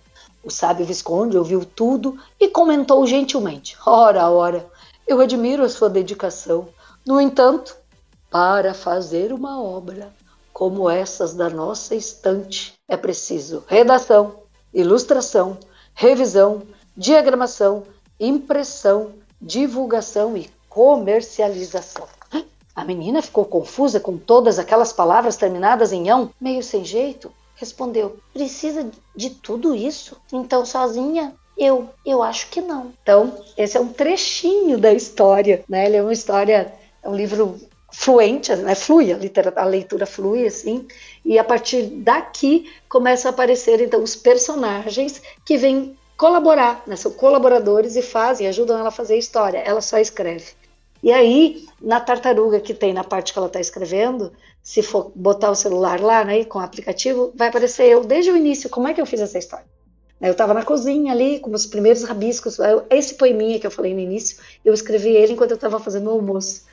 O 0.49 0.51
sábio 0.51 0.87
Visconde 0.87 1.37
ouviu 1.37 1.63
tudo 1.63 2.19
e 2.41 2.49
comentou 2.49 3.07
gentilmente: 3.07 3.77
Ora, 3.85 4.31
ora, 4.31 4.67
eu 5.07 5.21
admiro 5.21 5.63
a 5.63 5.69
sua 5.69 5.91
dedicação. 5.91 6.69
No 7.07 7.21
entanto, 7.21 7.77
para 8.31 8.73
fazer 8.73 9.31
uma 9.31 9.63
obra 9.63 10.11
como 10.51 10.89
essas 10.89 11.35
da 11.35 11.51
nossa 11.51 11.95
estante, 11.95 12.73
é 12.89 12.97
preciso 12.97 13.63
redação, 13.67 14.37
ilustração, 14.73 15.59
revisão, 15.93 16.63
diagramação, 16.97 17.83
impressão, 18.19 19.11
divulgação 19.39 20.35
e 20.35 20.51
comercialização. 20.67 22.07
A 22.75 22.87
menina 22.87 23.21
ficou 23.21 23.45
confusa 23.45 24.01
com 24.01 24.17
todas 24.17 24.59
aquelas 24.59 24.95
palavras 24.95 25.37
terminadas 25.37 25.93
em 25.93 26.09
ão, 26.09 26.31
meio 26.41 26.63
sem 26.63 26.87
jeito 26.87 27.31
respondeu: 27.59 28.16
Precisa 28.33 28.90
de 29.14 29.31
tudo 29.31 29.75
isso? 29.75 30.16
Então, 30.33 30.64
sozinha? 30.64 31.35
Eu, 31.57 31.88
eu 32.07 32.23
acho 32.23 32.49
que 32.51 32.61
não. 32.61 32.92
Então, 33.03 33.37
esse 33.57 33.77
é 33.77 33.81
um 33.81 33.92
trechinho 33.92 34.79
da 34.79 34.92
história, 34.92 35.64
né? 35.68 35.87
Ele 35.87 35.97
é 35.97 36.03
uma 36.03 36.12
história, 36.12 36.73
é 37.03 37.09
um 37.09 37.14
livro 37.14 37.61
fluente, 37.92 38.55
né? 38.55 38.75
Flui, 38.77 39.12
a, 39.12 39.18
a 39.61 39.64
leitura 39.64 40.07
flui, 40.07 40.47
assim, 40.47 40.87
e 41.25 41.37
a 41.37 41.42
partir 41.42 41.83
daqui 41.83 42.71
começam 42.88 43.31
a 43.31 43.35
aparecer, 43.35 43.81
então, 43.81 44.03
os 44.03 44.14
personagens 44.14 45.21
que 45.44 45.57
vêm 45.57 45.97
colaborar, 46.16 46.83
né? 46.87 46.94
São 46.94 47.11
colaboradores 47.11 47.97
e 47.97 48.03
fazem, 48.03 48.47
ajudam 48.47 48.79
ela 48.79 48.88
a 48.88 48.92
fazer 48.92 49.14
a 49.14 49.18
história. 49.18 49.59
Ela 49.59 49.81
só 49.81 49.99
escreve. 49.99 50.53
E 51.03 51.12
aí, 51.12 51.66
na 51.81 52.01
tartaruga 52.01 52.61
que 52.61 52.75
tem 52.75 52.92
na 52.92 53.05
parte 53.05 53.33
que 53.33 53.38
ela 53.38 53.47
está 53.47 53.61
escrevendo, 53.61 54.33
se 54.68 54.83
for 54.83 55.11
botar 55.14 55.50
o 55.50 55.54
celular 55.54 55.98
lá, 55.98 56.22
né, 56.22 56.44
com 56.44 56.59
o 56.59 56.62
aplicativo, 56.62 57.33
vai 57.35 57.48
aparecer 57.48 57.87
eu 57.87 58.04
desde 58.04 58.31
o 58.31 58.37
início, 58.37 58.68
como 58.68 58.87
é 58.87 58.92
que 58.92 59.00
eu 59.00 59.07
fiz 59.07 59.18
essa 59.18 59.38
história. 59.38 59.64
Eu 60.20 60.33
estava 60.33 60.52
na 60.52 60.62
cozinha 60.62 61.11
ali, 61.11 61.40
com 61.40 61.50
os 61.52 61.64
primeiros 61.64 62.02
rabiscos, 62.04 62.59
esse 62.90 63.14
poeminha 63.14 63.59
que 63.59 63.66
eu 63.66 63.70
falei 63.70 63.94
no 63.94 64.00
início, 64.00 64.37
eu 64.62 64.74
escrevi 64.74 65.09
ele 65.09 65.33
enquanto 65.33 65.52
eu 65.52 65.54
estava 65.54 65.81
fazendo 65.81 66.09
o 66.09 66.12
almoço. 66.12 66.66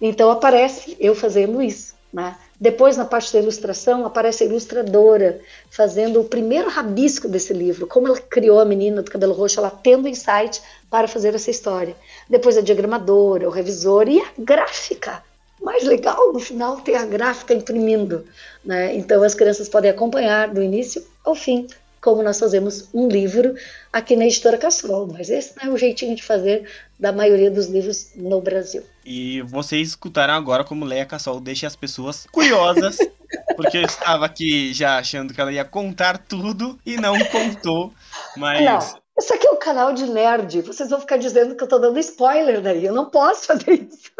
Então 0.00 0.30
aparece 0.30 0.96
eu 0.98 1.14
fazendo 1.14 1.60
isso. 1.60 1.94
Né? 2.10 2.34
Depois, 2.58 2.96
na 2.96 3.04
parte 3.04 3.30
da 3.30 3.40
ilustração, 3.40 4.06
aparece 4.06 4.42
a 4.42 4.46
ilustradora 4.46 5.38
fazendo 5.68 6.22
o 6.22 6.24
primeiro 6.24 6.70
rabisco 6.70 7.28
desse 7.28 7.52
livro, 7.52 7.86
como 7.86 8.08
ela 8.08 8.18
criou 8.18 8.58
a 8.58 8.64
menina 8.64 9.02
do 9.02 9.10
cabelo 9.10 9.34
roxo, 9.34 9.60
ela 9.60 9.70
tendo 9.70 10.08
insight 10.08 10.62
para 10.88 11.06
fazer 11.06 11.34
essa 11.34 11.50
história. 11.50 11.94
Depois 12.26 12.56
a 12.56 12.62
diagramadora, 12.62 13.46
o 13.46 13.52
revisor 13.52 14.08
e 14.08 14.18
a 14.18 14.28
gráfica 14.38 15.22
mais 15.64 15.84
legal 15.84 16.32
no 16.32 16.38
final 16.38 16.80
tem 16.80 16.94
a 16.94 17.06
gráfica 17.06 17.54
imprimindo, 17.54 18.24
né? 18.64 18.94
Então 18.94 19.22
as 19.22 19.34
crianças 19.34 19.68
podem 19.68 19.90
acompanhar 19.90 20.48
do 20.48 20.62
início 20.62 21.04
ao 21.24 21.34
fim 21.34 21.66
como 22.04 22.22
nós 22.22 22.38
fazemos 22.38 22.90
um 22.92 23.08
livro 23.08 23.54
aqui 23.90 24.14
na 24.14 24.26
editora 24.26 24.58
Castrol, 24.58 25.08
mas 25.10 25.30
esse 25.30 25.56
não 25.56 25.72
é 25.72 25.74
o 25.74 25.78
jeitinho 25.78 26.14
de 26.14 26.22
fazer 26.22 26.68
da 27.00 27.10
maioria 27.10 27.50
dos 27.50 27.66
livros 27.66 28.10
no 28.14 28.42
Brasil. 28.42 28.82
E 29.06 29.40
vocês 29.40 29.88
escutaram 29.88 30.34
agora 30.34 30.62
como 30.62 30.84
Leia 30.84 31.06
Cassol 31.06 31.40
deixa 31.40 31.66
as 31.66 31.74
pessoas 31.74 32.26
curiosas, 32.30 32.98
porque 33.56 33.78
eu 33.78 33.82
estava 33.82 34.26
aqui 34.26 34.74
já 34.74 34.98
achando 34.98 35.32
que 35.32 35.40
ela 35.40 35.50
ia 35.50 35.64
contar 35.64 36.18
tudo 36.18 36.78
e 36.84 36.98
não 36.98 37.18
contou, 37.24 37.90
mas... 38.36 38.62
Não. 38.62 39.04
Isso 39.16 39.32
aqui 39.32 39.46
é 39.46 39.50
um 39.50 39.58
canal 39.58 39.92
de 39.92 40.06
nerd. 40.06 40.60
Vocês 40.62 40.90
vão 40.90 41.00
ficar 41.00 41.16
dizendo 41.16 41.54
que 41.54 41.62
eu 41.62 41.66
estou 41.66 41.80
dando 41.80 42.00
spoiler 42.00 42.60
daí. 42.60 42.84
Eu 42.84 42.92
não 42.92 43.08
posso 43.08 43.46
fazer 43.46 43.88
isso. 43.88 44.10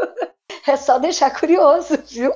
É 0.67 0.77
só 0.77 0.99
deixar 0.99 1.31
curioso, 1.31 1.99
viu? 2.11 2.33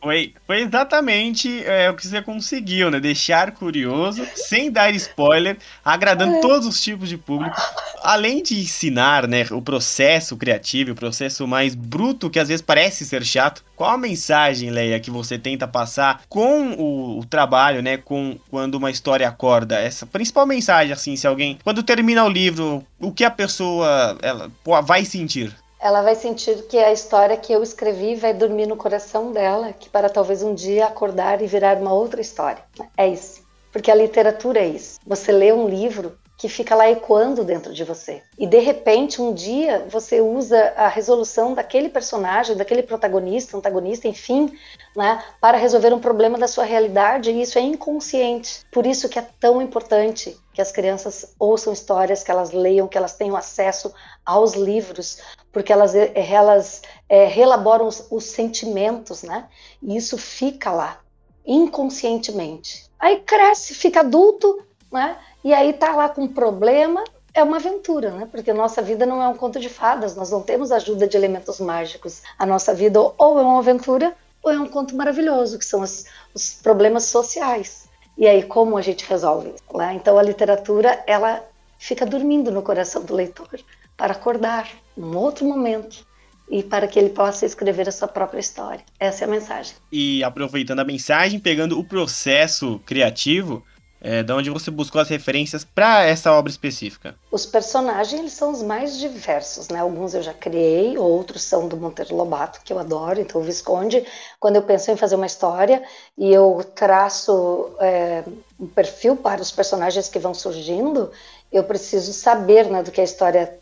Foi, 0.00 0.32
foi 0.46 0.62
exatamente 0.62 1.62
é, 1.66 1.90
o 1.90 1.94
que 1.94 2.06
você 2.06 2.22
conseguiu, 2.22 2.90
né? 2.90 2.98
Deixar 2.98 3.52
curioso, 3.52 4.26
sem 4.34 4.70
dar 4.70 4.94
spoiler, 4.94 5.58
agradando 5.84 6.36
é. 6.36 6.40
todos 6.40 6.66
os 6.66 6.80
tipos 6.80 7.08
de 7.08 7.18
público. 7.18 7.60
Além 8.02 8.42
de 8.42 8.58
ensinar, 8.58 9.26
né, 9.26 9.44
o 9.50 9.60
processo 9.60 10.36
criativo, 10.36 10.92
o 10.92 10.94
processo 10.94 11.46
mais 11.46 11.74
bruto, 11.74 12.30
que 12.30 12.38
às 12.38 12.48
vezes 12.48 12.62
parece 12.62 13.04
ser 13.04 13.24
chato, 13.24 13.62
qual 13.76 13.90
a 13.90 13.98
mensagem, 13.98 14.70
Leia, 14.70 15.00
que 15.00 15.10
você 15.10 15.36
tenta 15.36 15.68
passar 15.68 16.22
com 16.28 16.72
o, 16.72 17.18
o 17.18 17.26
trabalho, 17.26 17.82
né? 17.82 17.98
Com 17.98 18.38
quando 18.50 18.76
uma 18.76 18.90
história 18.90 19.28
acorda? 19.28 19.78
Essa 19.78 20.06
principal 20.06 20.46
mensagem, 20.46 20.92
assim, 20.92 21.16
se 21.16 21.26
alguém. 21.26 21.58
Quando 21.62 21.82
termina 21.82 22.24
o 22.24 22.28
livro, 22.30 22.82
o 22.98 23.12
que 23.12 23.24
a 23.24 23.30
pessoa 23.30 24.16
ela, 24.22 24.50
vai 24.84 25.04
sentir? 25.04 25.54
Ela 25.80 26.02
vai 26.02 26.14
sentir 26.14 26.62
que 26.62 26.78
a 26.78 26.92
história 26.92 27.36
que 27.36 27.52
eu 27.52 27.62
escrevi 27.62 28.14
vai 28.14 28.34
dormir 28.34 28.66
no 28.66 28.76
coração 28.76 29.32
dela, 29.32 29.72
que 29.72 29.88
para 29.88 30.08
talvez 30.08 30.42
um 30.42 30.54
dia 30.54 30.86
acordar 30.86 31.40
e 31.40 31.46
virar 31.46 31.76
uma 31.76 31.92
outra 31.92 32.20
história. 32.20 32.62
É 32.96 33.06
isso. 33.06 33.46
Porque 33.72 33.90
a 33.90 33.94
literatura 33.94 34.60
é 34.60 34.66
isso. 34.66 34.98
Você 35.06 35.30
lê 35.30 35.52
um 35.52 35.68
livro 35.68 36.18
que 36.38 36.48
fica 36.48 36.74
lá 36.76 36.88
ecoando 36.88 37.42
dentro 37.42 37.74
de 37.74 37.82
você. 37.82 38.22
E 38.38 38.46
de 38.46 38.60
repente, 38.60 39.20
um 39.20 39.34
dia, 39.34 39.84
você 39.90 40.20
usa 40.20 40.72
a 40.76 40.86
resolução 40.86 41.52
daquele 41.52 41.88
personagem, 41.88 42.56
daquele 42.56 42.82
protagonista, 42.82 43.56
antagonista, 43.56 44.06
enfim, 44.06 44.56
né, 44.94 45.20
para 45.40 45.58
resolver 45.58 45.92
um 45.92 45.98
problema 45.98 46.38
da 46.38 46.46
sua 46.46 46.62
realidade, 46.62 47.32
e 47.32 47.42
isso 47.42 47.58
é 47.58 47.62
inconsciente. 47.62 48.64
Por 48.70 48.86
isso 48.86 49.08
que 49.08 49.18
é 49.18 49.26
tão 49.40 49.60
importante 49.60 50.38
que 50.54 50.62
as 50.62 50.70
crianças 50.70 51.34
ouçam 51.40 51.72
histórias, 51.72 52.22
que 52.22 52.30
elas 52.30 52.52
leiam, 52.52 52.86
que 52.86 52.96
elas 52.96 53.14
tenham 53.14 53.36
acesso 53.36 53.92
aos 54.24 54.54
livros, 54.54 55.18
porque 55.58 55.72
elas, 55.72 55.92
elas 55.92 56.82
é, 57.08 57.26
relaboram 57.26 57.88
os, 57.88 58.06
os 58.12 58.22
sentimentos, 58.22 59.24
né? 59.24 59.48
E 59.82 59.96
isso 59.96 60.16
fica 60.16 60.70
lá, 60.70 61.00
inconscientemente. 61.44 62.88
Aí 62.96 63.18
cresce, 63.26 63.74
fica 63.74 63.98
adulto, 63.98 64.62
né? 64.92 65.18
E 65.42 65.52
aí 65.52 65.72
tá 65.72 65.96
lá 65.96 66.08
com 66.08 66.22
um 66.22 66.28
problema, 66.28 67.02
é 67.34 67.42
uma 67.42 67.56
aventura, 67.56 68.12
né? 68.12 68.28
Porque 68.30 68.52
nossa 68.52 68.80
vida 68.80 69.04
não 69.04 69.20
é 69.20 69.26
um 69.26 69.36
conto 69.36 69.58
de 69.58 69.68
fadas, 69.68 70.14
nós 70.14 70.30
não 70.30 70.42
temos 70.42 70.70
ajuda 70.70 71.08
de 71.08 71.16
elementos 71.16 71.58
mágicos. 71.58 72.22
A 72.38 72.46
nossa 72.46 72.72
vida 72.72 73.00
ou 73.00 73.40
é 73.40 73.42
uma 73.42 73.58
aventura 73.58 74.14
ou 74.40 74.52
é 74.52 74.60
um 74.60 74.68
conto 74.68 74.94
maravilhoso, 74.94 75.58
que 75.58 75.64
são 75.64 75.80
os, 75.80 76.04
os 76.32 76.54
problemas 76.62 77.06
sociais. 77.06 77.88
E 78.16 78.28
aí 78.28 78.44
como 78.44 78.76
a 78.76 78.80
gente 78.80 79.04
resolve 79.04 79.48
isso? 79.48 79.76
Né? 79.76 79.94
Então 79.94 80.16
a 80.16 80.22
literatura 80.22 81.02
ela 81.04 81.44
fica 81.76 82.06
dormindo 82.06 82.52
no 82.52 82.62
coração 82.62 83.02
do 83.02 83.12
leitor 83.12 83.58
para 83.98 84.12
acordar 84.12 84.70
num 84.96 85.16
outro 85.16 85.44
momento 85.44 86.06
e 86.48 86.62
para 86.62 86.86
que 86.86 86.98
ele 86.98 87.10
possa 87.10 87.44
escrever 87.44 87.88
a 87.88 87.92
sua 87.92 88.08
própria 88.08 88.40
história. 88.40 88.80
Essa 88.98 89.24
é 89.24 89.26
a 89.26 89.30
mensagem. 89.30 89.74
E 89.92 90.24
aproveitando 90.24 90.80
a 90.80 90.84
mensagem, 90.84 91.38
pegando 91.38 91.78
o 91.78 91.84
processo 91.84 92.80
criativo, 92.86 93.62
é, 94.00 94.22
de 94.22 94.32
onde 94.32 94.48
você 94.48 94.70
buscou 94.70 95.00
as 95.00 95.08
referências 95.08 95.64
para 95.64 96.04
essa 96.04 96.32
obra 96.32 96.50
específica? 96.50 97.16
Os 97.30 97.44
personagens 97.44 98.18
eles 98.18 98.32
são 98.32 98.52
os 98.52 98.62
mais 98.62 98.96
diversos, 98.96 99.68
né? 99.68 99.80
Alguns 99.80 100.14
eu 100.14 100.22
já 100.22 100.32
criei, 100.32 100.96
outros 100.96 101.42
são 101.42 101.66
do 101.66 101.76
Monteiro 101.76 102.14
Lobato, 102.14 102.60
que 102.64 102.72
eu 102.72 102.78
adoro. 102.78 103.20
Então, 103.20 103.40
o 103.40 103.44
Visconde, 103.44 104.06
quando 104.38 104.56
eu 104.56 104.62
penso 104.62 104.90
em 104.90 104.96
fazer 104.96 105.16
uma 105.16 105.26
história 105.26 105.82
e 106.16 106.32
eu 106.32 106.64
traço 106.74 107.70
é, 107.80 108.22
um 108.58 108.68
perfil 108.68 109.16
para 109.16 109.42
os 109.42 109.50
personagens 109.50 110.08
que 110.08 110.18
vão 110.18 110.32
surgindo, 110.32 111.10
eu 111.52 111.64
preciso 111.64 112.12
saber 112.12 112.66
né, 112.70 112.82
do 112.82 112.92
que 112.92 113.00
a 113.00 113.04
história 113.04 113.58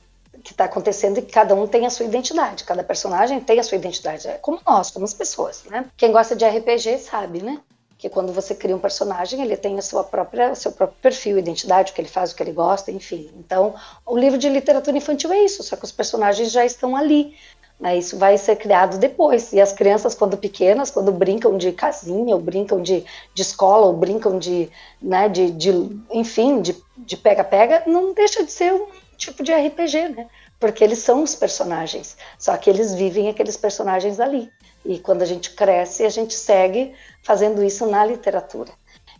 que 0.46 0.52
está 0.52 0.64
acontecendo 0.66 1.18
e 1.18 1.22
cada 1.22 1.56
um 1.56 1.66
tem 1.66 1.84
a 1.86 1.90
sua 1.90 2.06
identidade, 2.06 2.62
cada 2.62 2.84
personagem 2.84 3.40
tem 3.40 3.58
a 3.58 3.64
sua 3.64 3.76
identidade, 3.76 4.28
é 4.28 4.38
como 4.38 4.60
nós, 4.64 4.92
como 4.92 5.04
as 5.04 5.12
pessoas, 5.12 5.64
né? 5.64 5.86
Quem 5.96 6.12
gosta 6.12 6.36
de 6.36 6.46
RPG 6.46 6.98
sabe, 6.98 7.42
né? 7.42 7.60
que 7.98 8.10
quando 8.10 8.30
você 8.30 8.54
cria 8.54 8.76
um 8.76 8.78
personagem, 8.78 9.40
ele 9.40 9.56
tem 9.56 9.78
a 9.78 9.82
sua 9.82 10.04
própria, 10.04 10.52
o 10.52 10.54
seu 10.54 10.70
próprio 10.70 10.98
perfil, 11.00 11.38
identidade, 11.38 11.90
o 11.90 11.94
que 11.94 12.00
ele 12.02 12.08
faz, 12.08 12.30
o 12.30 12.36
que 12.36 12.42
ele 12.42 12.52
gosta, 12.52 12.90
enfim. 12.90 13.30
Então, 13.38 13.74
o 14.04 14.18
livro 14.18 14.38
de 14.38 14.50
literatura 14.50 14.98
infantil 14.98 15.32
é 15.32 15.42
isso, 15.42 15.62
só 15.62 15.76
que 15.76 15.84
os 15.84 15.92
personagens 15.92 16.52
já 16.52 16.62
estão 16.62 16.94
ali. 16.94 17.34
Né? 17.80 17.96
Isso 17.96 18.18
vai 18.18 18.36
ser 18.36 18.56
criado 18.56 18.98
depois. 18.98 19.50
E 19.54 19.62
as 19.62 19.72
crianças, 19.72 20.14
quando 20.14 20.36
pequenas, 20.36 20.90
quando 20.90 21.10
brincam 21.10 21.56
de 21.56 21.72
casinha, 21.72 22.34
ou 22.34 22.40
brincam 22.40 22.82
de, 22.82 23.02
de 23.34 23.42
escola, 23.42 23.86
ou 23.86 23.94
brincam 23.94 24.38
de, 24.38 24.70
né, 25.00 25.26
de, 25.30 25.50
de 25.50 25.70
enfim, 26.10 26.60
de 26.60 27.16
pega-pega, 27.16 27.82
não 27.86 28.12
deixa 28.12 28.44
de 28.44 28.52
ser 28.52 28.74
um 28.74 28.88
tipo 29.16 29.42
de 29.42 29.52
RPG, 29.52 30.08
né? 30.10 30.28
Porque 30.58 30.82
eles 30.82 31.00
são 31.00 31.22
os 31.22 31.34
personagens, 31.34 32.16
só 32.38 32.56
que 32.56 32.70
eles 32.70 32.94
vivem 32.94 33.28
aqueles 33.28 33.56
personagens 33.56 34.20
ali. 34.20 34.50
E 34.84 34.98
quando 34.98 35.22
a 35.22 35.26
gente 35.26 35.50
cresce, 35.50 36.04
a 36.04 36.08
gente 36.08 36.34
segue 36.34 36.94
fazendo 37.22 37.62
isso 37.62 37.86
na 37.86 38.04
literatura. 38.04 38.72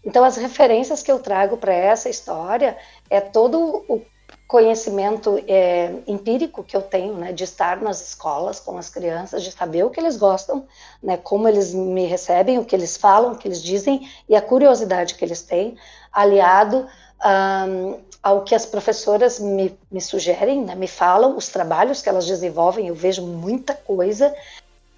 Então, 0.04 0.24
as 0.24 0.36
referências 0.36 1.02
que 1.02 1.10
eu 1.10 1.18
trago 1.18 1.56
para 1.56 1.74
essa 1.74 2.08
história 2.08 2.76
é 3.10 3.20
todo 3.20 3.84
o 3.88 4.00
conhecimento 4.46 5.42
é, 5.48 5.92
empírico 6.06 6.62
que 6.62 6.76
eu 6.76 6.82
tenho, 6.82 7.14
né, 7.14 7.32
de 7.32 7.42
estar 7.42 7.82
nas 7.82 8.00
escolas 8.00 8.60
com 8.60 8.78
as 8.78 8.88
crianças, 8.88 9.42
de 9.42 9.50
saber 9.50 9.84
o 9.84 9.90
que 9.90 9.98
eles 9.98 10.16
gostam, 10.16 10.66
né, 11.02 11.16
como 11.16 11.48
eles 11.48 11.74
me 11.74 12.06
recebem, 12.06 12.58
o 12.58 12.64
que 12.64 12.76
eles 12.76 12.96
falam, 12.96 13.32
o 13.32 13.36
que 13.36 13.48
eles 13.48 13.60
dizem 13.60 14.08
e 14.28 14.36
a 14.36 14.40
curiosidade 14.40 15.16
que 15.16 15.24
eles 15.24 15.42
têm, 15.42 15.76
aliado 16.12 16.86
um, 17.24 18.00
ao 18.22 18.42
que 18.42 18.54
as 18.54 18.66
professoras 18.66 19.38
me, 19.38 19.76
me 19.90 20.00
sugerem, 20.00 20.62
né, 20.62 20.74
me 20.74 20.88
falam, 20.88 21.36
os 21.36 21.48
trabalhos 21.48 22.02
que 22.02 22.08
elas 22.08 22.26
desenvolvem, 22.26 22.88
eu 22.88 22.94
vejo 22.94 23.22
muita 23.22 23.74
coisa 23.74 24.34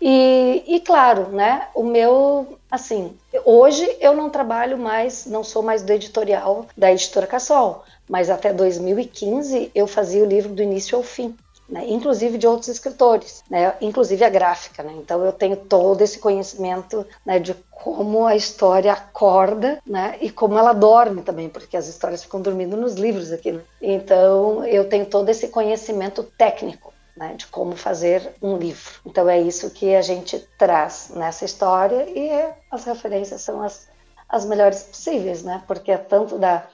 e, 0.00 0.62
e, 0.66 0.80
claro, 0.80 1.28
né, 1.30 1.68
o 1.74 1.82
meu, 1.82 2.58
assim, 2.70 3.16
hoje 3.44 3.96
eu 4.00 4.14
não 4.14 4.30
trabalho 4.30 4.78
mais, 4.78 5.26
não 5.26 5.42
sou 5.42 5.62
mais 5.62 5.82
do 5.82 5.92
editorial 5.92 6.66
da 6.76 6.92
editora 6.92 7.26
Cassol, 7.26 7.84
mas 8.08 8.30
até 8.30 8.52
2015 8.52 9.72
eu 9.74 9.86
fazia 9.86 10.22
o 10.22 10.26
livro 10.26 10.52
do 10.52 10.62
início 10.62 10.96
ao 10.96 11.02
fim. 11.02 11.36
Né, 11.68 11.84
inclusive 11.86 12.38
de 12.38 12.46
outros 12.46 12.68
escritores, 12.68 13.44
né, 13.50 13.74
inclusive 13.82 14.24
a 14.24 14.30
gráfica. 14.30 14.82
Né, 14.82 14.94
então 14.96 15.22
eu 15.22 15.32
tenho 15.32 15.54
todo 15.54 16.00
esse 16.00 16.18
conhecimento 16.18 17.06
né, 17.26 17.38
de 17.38 17.52
como 17.70 18.26
a 18.26 18.34
história 18.34 18.90
acorda 18.90 19.78
né, 19.86 20.16
e 20.22 20.30
como 20.30 20.58
ela 20.58 20.72
dorme 20.72 21.20
também, 21.22 21.48
porque 21.50 21.76
as 21.76 21.86
histórias 21.86 22.22
ficam 22.22 22.40
dormindo 22.40 22.74
nos 22.74 22.94
livros 22.94 23.30
aqui. 23.30 23.52
Né. 23.52 23.62
Então 23.82 24.64
eu 24.64 24.88
tenho 24.88 25.04
todo 25.04 25.28
esse 25.28 25.48
conhecimento 25.48 26.22
técnico 26.22 26.92
de 27.36 27.46
como 27.48 27.76
fazer 27.76 28.32
um 28.40 28.56
livro. 28.56 29.00
Então 29.04 29.28
é 29.28 29.40
isso 29.40 29.70
que 29.70 29.94
a 29.94 30.02
gente 30.02 30.38
traz 30.56 31.10
nessa 31.14 31.44
história 31.44 32.08
e 32.08 32.30
as 32.70 32.84
referências 32.84 33.40
são 33.40 33.62
as, 33.62 33.88
as 34.28 34.44
melhores 34.44 34.84
possíveis, 34.84 35.42
né? 35.42 35.62
Porque 35.66 35.90
é 35.90 35.98
tanto 35.98 36.38
da, 36.38 36.66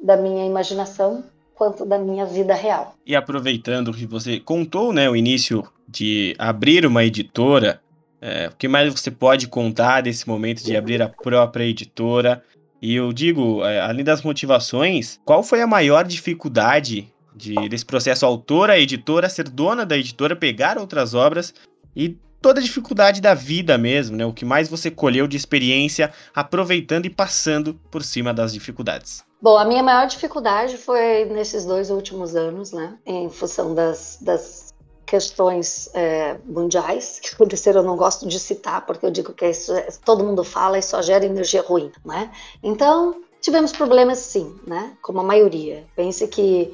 da 0.00 0.16
minha 0.16 0.44
imaginação 0.44 1.24
quanto 1.54 1.84
da 1.84 1.98
minha 1.98 2.26
vida 2.26 2.54
real. 2.54 2.94
E 3.06 3.14
aproveitando 3.14 3.92
que 3.92 4.06
você 4.06 4.40
contou, 4.40 4.92
né, 4.92 5.08
o 5.08 5.16
início 5.16 5.64
de 5.88 6.34
abrir 6.38 6.86
uma 6.86 7.04
editora, 7.04 7.80
é, 8.20 8.48
o 8.48 8.56
que 8.56 8.68
mais 8.68 8.92
você 8.92 9.10
pode 9.10 9.48
contar 9.48 10.02
desse 10.02 10.28
momento 10.28 10.62
de 10.62 10.76
abrir 10.76 11.02
a 11.02 11.08
própria 11.08 11.64
editora? 11.64 12.42
E 12.80 12.94
eu 12.94 13.12
digo, 13.12 13.64
é, 13.64 13.80
além 13.80 14.04
das 14.04 14.22
motivações, 14.22 15.20
qual 15.24 15.42
foi 15.42 15.60
a 15.60 15.66
maior 15.66 16.04
dificuldade 16.04 17.12
de, 17.34 17.54
desse 17.68 17.84
processo 17.84 18.26
autora, 18.26 18.78
editora, 18.78 19.28
ser 19.28 19.48
dona 19.48 19.84
da 19.84 19.96
editora, 19.96 20.36
pegar 20.36 20.78
outras 20.78 21.14
obras 21.14 21.54
e 21.94 22.16
toda 22.40 22.60
a 22.60 22.62
dificuldade 22.62 23.20
da 23.20 23.34
vida 23.34 23.78
mesmo, 23.78 24.16
né? 24.16 24.26
O 24.26 24.32
que 24.32 24.44
mais 24.44 24.68
você 24.68 24.90
colheu 24.90 25.26
de 25.26 25.36
experiência 25.36 26.12
aproveitando 26.34 27.06
e 27.06 27.10
passando 27.10 27.74
por 27.90 28.02
cima 28.02 28.34
das 28.34 28.52
dificuldades. 28.52 29.24
Bom, 29.42 29.58
a 29.58 29.64
minha 29.64 29.82
maior 29.82 30.06
dificuldade 30.06 30.78
foi 30.78 31.24
nesses 31.24 31.64
dois 31.64 31.90
últimos 31.90 32.36
anos, 32.36 32.70
né? 32.70 32.96
Em 33.04 33.28
função 33.28 33.74
das, 33.74 34.16
das 34.20 34.72
questões 35.04 35.90
é, 35.94 36.38
mundiais 36.44 37.18
que 37.20 37.34
aconteceram, 37.34 37.80
eu 37.80 37.86
não 37.86 37.96
gosto 37.96 38.28
de 38.28 38.38
citar, 38.38 38.86
porque 38.86 39.04
eu 39.04 39.10
digo 39.10 39.32
que 39.32 39.44
isso, 39.48 39.74
é, 39.74 39.88
todo 40.04 40.22
mundo 40.22 40.44
fala 40.44 40.78
e 40.78 40.82
só 40.82 41.02
gera 41.02 41.26
energia 41.26 41.60
ruim, 41.60 41.90
né? 42.04 42.30
Então, 42.62 43.20
tivemos 43.40 43.72
problemas 43.72 44.18
sim, 44.18 44.54
né? 44.64 44.96
Como 45.02 45.18
a 45.18 45.24
maioria. 45.24 45.84
Pense 45.96 46.28
que 46.28 46.72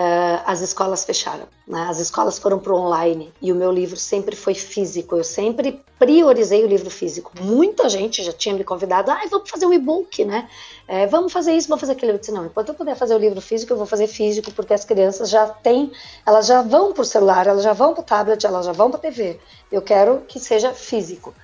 uh, 0.00 0.42
as 0.46 0.62
escolas 0.62 1.04
fecharam. 1.04 1.46
Né? 1.68 1.86
As 1.88 2.00
escolas 2.00 2.38
foram 2.38 2.58
para 2.58 2.74
online 2.74 3.32
e 3.40 3.52
o 3.52 3.54
meu 3.54 3.70
livro 3.70 3.96
sempre 3.96 4.34
foi 4.34 4.54
físico. 4.54 5.14
Eu 5.16 5.24
sempre 5.24 5.82
priorizei 5.98 6.64
o 6.64 6.66
livro 6.66 6.90
físico. 6.90 7.32
Muita 7.38 7.88
gente 7.88 8.22
já 8.22 8.32
tinha 8.32 8.54
me 8.54 8.64
convidado, 8.64 9.10
ah, 9.10 9.20
vamos 9.30 9.50
fazer 9.50 9.66
um 9.66 9.72
e-book, 9.72 10.24
né? 10.24 10.48
É, 10.88 11.06
vamos 11.06 11.32
fazer 11.32 11.54
isso, 11.54 11.68
vamos 11.68 11.80
fazer 11.80 11.92
aquilo. 11.92 12.12
Eu 12.12 12.18
disse, 12.18 12.32
não, 12.32 12.46
enquanto 12.46 12.70
eu 12.70 12.74
puder 12.74 12.96
fazer 12.96 13.14
o 13.14 13.18
livro 13.18 13.40
físico, 13.40 13.72
eu 13.72 13.76
vou 13.76 13.86
fazer 13.86 14.06
físico, 14.06 14.50
porque 14.52 14.72
as 14.72 14.84
crianças 14.84 15.28
já 15.28 15.46
têm, 15.46 15.92
elas 16.26 16.46
já 16.46 16.62
vão 16.62 16.92
para 16.92 17.02
o 17.02 17.04
celular, 17.04 17.46
elas 17.46 17.62
já 17.62 17.74
vão 17.74 17.92
para 17.92 18.00
o 18.00 18.04
tablet, 18.04 18.46
elas 18.46 18.66
já 18.66 18.72
vão 18.72 18.90
para 18.90 18.98
a 18.98 19.02
TV. 19.02 19.38
Eu 19.70 19.82
quero 19.82 20.22
que 20.26 20.40
seja 20.40 20.72
físico. 20.72 21.34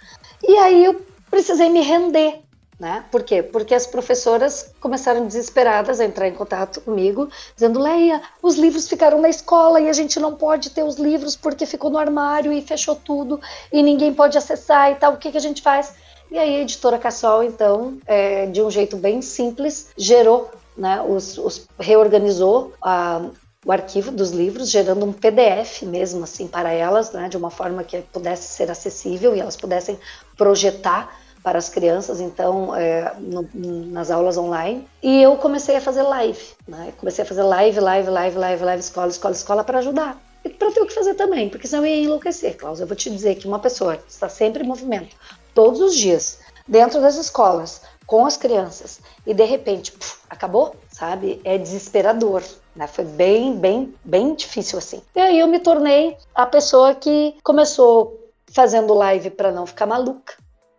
E 0.42 0.56
aí 0.56 0.84
eu 0.84 1.00
precisei 1.30 1.68
me 1.68 1.80
render 1.80 2.45
né? 2.78 3.04
Por 3.10 3.22
quê? 3.22 3.42
Porque 3.42 3.74
as 3.74 3.86
professoras 3.86 4.74
começaram 4.80 5.26
desesperadas 5.26 5.98
a 5.98 6.04
entrar 6.04 6.28
em 6.28 6.34
contato 6.34 6.80
comigo, 6.80 7.28
dizendo: 7.54 7.80
Leia, 7.80 8.20
os 8.42 8.56
livros 8.56 8.86
ficaram 8.86 9.20
na 9.20 9.28
escola 9.28 9.80
e 9.80 9.88
a 9.88 9.92
gente 9.92 10.20
não 10.20 10.34
pode 10.34 10.70
ter 10.70 10.82
os 10.82 10.96
livros 10.96 11.34
porque 11.34 11.64
ficou 11.64 11.90
no 11.90 11.98
armário 11.98 12.52
e 12.52 12.60
fechou 12.60 12.94
tudo 12.94 13.40
e 13.72 13.82
ninguém 13.82 14.12
pode 14.12 14.36
acessar 14.36 14.92
e 14.92 14.96
tal. 14.96 15.14
O 15.14 15.16
que, 15.16 15.30
que 15.30 15.38
a 15.38 15.40
gente 15.40 15.62
faz? 15.62 15.94
E 16.30 16.38
aí 16.38 16.56
a 16.56 16.60
editora 16.60 16.98
Cassol, 16.98 17.44
então, 17.44 17.98
é, 18.06 18.46
de 18.46 18.60
um 18.60 18.70
jeito 18.70 18.96
bem 18.96 19.22
simples, 19.22 19.90
gerou, 19.96 20.50
né, 20.76 21.00
os, 21.00 21.38
os 21.38 21.68
reorganizou 21.78 22.74
a, 22.82 23.22
o 23.64 23.72
arquivo 23.72 24.10
dos 24.10 24.32
livros, 24.32 24.68
gerando 24.68 25.06
um 25.06 25.12
PDF 25.12 25.82
mesmo 25.82 26.24
assim 26.24 26.48
para 26.48 26.72
elas, 26.72 27.12
né, 27.12 27.28
de 27.28 27.36
uma 27.36 27.48
forma 27.50 27.84
que 27.84 28.02
pudesse 28.12 28.48
ser 28.48 28.70
acessível 28.70 29.36
e 29.36 29.40
elas 29.40 29.56
pudessem 29.56 29.98
projetar 30.36 31.16
para 31.46 31.58
as 31.58 31.68
crianças, 31.68 32.20
então, 32.20 32.74
é, 32.74 33.14
no, 33.20 33.48
nas 33.86 34.10
aulas 34.10 34.36
online. 34.36 34.84
E 35.00 35.22
eu 35.22 35.36
comecei 35.36 35.76
a 35.76 35.80
fazer 35.80 36.02
live, 36.02 36.42
né? 36.66 36.92
Comecei 36.98 37.22
a 37.22 37.24
fazer 37.24 37.44
live, 37.44 37.78
live, 37.78 38.10
live, 38.10 38.36
live, 38.36 38.64
live, 38.64 38.80
escola, 38.80 39.06
escola, 39.06 39.32
escola, 39.32 39.62
para 39.62 39.78
ajudar. 39.78 40.20
E 40.44 40.48
para 40.48 40.72
ter 40.72 40.80
o 40.80 40.86
que 40.86 40.92
fazer 40.92 41.14
também, 41.14 41.48
porque 41.48 41.68
senão 41.68 41.86
eu 41.86 41.94
ia 41.94 42.02
enlouquecer, 42.02 42.56
Klaus. 42.56 42.80
Eu 42.80 42.88
vou 42.88 42.96
te 42.96 43.08
dizer 43.08 43.36
que 43.36 43.46
uma 43.46 43.60
pessoa 43.60 43.96
que 43.96 44.10
está 44.10 44.28
sempre 44.28 44.64
em 44.64 44.66
movimento, 44.66 45.14
todos 45.54 45.80
os 45.80 45.94
dias, 45.94 46.40
dentro 46.66 47.00
das 47.00 47.14
escolas, 47.14 47.80
com 48.08 48.26
as 48.26 48.36
crianças 48.36 48.98
e 49.24 49.32
de 49.32 49.44
repente 49.44 49.92
puf, 49.92 50.18
acabou, 50.28 50.74
sabe? 50.90 51.40
É 51.44 51.56
desesperador, 51.56 52.42
né? 52.74 52.88
Foi 52.88 53.04
bem, 53.04 53.56
bem, 53.56 53.94
bem 54.04 54.34
difícil 54.34 54.80
assim. 54.80 55.00
E 55.14 55.20
aí 55.20 55.38
eu 55.38 55.46
me 55.46 55.60
tornei 55.60 56.16
a 56.34 56.44
pessoa 56.44 56.92
que 56.92 57.36
começou 57.44 58.32
fazendo 58.48 58.92
live 58.94 59.30
para 59.30 59.52
não 59.52 59.64
ficar 59.64 59.86
maluca, 59.86 60.34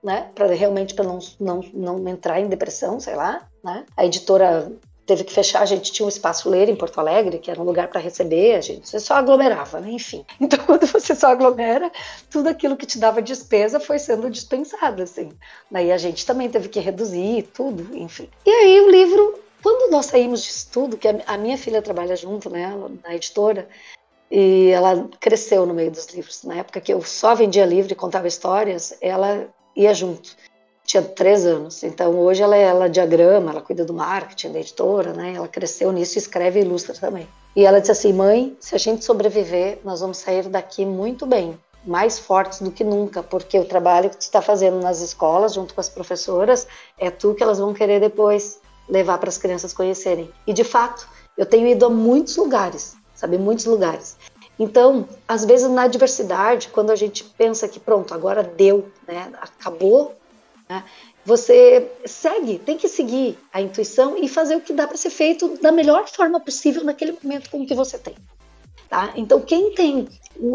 né? 0.08 0.32
Para 0.34 0.48
realmente 0.54 0.94
para 0.94 1.04
não, 1.04 1.20
não, 1.38 1.62
não 1.74 2.08
entrar 2.08 2.40
em 2.40 2.48
depressão, 2.48 2.98
sei 2.98 3.14
lá, 3.14 3.46
né? 3.62 3.86
A 3.98 4.06
editora 4.06 4.72
teve 5.06 5.26
que 5.26 5.34
fechar, 5.34 5.62
a 5.62 5.66
gente 5.66 5.92
tinha 5.92 6.06
um 6.06 6.10
espaço 6.10 6.50
ler 6.50 6.70
em 6.70 6.76
Porto 6.76 6.98
Alegre, 7.00 7.40
que 7.40 7.52
era 7.52 7.62
um 7.62 7.66
lugar 7.66 7.90
para 7.90 8.00
receber, 8.00 8.56
a 8.56 8.62
gente 8.62 8.88
você 8.88 9.02
só 9.02 9.16
aglomerava, 9.16 9.82
né? 9.82 9.92
Enfim. 9.92 10.26
Então, 10.40 10.60
quando 10.66 10.88
você 10.88 11.14
só 11.14 11.28
aglomera, 11.28 11.92
tudo 12.30 12.48
aquilo 12.48 12.78
que 12.78 12.86
te 12.86 12.98
dava 12.98 13.22
despesa 13.22 13.82
foi 13.82 14.00
sendo 14.00 14.30
dispensado, 14.30 15.04
assim. 15.04 15.30
Daí 15.70 15.92
a 15.92 15.98
gente 15.98 16.26
também 16.26 16.50
teve 16.50 16.70
que 16.70 16.80
reduzir 16.80 17.44
tudo, 17.54 17.94
enfim. 17.98 18.30
E 18.46 18.50
aí 18.50 18.80
o 18.80 18.90
livro, 18.90 19.40
quando 19.62 19.92
nós 19.92 20.06
saímos 20.06 20.42
de 20.42 20.50
estudo, 20.50 20.96
que 20.96 21.08
a 21.10 21.38
minha 21.38 21.58
filha 21.58 21.82
trabalha 21.82 22.16
junto, 22.16 22.50
né, 22.50 22.74
na 23.04 23.14
editora, 23.14 23.68
e 24.32 24.70
ela 24.70 25.10
cresceu 25.20 25.66
no 25.66 25.74
meio 25.74 25.92
dos 25.92 26.08
livros. 26.08 26.44
Na 26.44 26.56
época 26.56 26.80
que 26.80 26.94
eu 26.94 27.02
só 27.02 27.36
vendia 27.36 27.66
livro 27.66 27.92
e 27.92 27.96
contava 27.96 28.28
histórias, 28.28 28.98
ela 29.02 29.50
ia 29.78 29.94
junto 29.94 30.36
tinha 30.88 31.04
três 31.04 31.46
anos. 31.46 31.84
Então 31.84 32.18
hoje 32.18 32.42
ela, 32.42 32.56
ela 32.56 32.90
diagrama, 32.90 33.52
ela 33.52 33.62
cuida 33.62 33.84
do 33.84 33.94
marketing 33.94 34.54
da 34.54 34.60
editora, 34.60 35.12
né? 35.12 35.34
Ela 35.36 35.48
cresceu 35.48 35.92
nisso, 35.92 36.18
escreve 36.18 36.62
e 36.62 36.64
ilustra 36.64 36.96
também. 36.96 37.28
E 37.54 37.66
ela 37.66 37.80
disse 37.80 37.92
assim, 37.92 38.14
mãe, 38.14 38.56
se 38.60 38.74
a 38.74 38.78
gente 38.78 39.04
sobreviver, 39.04 39.80
nós 39.84 40.00
vamos 40.00 40.18
sair 40.18 40.48
daqui 40.48 40.86
muito 40.86 41.26
bem, 41.26 41.60
mais 41.86 42.18
fortes 42.18 42.62
do 42.62 42.72
que 42.72 42.84
nunca, 42.84 43.22
porque 43.22 43.60
o 43.60 43.66
trabalho 43.66 44.10
que 44.10 44.18
tu 44.18 44.22
está 44.22 44.42
fazendo 44.42 44.80
nas 44.80 45.02
escolas, 45.02 45.54
junto 45.54 45.74
com 45.74 45.82
as 45.82 45.90
professoras, 45.90 46.68
é 46.98 47.12
tu 47.12 47.34
que 47.34 47.44
elas 47.44 47.60
vão 47.60 47.74
querer 47.74 48.00
depois 48.00 48.60
levar 48.88 49.18
para 49.18 49.30
as 49.30 49.38
crianças 49.38 49.74
conhecerem. 49.74 50.32
E 50.46 50.54
de 50.54 50.64
fato, 50.64 51.08
eu 51.38 51.46
tenho 51.46 51.68
ido 51.68 51.86
a 51.86 51.90
muitos 51.90 52.38
lugares, 52.38 52.96
sabe, 53.14 53.38
muitos 53.38 53.66
lugares. 53.66 54.16
Então, 54.60 55.08
às 55.28 55.46
vezes 55.46 55.70
na 55.70 55.84
adversidade, 55.84 56.70
quando 56.70 56.92
a 56.92 56.96
gente 56.96 57.24
pensa 57.24 57.68
que 57.68 57.80
pronto, 57.80 58.14
agora 58.14 58.42
deu, 58.42 58.90
né, 59.08 59.32
acabou 59.40 60.16
né? 60.70 60.84
Você 61.26 61.92
segue, 62.06 62.58
tem 62.60 62.78
que 62.78 62.88
seguir 62.88 63.38
a 63.52 63.62
intuição 63.62 64.18
e 64.18 64.28
fazer 64.30 64.56
o 64.56 64.62
que 64.62 64.74
dá 64.74 64.88
para 64.88 64.98
ser 64.98 65.10
feito 65.10 65.58
da 65.62 65.72
melhor 65.72 66.08
forma 66.08 66.40
possível 66.40 66.84
naquele 66.84 67.18
momento 67.22 67.50
com 67.50 67.62
o 67.62 67.66
que 67.66 67.76
você 67.76 67.98
tem. 67.98 68.16
Tá? 68.90 69.12
Então, 69.18 69.42
quem 69.42 69.74
tem, 69.74 70.08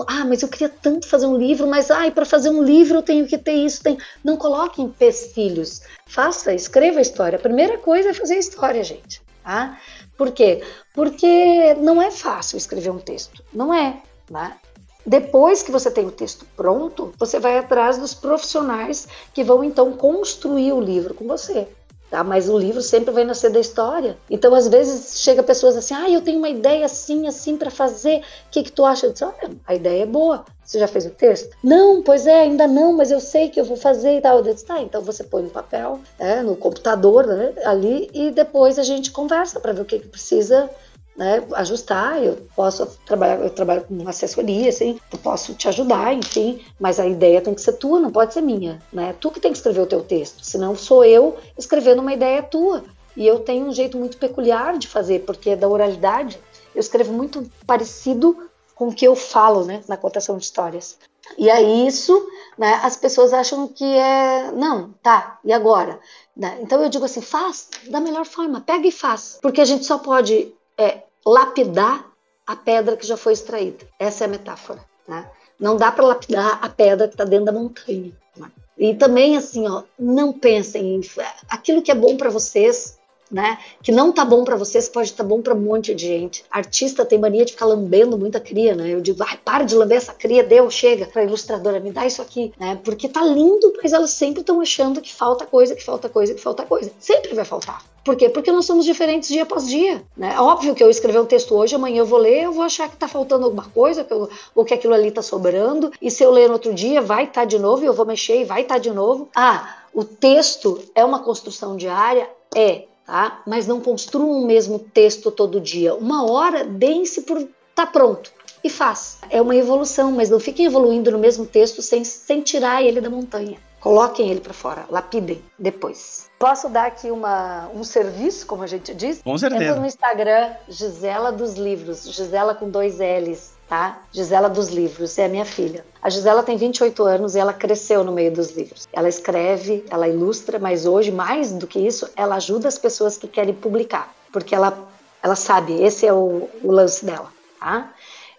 ah, 0.07 0.25
mas 0.25 0.41
eu 0.41 0.49
queria 0.49 0.71
tanto 0.71 1.07
fazer 1.07 1.27
um 1.27 1.37
livro, 1.37 1.67
mas 1.67 1.91
ai, 1.91 2.11
para 2.11 2.25
fazer 2.25 2.49
um 2.49 2.63
livro 2.63 2.99
eu 2.99 3.03
tenho 3.03 3.27
que 3.27 3.37
ter 3.37 3.53
isso, 3.53 3.83
tem. 3.83 3.99
Não 4.25 4.39
coloque 4.39 4.81
em 4.81 4.89
pestilhos. 4.89 5.83
Faça, 6.07 6.55
escreva 6.55 6.99
a 6.99 7.03
história. 7.03 7.37
A 7.37 7.43
primeira 7.43 7.77
coisa 7.77 8.09
é 8.09 8.15
fazer 8.15 8.35
a 8.35 8.39
história, 8.39 8.83
gente. 8.83 9.21
Tá? 9.45 9.79
Por 10.23 10.31
quê? 10.31 10.63
Porque 10.95 11.75
não 11.81 12.01
é 12.01 12.09
fácil 12.09 12.57
escrever 12.57 12.91
um 12.91 12.99
texto. 13.01 13.43
Não 13.53 13.75
é. 13.75 14.01
Né? 14.31 14.57
Depois 15.05 15.65
que 15.65 15.73
você 15.73 15.91
tem 15.91 16.07
o 16.07 16.13
texto 16.13 16.47
pronto, 16.57 17.13
você 17.19 17.41
vai 17.41 17.59
atrás 17.59 17.99
dos 17.99 18.15
profissionais 18.15 19.09
que 19.35 19.43
vão 19.43 19.65
então 19.65 19.95
construir 19.95 20.75
o 20.75 20.81
livro 20.81 21.13
com 21.13 21.27
você. 21.27 21.67
Tá? 22.13 22.23
Mas 22.23 22.47
o 22.47 22.59
livro 22.59 22.83
sempre 22.83 23.11
vai 23.11 23.25
nascer 23.25 23.51
da 23.51 23.59
história. 23.59 24.19
Então, 24.29 24.55
às 24.55 24.69
vezes, 24.69 25.23
chega 25.23 25.43
pessoas 25.43 25.79
assim: 25.79 25.95
ah, 25.95 26.11
eu 26.11 26.21
tenho 26.21 26.37
uma 26.37 26.51
ideia 26.51 26.85
assim, 26.85 27.27
assim 27.27 27.57
para 27.57 27.71
fazer. 27.71 28.19
O 28.19 28.51
que, 28.51 28.65
que 28.65 28.71
tu 28.71 28.85
acha? 28.85 29.07
Eu 29.07 29.13
disse, 29.13 29.25
olha, 29.25 29.51
a 29.67 29.75
ideia 29.75 30.03
é 30.03 30.07
boa. 30.07 30.45
Você 30.63 30.79
já 30.79 30.87
fez 30.87 31.07
o 31.07 31.11
texto? 31.11 31.57
Não, 31.65 32.03
pois 32.03 32.27
é, 32.27 32.41
ainda 32.41 32.67
não, 32.67 32.93
mas 32.93 33.11
eu 33.11 33.19
sei 33.19 33.49
que 33.49 33.59
eu 33.59 33.65
vou 33.65 33.79
fazer 33.79 34.19
e 34.19 34.21
tal. 34.21 34.37
Eu 34.37 34.43
disse, 34.43 34.67
tá, 34.67 34.83
então 34.83 35.01
você 35.01 35.25
põe 35.25 35.43
no 35.43 35.49
papel, 35.49 36.01
é, 36.19 36.43
no 36.43 36.55
computador, 36.55 37.27
né, 37.27 37.55
ali, 37.65 38.11
e 38.13 38.31
depois 38.31 38.79
a 38.79 38.83
gente 38.83 39.11
conversa 39.11 39.59
para 39.59 39.73
ver 39.73 39.81
o 39.81 39.87
que, 39.87 39.99
que 39.99 40.09
precisa 40.09 40.69
né, 41.17 41.45
ajustar, 41.55 42.23
eu 42.23 42.47
posso 42.57 42.87
trabalhar, 43.05 43.39
eu 43.41 43.51
trabalho 43.51 43.85
com 43.85 44.09
assessoria, 44.09 44.69
assim, 44.69 44.99
eu 45.13 45.19
posso 45.19 45.55
te 45.55 45.69
ajudar, 45.69 46.15
enfim, 46.15 46.65
mas 46.81 46.99
a 46.99 47.07
ideia 47.07 47.41
tem 47.41 47.55
que 47.55 47.61
ser 47.61 47.75
tua, 47.75 48.01
não 48.01 48.11
pode 48.11 48.33
ser 48.33 48.41
minha, 48.41 48.81
né? 48.93 49.15
Tu 49.21 49.31
que 49.31 49.41
tem 49.41 49.53
que 49.53 49.59
escrever 49.59 49.81
o 49.81 49.87
teu 49.87 50.03
texto, 50.03 50.45
senão 50.45 50.75
sou 50.75 51.05
eu 51.05 51.37
escrevendo 51.57 52.01
uma 52.01 52.13
ideia 52.13 52.43
tua. 52.43 52.85
E 53.15 53.27
eu 53.27 53.41
tenho 53.41 53.67
um 53.67 53.73
jeito 53.73 53.99
muito 53.99 54.17
peculiar 54.17 54.79
de 54.79 54.89
fazer, 54.89 55.21
porque 55.27 55.51
é 55.51 55.57
da 55.57 55.69
oralidade. 55.69 56.39
Eu 56.75 56.81
escrevo 56.81 57.13
muito 57.13 57.47
parecido 57.67 58.49
com 58.75 58.89
o 58.89 58.95
que 58.95 59.07
eu 59.07 59.15
falo, 59.15 59.65
né, 59.65 59.83
na 59.87 59.99
contação 59.99 60.39
de 60.39 60.45
histórias. 60.45 60.99
E 61.39 61.51
aí 61.51 61.87
isso, 61.87 62.27
né, 62.59 62.81
as 62.83 62.97
pessoas 62.97 63.33
acham 63.33 63.69
que 63.69 63.85
é, 63.85 64.51
não, 64.53 64.95
tá, 65.03 65.39
e 65.45 65.53
agora? 65.53 66.01
Né? 66.37 66.59
Então 66.63 66.83
eu 66.83 66.89
digo 66.89 67.05
assim, 67.05 67.21
faz 67.21 67.69
da 67.89 68.01
melhor 68.01 68.25
forma, 68.25 68.61
pega 68.61 68.87
e 68.87 68.93
faz, 68.93 69.39
porque 69.41 69.61
a 69.61 69.65
gente 69.65 69.85
só 69.85 69.99
pode 69.99 70.53
é 70.79 71.03
lapidar 71.25 72.11
a 72.47 72.57
pedra 72.57 72.97
que 72.97 73.07
já 73.07 73.17
foi 73.17 73.33
extraída. 73.33 73.87
Essa 73.99 74.25
é 74.25 74.27
a 74.27 74.31
metáfora. 74.31 74.85
Né? 75.07 75.29
Não 75.59 75.77
dá 75.77 75.93
para 75.93 76.05
lapidar 76.05 76.59
a 76.63 76.69
pedra 76.69 77.09
que 77.09 77.15
está 77.15 77.25
dentro 77.25 77.47
da 77.47 77.53
montanha. 77.53 78.13
Né? 78.37 78.51
E 78.77 78.95
também, 78.95 79.37
assim, 79.37 79.69
ó, 79.69 79.83
não 79.99 80.33
pensem 80.33 80.95
em 80.95 81.01
aquilo 81.49 81.83
que 81.83 81.91
é 81.91 81.95
bom 81.95 82.17
para 82.17 82.31
vocês, 82.31 82.99
né? 83.33 83.59
Que 83.83 83.91
não 83.91 84.13
tá 84.13 84.25
bom 84.25 84.45
para 84.45 84.57
vocês, 84.57 84.89
pode 84.89 85.09
estar 85.09 85.25
tá 85.25 85.29
bom 85.29 85.41
para 85.41 85.55
um 85.55 85.61
monte 85.61 85.95
de 85.95 86.07
gente. 86.07 86.45
Artista 86.51 87.05
tem 87.05 87.19
mania 87.19 87.45
de 87.45 87.53
ficar 87.53 87.65
lambendo 87.65 88.19
muita 88.19 88.39
cria, 88.39 88.75
né? 88.75 88.91
Eu 88.91 89.01
digo, 89.01 89.25
ai, 89.27 89.39
para 89.43 89.65
de 89.65 89.75
lamber 89.75 89.97
essa 89.97 90.13
cria, 90.13 90.45
deu, 90.45 90.71
chega. 90.71 91.07
Pra 91.07 91.25
ilustradora, 91.25 91.81
me 91.81 91.91
dá 91.91 92.07
isso 92.07 92.21
aqui, 92.21 92.53
né? 92.59 92.79
Porque 92.85 93.09
tá 93.09 93.25
lindo, 93.25 93.73
mas 93.83 93.95
elas 93.95 94.11
sempre 94.11 94.43
estão 94.43 94.61
achando 94.61 95.01
que 95.01 95.13
falta 95.13 95.47
coisa, 95.47 95.75
que 95.75 95.83
falta 95.83 96.11
coisa, 96.11 96.35
que 96.35 96.41
falta 96.41 96.65
coisa. 96.65 96.93
Sempre 96.99 97.35
vai 97.35 97.45
faltar. 97.45 97.83
Por 98.05 98.17
quê? 98.17 98.29
Porque 98.29 98.51
nós 98.51 98.65
somos 98.65 98.85
diferentes 98.85 99.29
dia 99.29 99.45
após 99.45 99.69
dia. 99.69 100.03
Né? 100.17 100.39
Óbvio 100.39 100.75
que 100.75 100.83
eu 100.83 100.91
escrever 100.91 101.21
um 101.21 101.27
texto 101.27 101.55
hoje, 101.55 101.75
amanhã 101.75 102.01
eu 102.01 102.07
vou 102.07 102.19
ler, 102.19 102.45
eu 102.45 102.53
vou 102.53 102.65
achar 102.65 102.89
que 102.89 102.95
está 102.95 103.07
faltando 103.07 103.45
alguma 103.45 103.65
coisa, 103.65 104.03
que 104.03 104.13
eu, 104.13 104.29
ou 104.55 104.65
que 104.65 104.75
aquilo 104.75 104.95
ali 104.95 105.09
está 105.09 105.23
sobrando, 105.23 105.93
e 106.01 106.11
se 106.11 106.23
eu 106.23 106.31
ler 106.31 106.49
no 106.49 106.55
outro 106.55 106.75
dia, 106.75 107.01
vai 107.01 107.25
estar 107.25 107.43
tá 107.43 107.45
de 107.45 107.59
novo, 107.59 107.85
eu 107.85 107.93
vou 107.93 108.05
mexer 108.05 108.41
e 108.41 108.45
vai 108.45 108.63
estar 108.63 108.75
tá 108.75 108.81
de 108.81 108.91
novo. 108.91 109.29
Ah, 109.35 109.77
o 109.95 110.05
texto 110.05 110.81
é 110.95 111.05
uma 111.05 111.21
construção 111.21 111.77
diária? 111.77 112.29
É, 112.55 112.85
tá? 113.07 113.43
Mas 113.47 113.67
não 113.67 113.81
construam 113.81 114.43
o 114.43 114.47
mesmo 114.47 114.79
texto 114.79 115.31
todo 115.31 115.61
dia. 115.61 115.95
Uma 115.95 116.31
hora, 116.31 116.65
deem-se 116.65 117.23
por 117.23 117.47
tá 117.75 117.87
pronto 117.87 118.31
e 118.65 118.71
faz. 118.71 119.19
É 119.31 119.41
uma 119.41 119.57
evolução, 119.57 120.13
mas 120.13 120.31
não 120.31 120.39
fiquem 120.39 120.67
evoluindo 120.67 121.11
no 121.11 121.19
mesmo 121.19 121.47
texto 121.47 121.83
sem, 121.83 122.05
sem 122.05 122.41
tirar 122.41 122.83
ele 122.83 123.01
da 123.01 123.11
montanha. 123.11 123.59
Coloquem 123.83 124.31
ele 124.31 124.41
para 124.41 124.55
fora, 124.55 124.87
lapidem 124.89 125.43
depois. 125.59 126.31
Posso 126.39 126.69
dar 126.69 126.87
aqui 126.87 127.11
uma, 127.11 127.69
um 127.75 127.83
serviço, 127.83 128.47
como 128.47 128.63
a 128.63 128.67
gente 128.69 128.95
diz? 128.95 129.21
Com 129.21 129.37
certeza. 129.37 129.65
Entra 129.65 129.81
no 129.81 129.85
Instagram, 129.85 130.53
Gisela 130.69 131.33
dos 131.33 131.55
Livros, 131.55 132.05
Gisela 132.05 132.55
com 132.55 132.71
dois 132.71 132.99
L's, 133.01 133.55
tá? 133.69 133.99
Gisela 134.13 134.49
dos 134.49 134.69
Livros, 134.69 135.19
é 135.19 135.25
a 135.25 135.29
minha 135.29 135.45
filha. 135.45 135.85
A 136.01 136.09
Gisela 136.09 136.45
tem 136.45 136.57
28 136.57 137.03
anos 137.03 137.35
e 137.35 137.41
ela 137.41 137.53
cresceu 137.53 138.05
no 138.05 138.13
meio 138.13 138.31
dos 138.31 138.53
livros. 138.53 138.87
Ela 138.93 139.09
escreve, 139.09 139.85
ela 139.91 140.07
ilustra, 140.07 140.61
mas 140.61 140.87
hoje, 140.87 141.11
mais 141.11 141.53
do 141.53 141.67
que 141.67 141.81
isso, 141.81 142.09
ela 142.15 142.37
ajuda 142.37 142.69
as 142.69 142.79
pessoas 142.79 143.17
que 143.17 143.27
querem 143.27 143.53
publicar, 143.53 144.15
porque 144.33 144.55
ela, 144.55 144.79
ela 145.21 145.35
sabe, 145.35 145.83
esse 145.83 146.07
é 146.07 146.13
o, 146.13 146.49
o 146.63 146.71
lance 146.71 147.05
dela, 147.05 147.33
tá? 147.59 147.93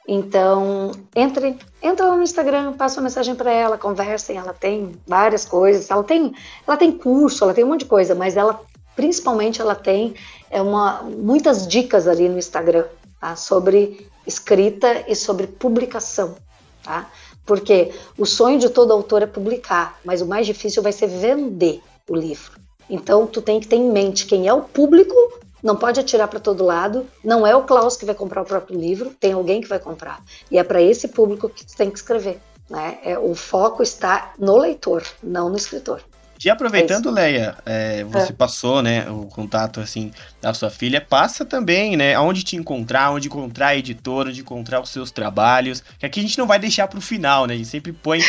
Então, 0.08 0.92
entre, 1.16 1.58
entra 1.84 2.08
lá 2.08 2.16
no 2.16 2.24
Instagram, 2.24 2.74
passa 2.74 3.00
uma 3.00 3.04
mensagem 3.04 3.36
para 3.36 3.52
ela, 3.52 3.78
conversem, 3.78 4.38
ela 4.38 4.54
tem 4.54 4.94
várias 5.06 5.44
coisas, 5.44 5.92
ela 5.92 6.04
tem, 6.04 6.34
ela 6.66 6.78
tem 6.78 6.92
curso, 6.92 7.44
ela 7.44 7.54
tem 7.54 7.66
um 7.66 7.68
monte 7.68 7.82
de 7.82 7.86
coisa, 7.86 8.16
mas 8.16 8.38
ela 8.38 8.60
principalmente 8.96 9.60
ela 9.60 9.76
tem 9.76 10.16
é 10.50 10.62
uma, 10.62 11.02
muitas 11.04 11.68
dicas 11.68 12.08
ali 12.08 12.30
no 12.30 12.38
Instagram 12.38 12.86
tá? 13.20 13.36
sobre 13.36 14.08
escrita 14.26 15.04
e 15.08 15.16
sobre 15.16 15.48
publicação, 15.48 16.36
tá? 16.84 17.10
Porque 17.46 17.92
o 18.18 18.26
sonho 18.26 18.58
de 18.58 18.70
todo 18.70 18.94
autor 18.94 19.22
é 19.22 19.26
publicar, 19.26 20.00
mas 20.06 20.22
o 20.22 20.26
mais 20.26 20.48
difícil 20.48 20.82
vai 20.82 20.94
ser 20.94 21.08
vender 21.08 21.82
o 22.08 22.16
livro. 22.16 22.54
Então, 22.90 23.28
tu 23.28 23.42
tem 23.42 23.60
que 23.60 23.68
ter 23.68 23.76
em 23.76 23.92
mente 23.92 24.26
quem 24.26 24.48
é 24.48 24.54
o 24.54 24.62
público 24.62 25.16
não 25.64 25.78
pode 25.78 26.00
atirar 26.00 26.28
para 26.28 26.40
todo 26.40 26.66
lado. 26.66 27.08
Não 27.24 27.48
é 27.48 27.56
o 27.56 27.64
Klaus 27.64 27.96
que 27.96 28.06
vai 28.06 28.14
comprar 28.14 28.42
o 28.42 28.46
próprio 28.46 28.78
livro, 28.78 29.16
tem 29.18 29.32
alguém 29.32 29.62
que 29.62 29.68
vai 29.68 29.80
comprar. 29.80 30.22
E 30.52 30.58
é 30.58 30.64
para 30.64 30.82
esse 30.82 31.08
público 31.08 31.48
que 31.48 31.66
tem 31.76 31.90
que 31.90 31.98
escrever. 31.98 32.40
Né? 32.70 32.98
É, 33.04 33.18
o 33.18 33.34
foco 33.34 33.82
está 33.82 34.34
no 34.38 34.58
leitor, 34.58 35.04
não 35.24 35.50
no 35.50 35.56
escritor. 35.56 36.02
E 36.44 36.50
aproveitando, 36.50 37.10
é 37.10 37.12
Leia, 37.12 37.58
é, 37.66 38.04
você 38.04 38.34
é. 38.34 38.36
passou, 38.36 38.82
né, 38.82 39.10
o 39.10 39.28
contato, 39.28 39.80
assim, 39.80 40.12
da 40.42 40.54
sua 40.54 40.70
filha, 40.70 41.00
passa 41.00 41.46
também, 41.46 41.96
né, 41.96 42.16
aonde 42.16 42.44
te 42.44 42.58
encontrar, 42.58 43.12
onde 43.12 43.28
encontrar 43.28 43.68
a 43.68 43.78
editora, 43.78 44.28
onde 44.28 44.42
encontrar 44.42 44.82
os 44.82 44.90
seus 44.90 45.10
trabalhos, 45.10 45.82
que 45.98 46.06
aqui 46.06 46.20
a 46.20 46.24
gente 46.24 46.38
não 46.38 46.46
vai 46.46 46.60
deixar 46.60 46.88
para 46.90 47.00
o 47.00 47.02
final, 47.02 47.46
né, 47.46 47.54
a 47.54 47.58
gente 47.58 47.70
sempre 47.70 47.94
põe 47.94 48.20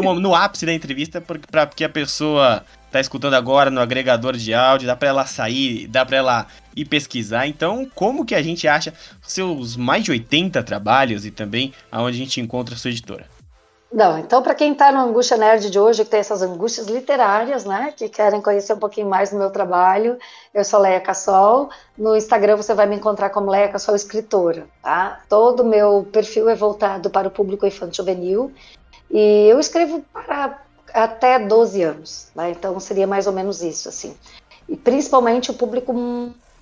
no, 0.00 0.20
no 0.20 0.34
ápice 0.36 0.64
da 0.64 0.72
entrevista 0.72 1.20
para 1.20 1.66
que 1.66 1.82
a 1.82 1.88
pessoa 1.88 2.64
tá 2.94 3.00
escutando 3.00 3.34
agora 3.34 3.72
no 3.72 3.80
agregador 3.80 4.36
de 4.36 4.54
áudio, 4.54 4.86
dá 4.86 4.94
para 4.94 5.08
ela 5.08 5.26
sair, 5.26 5.88
dá 5.88 6.06
para 6.06 6.16
ela 6.16 6.46
ir 6.76 6.84
pesquisar. 6.84 7.44
Então, 7.48 7.90
como 7.92 8.24
que 8.24 8.36
a 8.36 8.42
gente 8.42 8.68
acha 8.68 8.94
seus 9.20 9.76
mais 9.76 10.04
de 10.04 10.12
80 10.12 10.62
trabalhos 10.62 11.26
e 11.26 11.32
também 11.32 11.72
aonde 11.90 12.16
a 12.16 12.24
gente 12.24 12.40
encontra 12.40 12.76
a 12.76 12.78
sua 12.78 12.90
editora? 12.90 13.26
Não, 13.92 14.18
então 14.18 14.42
para 14.42 14.54
quem 14.54 14.72
está 14.72 14.92
no 14.92 14.98
Angústia 14.98 15.36
Nerd 15.36 15.70
de 15.70 15.78
hoje, 15.78 16.04
que 16.04 16.10
tem 16.10 16.20
essas 16.20 16.42
angústias 16.42 16.86
literárias, 16.86 17.64
né, 17.64 17.92
que 17.96 18.08
querem 18.08 18.40
conhecer 18.40 18.72
um 18.72 18.78
pouquinho 18.78 19.08
mais 19.08 19.30
do 19.30 19.38
meu 19.38 19.50
trabalho, 19.50 20.16
eu 20.52 20.64
sou 20.64 20.80
Leia 20.80 21.00
Cassol. 21.00 21.70
No 21.96 22.16
Instagram 22.16 22.56
você 22.56 22.74
vai 22.74 22.86
me 22.86 22.96
encontrar 22.96 23.30
como 23.30 23.50
Leia 23.50 23.68
Cassol 23.68 23.94
escritora, 23.94 24.66
tá? 24.82 25.20
Todo 25.28 25.60
o 25.60 25.66
meu 25.66 26.08
perfil 26.12 26.48
é 26.48 26.56
voltado 26.56 27.08
para 27.08 27.28
o 27.28 27.30
público 27.30 27.66
infantil 27.66 28.04
juvenil 28.04 28.52
e 29.10 29.46
eu 29.48 29.60
escrevo 29.60 30.04
para 30.12 30.63
até 31.02 31.38
12 31.38 31.82
anos, 31.82 32.28
né? 32.34 32.50
Então 32.50 32.78
seria 32.78 33.06
mais 33.06 33.26
ou 33.26 33.32
menos 33.32 33.62
isso, 33.62 33.88
assim. 33.88 34.16
E 34.68 34.76
principalmente 34.76 35.50
o 35.50 35.54
público 35.54 35.92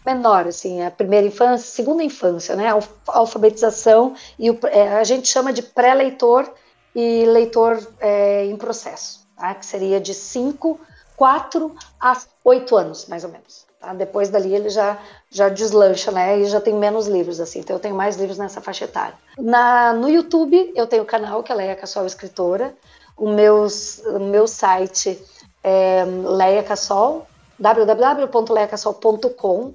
menor, 0.04 0.46
assim, 0.46 0.82
a 0.82 0.90
primeira 0.90 1.26
infância, 1.26 1.70
segunda 1.70 2.02
infância, 2.02 2.56
né? 2.56 2.68
A 2.68 2.80
alfabetização 3.06 4.14
e 4.38 4.50
o, 4.50 4.58
é, 4.64 4.96
a 4.96 5.04
gente 5.04 5.28
chama 5.28 5.52
de 5.52 5.62
pré-leitor 5.62 6.50
e 6.94 7.24
leitor 7.26 7.80
é, 8.00 8.44
em 8.46 8.56
processo, 8.56 9.26
tá? 9.36 9.54
que 9.54 9.64
seria 9.64 10.00
de 10.00 10.12
5, 10.12 10.78
4 11.16 11.74
a 12.00 12.20
8 12.44 12.76
anos, 12.76 13.06
mais 13.06 13.24
ou 13.24 13.30
menos. 13.30 13.66
Tá? 13.80 13.94
Depois 13.94 14.28
dali 14.28 14.54
ele 14.54 14.68
já, 14.68 14.98
já 15.30 15.48
deslancha, 15.48 16.10
né? 16.10 16.40
E 16.40 16.44
já 16.46 16.60
tem 16.60 16.74
menos 16.74 17.06
livros, 17.06 17.40
assim. 17.40 17.60
Então 17.60 17.76
eu 17.76 17.80
tenho 17.80 17.94
mais 17.94 18.16
livros 18.16 18.38
nessa 18.38 18.60
faixa 18.60 18.84
etária. 18.84 19.14
Na, 19.38 19.92
no 19.92 20.08
YouTube 20.08 20.72
eu 20.74 20.86
tenho 20.86 21.02
o 21.02 21.06
canal, 21.06 21.42
que 21.42 21.50
é 21.50 21.54
Leia 21.54 21.76
Cassol 21.76 22.06
Escritora. 22.06 22.74
O, 23.16 23.30
meus, 23.30 23.98
o 23.98 24.18
meu 24.18 24.46
site 24.46 25.18
é 25.62 26.04
Leia 26.04 26.62
Cassol, 26.62 27.26
www.leiacassol.com. 27.58 29.72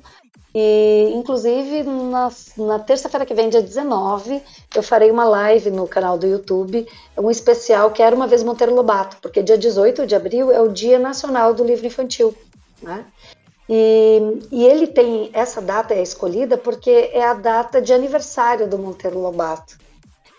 E, 0.55 1.11
inclusive, 1.13 1.83
na, 1.83 2.31
na 2.57 2.79
terça-feira 2.79 3.25
que 3.25 3.33
vem, 3.33 3.49
dia 3.49 3.61
19, 3.61 4.41
eu 4.75 4.81
farei 4.81 5.11
uma 5.11 5.23
live 5.23 5.69
no 5.69 5.87
canal 5.87 6.17
do 6.17 6.25
YouTube, 6.25 6.87
um 7.17 7.29
especial 7.29 7.91
que 7.91 8.01
era 8.01 8.15
uma 8.15 8.25
vez 8.25 8.41
Monteiro 8.41 8.73
Lobato, 8.73 9.17
porque 9.21 9.43
dia 9.43 9.57
18 9.57 10.07
de 10.07 10.15
abril 10.15 10.51
é 10.51 10.59
o 10.59 10.69
Dia 10.69 10.97
Nacional 10.97 11.53
do 11.53 11.63
Livro 11.63 11.85
Infantil, 11.85 12.33
né? 12.81 13.05
E, 13.69 14.39
e, 14.49 14.65
ele 14.65 14.87
tem 14.87 15.29
essa 15.33 15.61
data 15.61 15.93
é 15.93 16.01
escolhida 16.01 16.57
porque 16.57 17.09
é 17.11 17.21
a 17.21 17.33
data 17.33 17.81
de 17.81 17.91
aniversário 17.91 18.65
do 18.65 18.77
Monteiro 18.77 19.19
Lobato. 19.19 19.77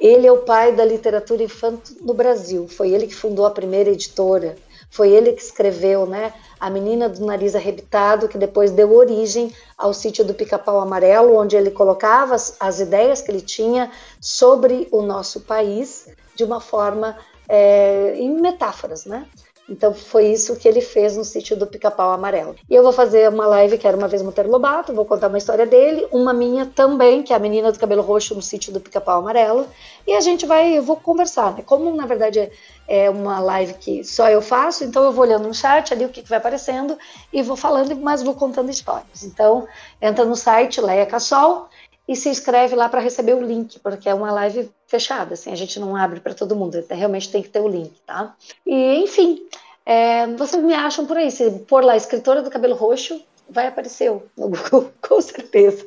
Ele 0.00 0.26
é 0.26 0.32
o 0.32 0.38
pai 0.38 0.72
da 0.72 0.84
literatura 0.84 1.42
infantil 1.42 1.96
no 2.00 2.14
Brasil. 2.14 2.68
Foi 2.68 2.90
ele 2.90 3.06
que 3.06 3.14
fundou 3.14 3.44
a 3.44 3.50
primeira 3.50 3.90
editora. 3.90 4.56
Foi 4.90 5.10
ele 5.10 5.32
que 5.32 5.42
escreveu, 5.42 6.06
né, 6.06 6.32
A 6.58 6.70
Menina 6.70 7.08
do 7.08 7.24
Nariz 7.24 7.54
Arrebitado, 7.54 8.28
que 8.28 8.38
depois 8.38 8.70
deu 8.70 8.94
origem 8.94 9.52
ao 9.76 9.92
sítio 9.92 10.24
do 10.24 10.32
Pica-Pau 10.32 10.80
Amarelo, 10.80 11.36
onde 11.36 11.56
ele 11.56 11.70
colocava 11.70 12.34
as, 12.34 12.56
as, 12.58 12.80
ideias 12.80 13.20
que 13.20 13.30
ele 13.30 13.40
tinha 13.40 13.90
sobre 14.20 14.88
o 14.90 15.02
nosso 15.02 15.40
país 15.40 16.08
de 16.34 16.42
uma 16.42 16.60
forma 16.60 17.18
é, 17.48 18.14
em 18.16 18.40
metáforas, 18.40 19.04
né? 19.04 19.26
Então 19.68 19.92
foi 19.92 20.28
isso 20.32 20.56
que 20.56 20.66
ele 20.66 20.80
fez 20.80 21.16
no 21.16 21.24
sítio 21.24 21.56
do 21.56 21.66
Pica-Pau 21.66 22.10
Amarelo. 22.10 22.56
E 22.68 22.74
eu 22.74 22.82
vou 22.82 22.92
fazer 22.92 23.28
uma 23.28 23.46
live 23.46 23.76
que 23.76 23.86
era 23.86 23.96
uma 23.96 24.08
vez 24.08 24.22
Monteiro 24.22 24.50
Lobato, 24.50 24.94
vou 24.94 25.04
contar 25.04 25.28
uma 25.28 25.38
história 25.38 25.66
dele, 25.66 26.06
uma 26.10 26.32
minha 26.32 26.64
também, 26.64 27.22
que 27.22 27.32
é 27.32 27.36
a 27.36 27.38
menina 27.38 27.70
do 27.70 27.78
cabelo 27.78 28.02
roxo 28.02 28.34
no 28.34 28.40
sítio 28.40 28.72
do 28.72 28.80
Pica-Pau 28.80 29.18
Amarelo. 29.18 29.66
E 30.06 30.14
a 30.14 30.20
gente 30.20 30.46
vai, 30.46 30.78
eu 30.78 30.82
vou 30.82 30.96
conversar, 30.96 31.54
né? 31.54 31.62
Como 31.64 31.94
na 31.94 32.06
verdade 32.06 32.50
é 32.86 33.10
uma 33.10 33.38
live 33.40 33.74
que 33.74 34.02
só 34.02 34.30
eu 34.30 34.40
faço, 34.40 34.84
então 34.84 35.04
eu 35.04 35.12
vou 35.12 35.24
olhando 35.24 35.46
no 35.46 35.54
chat 35.54 35.92
ali 35.92 36.06
o 36.06 36.08
que, 36.08 36.22
que 36.22 36.28
vai 36.28 36.38
aparecendo 36.38 36.96
e 37.30 37.42
vou 37.42 37.56
falando, 37.56 37.94
mas 37.96 38.22
vou 38.22 38.34
contando 38.34 38.70
histórias. 38.70 39.22
Então 39.22 39.68
entra 40.00 40.24
no 40.24 40.34
site 40.34 40.80
Leia 40.80 41.04
Cassol 41.04 41.68
e 42.08 42.16
se 42.16 42.30
inscreve 42.30 42.74
lá 42.74 42.88
para 42.88 43.02
receber 43.02 43.34
o 43.34 43.42
link, 43.42 43.78
porque 43.80 44.08
é 44.08 44.14
uma 44.14 44.32
live 44.32 44.70
fechada, 44.86 45.34
assim, 45.34 45.52
a 45.52 45.56
gente 45.56 45.78
não 45.78 45.94
abre 45.94 46.20
para 46.20 46.32
todo 46.32 46.56
mundo, 46.56 46.82
realmente 46.88 47.30
tem 47.30 47.42
que 47.42 47.50
ter 47.50 47.60
o 47.60 47.68
link, 47.68 47.92
tá? 48.06 48.34
E, 48.64 48.94
enfim, 49.04 49.46
é, 49.84 50.26
vocês 50.28 50.62
me 50.64 50.72
acham 50.72 51.04
por 51.04 51.18
aí, 51.18 51.30
se 51.30 51.50
pôr 51.68 51.84
lá 51.84 51.96
escritora 51.96 52.42
do 52.42 52.50
cabelo 52.50 52.74
roxo, 52.74 53.22
vai 53.48 53.66
aparecer 53.66 54.10
no 54.10 54.48
Google, 54.48 54.90
com 55.06 55.20
certeza, 55.20 55.86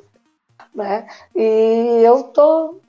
né? 0.75 1.07
E 1.35 2.03
eu 2.03 2.23
tô 2.23 2.79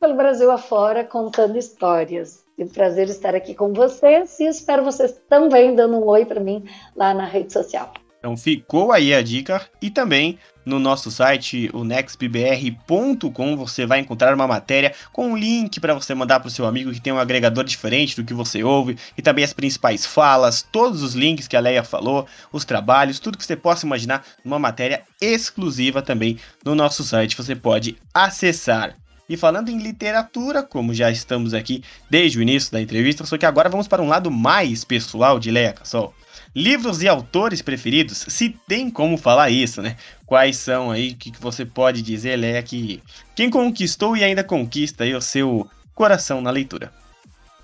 pelo 0.00 0.14
Brasil 0.14 0.50
afora 0.50 1.04
contando 1.04 1.58
histórias. 1.58 2.42
É 2.58 2.64
um 2.64 2.68
prazer 2.68 3.08
estar 3.08 3.34
aqui 3.34 3.54
com 3.54 3.72
vocês 3.72 4.40
e 4.40 4.46
espero 4.46 4.84
vocês 4.84 5.20
também 5.28 5.74
dando 5.74 5.96
um 5.96 6.06
oi 6.06 6.24
para 6.24 6.40
mim 6.40 6.64
lá 6.96 7.12
na 7.12 7.24
rede 7.24 7.52
social. 7.52 7.92
Então 8.18 8.36
ficou 8.36 8.92
aí 8.92 9.14
a 9.14 9.22
dica 9.22 9.66
e 9.80 9.90
também 9.90 10.38
no 10.64 10.78
nosso 10.78 11.10
site, 11.10 11.70
o 11.72 11.84
nextbr.com, 11.84 13.56
você 13.56 13.86
vai 13.86 14.00
encontrar 14.00 14.34
uma 14.34 14.46
matéria 14.46 14.92
com 15.12 15.32
um 15.32 15.36
link 15.36 15.80
para 15.80 15.94
você 15.94 16.14
mandar 16.14 16.40
para 16.40 16.48
o 16.48 16.50
seu 16.50 16.66
amigo 16.66 16.92
que 16.92 17.00
tem 17.00 17.12
um 17.12 17.18
agregador 17.18 17.64
diferente 17.64 18.16
do 18.16 18.24
que 18.24 18.34
você 18.34 18.62
ouve 18.62 18.96
e 19.16 19.22
também 19.22 19.44
as 19.44 19.52
principais 19.52 20.04
falas, 20.06 20.62
todos 20.62 21.02
os 21.02 21.14
links 21.14 21.48
que 21.48 21.56
a 21.56 21.60
Leia 21.60 21.82
falou, 21.82 22.26
os 22.52 22.64
trabalhos, 22.64 23.18
tudo 23.18 23.38
que 23.38 23.44
você 23.44 23.56
possa 23.56 23.86
imaginar 23.86 24.24
numa 24.44 24.58
matéria 24.58 25.02
exclusiva 25.20 26.02
também 26.02 26.38
no 26.64 26.74
nosso 26.74 27.02
site, 27.04 27.36
você 27.36 27.54
pode 27.54 27.96
acessar. 28.12 28.96
E 29.28 29.36
falando 29.36 29.68
em 29.68 29.78
literatura, 29.78 30.60
como 30.60 30.92
já 30.92 31.08
estamos 31.08 31.54
aqui 31.54 31.84
desde 32.10 32.36
o 32.38 32.42
início 32.42 32.72
da 32.72 32.80
entrevista, 32.80 33.24
só 33.24 33.38
que 33.38 33.46
agora 33.46 33.68
vamos 33.68 33.86
para 33.86 34.02
um 34.02 34.08
lado 34.08 34.28
mais 34.28 34.82
pessoal 34.82 35.38
de 35.38 35.52
Leia 35.52 35.72
Cassol. 35.72 36.12
Livros 36.54 37.00
e 37.00 37.06
autores 37.06 37.62
preferidos, 37.62 38.26
se 38.28 38.48
tem 38.66 38.90
como 38.90 39.16
falar 39.16 39.50
isso, 39.50 39.80
né? 39.80 39.96
Quais 40.26 40.56
são 40.56 40.90
aí, 40.90 41.12
o 41.12 41.16
que, 41.16 41.32
você 41.40 41.64
pode 41.64 42.02
dizer, 42.02 42.36
Léa, 42.36 42.60
que 42.62 43.00
quem 43.36 43.48
conquistou 43.48 44.16
e 44.16 44.24
ainda 44.24 44.42
conquista 44.42 45.04
aí 45.04 45.14
o 45.14 45.20
seu 45.20 45.68
coração 45.94 46.40
na 46.40 46.50
leitura? 46.50 46.92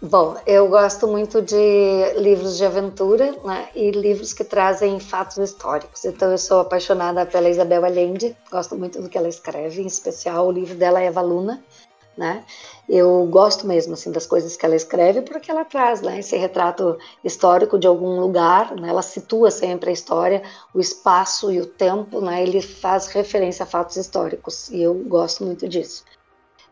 Bom, 0.01 0.37
eu 0.47 0.69
gosto 0.69 1.09
muito 1.09 1.43
de 1.43 1.57
livros 2.19 2.59
de 2.59 2.65
aventura 2.65 3.35
né, 3.45 3.69
e 3.75 3.91
livros 3.91 4.33
que 4.33 4.45
trazem 4.45 5.01
fatos 5.01 5.39
históricos. 5.39 6.05
Então, 6.05 6.31
eu 6.31 6.39
sou 6.39 6.61
apaixonada 6.61 7.25
pela 7.27 7.49
Isabel 7.49 7.85
Allende, 7.85 8.37
gosto 8.53 8.77
muito 8.77 9.01
do 9.01 9.09
que 9.09 9.17
ela 9.17 9.29
escreve, 9.29 9.83
em 9.83 9.87
especial 9.87 10.47
o 10.47 10.53
livro 10.53 10.77
dela, 10.77 11.01
Eva 11.01 11.23
Luna, 11.23 11.65
né? 12.17 12.45
Eu 12.89 13.27
gosto 13.27 13.67
mesmo 13.67 13.95
assim 13.95 14.11
das 14.11 14.27
coisas 14.27 14.57
que 14.57 14.65
ela 14.65 14.75
escreve 14.75 15.23
porque 15.23 15.51
ela 15.51 15.65
traz 15.65 16.01
né, 16.01 16.21
esse 16.21 16.37
retrato 16.37 16.97
histórico 17.23 17.79
de 17.79 17.87
algum 17.87 18.21
lugar, 18.21 18.75
né? 18.75 18.89
ela 18.89 19.03
situa 19.03 19.51
sempre 19.51 19.91
a 19.91 19.93
história, 19.93 20.43
o 20.73 20.81
espaço 20.81 21.53
e 21.53 21.61
o 21.61 21.67
tempo, 21.67 22.21
né? 22.21 22.43
ele 22.43 22.63
faz 22.63 23.09
referência 23.09 23.65
a 23.65 23.67
fatos 23.67 23.97
históricos 23.97 24.71
e 24.71 24.83
eu 24.83 24.95
gosto 24.95 25.45
muito 25.45 25.69
disso. 25.69 26.05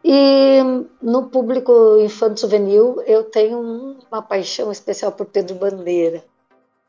E 0.05 0.59
no 1.03 1.29
público 1.29 1.99
infanto 1.99 2.41
juvenil 2.41 3.03
eu 3.07 3.25
tenho 3.25 3.97
uma 4.11 4.23
paixão 4.23 4.71
especial 4.71 5.13
por 5.13 5.27
Pedro 5.27 5.57
Bandeira, 5.57 6.23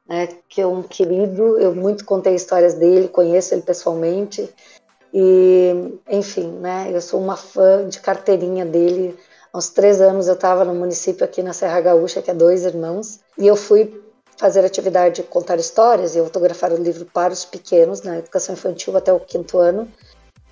né, 0.08 0.28
que 0.48 0.62
é 0.62 0.68
um 0.68 0.84
querido, 0.84 1.58
eu 1.58 1.74
muito 1.74 2.06
contei 2.06 2.36
histórias 2.36 2.76
dele, 2.76 3.08
conheço 3.08 3.54
ele 3.54 3.64
pessoalmente 3.64 4.48
e, 5.18 5.98
enfim, 6.10 6.52
né, 6.60 6.90
eu 6.92 7.00
sou 7.00 7.22
uma 7.22 7.38
fã 7.38 7.88
de 7.88 8.02
carteirinha 8.02 8.66
dele. 8.66 9.18
Há 9.54 9.58
uns 9.58 9.70
três 9.70 10.02
anos 10.02 10.28
eu 10.28 10.34
estava 10.34 10.66
no 10.66 10.76
município 10.76 11.24
aqui 11.24 11.42
na 11.42 11.54
Serra 11.54 11.80
Gaúcha, 11.80 12.22
que 12.22 12.30
é 12.30 12.34
dois 12.34 12.66
irmãos, 12.66 13.22
e 13.38 13.48
eu 13.48 13.56
fui 13.56 14.04
fazer 14.36 14.66
atividade 14.66 15.22
de 15.22 15.24
contar 15.24 15.56
histórias 15.56 16.18
e 16.18 16.20
autografar 16.20 16.74
o 16.74 16.76
livro 16.76 17.06
para 17.06 17.32
os 17.32 17.46
pequenos, 17.46 18.02
na 18.02 18.18
educação 18.18 18.56
infantil 18.56 18.98
até 18.98 19.14
o 19.14 19.20
quinto 19.22 19.58
ano, 19.58 19.90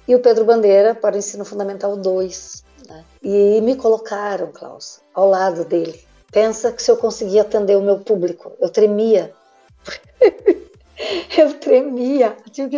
e 0.07 0.15
o 0.15 0.21
Pedro 0.21 0.45
Bandeira 0.45 0.95
para 0.95 1.15
o 1.15 1.17
ensino 1.17 1.43
fundamental 1.43 1.97
2. 1.97 2.63
Né? 2.87 3.03
E 3.21 3.59
me 3.59 3.75
colocaram, 3.75 4.49
Klaus, 4.53 5.01
ao 5.13 5.29
lado 5.29 5.65
dele. 5.65 5.99
Pensa 6.31 6.71
que 6.71 6.81
se 6.81 6.89
eu 6.89 6.95
conseguia 6.95 7.41
atender 7.41 7.75
o 7.75 7.81
meu 7.81 7.99
público, 7.99 8.53
eu 8.61 8.69
tremia. 8.69 9.33
eu 11.37 11.53
tremia. 11.59 12.37
Eu, 12.57 12.69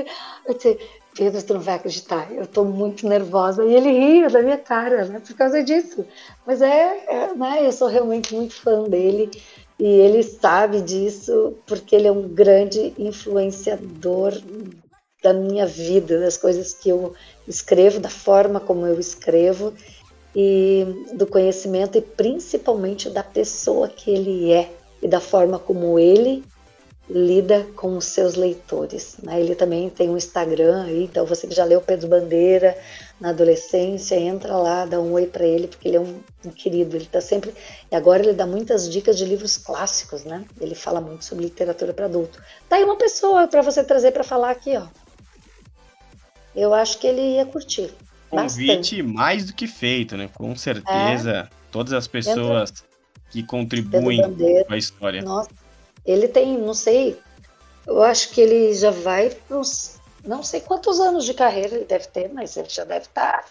Pedro, 1.16 1.42
tu 1.42 1.54
não 1.54 1.62
vai 1.62 1.76
acreditar, 1.76 2.30
eu 2.34 2.44
estou 2.44 2.66
muito 2.66 3.08
nervosa. 3.08 3.64
E 3.64 3.74
ele 3.74 3.90
ria 3.90 4.30
da 4.30 4.42
minha 4.42 4.58
cara, 4.58 5.06
né, 5.06 5.22
por 5.26 5.36
causa 5.36 5.64
disso. 5.64 6.06
Mas 6.46 6.62
é, 6.62 7.06
é, 7.08 7.34
né, 7.34 7.66
eu 7.66 7.72
sou 7.72 7.88
realmente 7.88 8.36
muito 8.36 8.54
fã 8.54 8.84
dele 8.84 9.32
e 9.80 9.86
ele 9.86 10.22
sabe 10.24 10.82
disso 10.82 11.56
porque 11.66 11.96
ele 11.96 12.08
é 12.08 12.12
um 12.12 12.28
grande 12.28 12.94
influenciador 12.98 14.34
da 15.24 15.34
minha 15.34 15.66
vida, 15.66 16.20
das 16.20 16.38
coisas 16.38 16.74
que 16.74 16.90
eu 16.90 17.14
escrevo, 17.48 18.00
da 18.00 18.10
forma 18.10 18.60
como 18.60 18.86
eu 18.86 19.00
escrevo 19.00 19.74
e 20.36 20.86
do 21.14 21.26
conhecimento 21.26 21.98
e 21.98 22.02
principalmente 22.02 23.10
da 23.10 23.24
pessoa 23.24 23.88
que 23.88 24.12
ele 24.12 24.52
é 24.52 24.70
e 25.02 25.08
da 25.08 25.22
forma 25.22 25.58
como 25.58 25.98
ele 25.98 26.44
lida 27.10 27.68
com 27.76 27.98
os 27.98 28.06
seus 28.06 28.36
leitores. 28.36 29.18
Né? 29.22 29.40
Ele 29.40 29.56
também 29.56 29.90
tem 29.90 30.10
um 30.10 30.18
Instagram 30.18 30.86
aí, 30.86 31.04
então 31.04 31.26
você 31.26 31.48
que 31.48 31.54
já 31.54 31.64
leu 31.64 31.82
Pedro 31.82 32.08
Bandeira 32.08 32.78
na 33.20 33.30
adolescência, 33.30 34.16
entra 34.16 34.58
lá, 34.58 34.86
dá 34.86 35.00
um 35.00 35.14
oi 35.14 35.28
para 35.28 35.46
ele, 35.46 35.68
porque 35.68 35.88
ele 35.88 35.98
é 35.98 36.00
um, 36.00 36.20
um 36.46 36.50
querido. 36.50 36.96
Ele 36.96 37.06
está 37.06 37.22
sempre. 37.22 37.54
E 37.92 37.96
agora 37.96 38.24
ele 38.24 38.34
dá 38.34 38.46
muitas 38.46 38.90
dicas 38.90 39.18
de 39.18 39.26
livros 39.26 39.58
clássicos, 39.58 40.26
né? 40.26 40.44
Ele 40.60 40.76
fala 40.76 41.00
muito 41.00 41.24
sobre 41.24 41.46
literatura 41.46 41.94
para 41.94 42.06
adulto. 42.06 42.42
Tá 42.68 42.76
aí 42.76 42.84
uma 42.84 42.98
pessoa 42.98 43.48
para 43.48 43.62
você 43.62 43.84
trazer 43.84 44.12
para 44.12 44.24
falar 44.24 44.52
aqui, 44.52 44.76
ó. 44.76 44.88
Eu 46.56 46.74
acho 46.74 47.00
que 47.00 47.08
ele 47.08 47.36
ia 47.36 47.46
curtir. 47.46 47.94
Convite 48.30 48.68
bastante. 48.68 49.04
mais 49.04 49.46
do 49.46 49.54
que 49.54 49.68
feito, 49.68 50.18
né? 50.18 50.30
Com 50.34 50.56
certeza. 50.56 51.50
É. 51.52 51.56
Todas 51.72 51.94
as 51.94 52.08
pessoas. 52.08 52.72
Entra 52.72 52.96
que 53.30 53.44
contribuem 53.44 54.22
com 54.66 54.74
a 54.74 54.78
história. 54.78 55.22
Nossa, 55.22 55.50
ele 56.06 56.28
tem, 56.28 56.58
não 56.58 56.74
sei, 56.74 57.20
eu 57.86 58.02
acho 58.04 58.30
que 58.30 58.42
ele 58.42 58.74
já 58.74 58.92
vai 58.92 59.30
para 59.30 59.58
uns, 59.58 60.00
não 60.24 60.44
sei 60.44 60.62
quantos 60.62 61.00
anos 61.00 61.26
de 61.26 61.34
carreira 61.34 61.76
ele 61.76 61.86
deve 61.86 62.08
ter, 62.08 62.32
mas 62.34 62.56
ele 62.58 62.70
já 62.70 62.84
deve 62.84 63.06
estar 63.06 63.44
tá, 63.44 63.46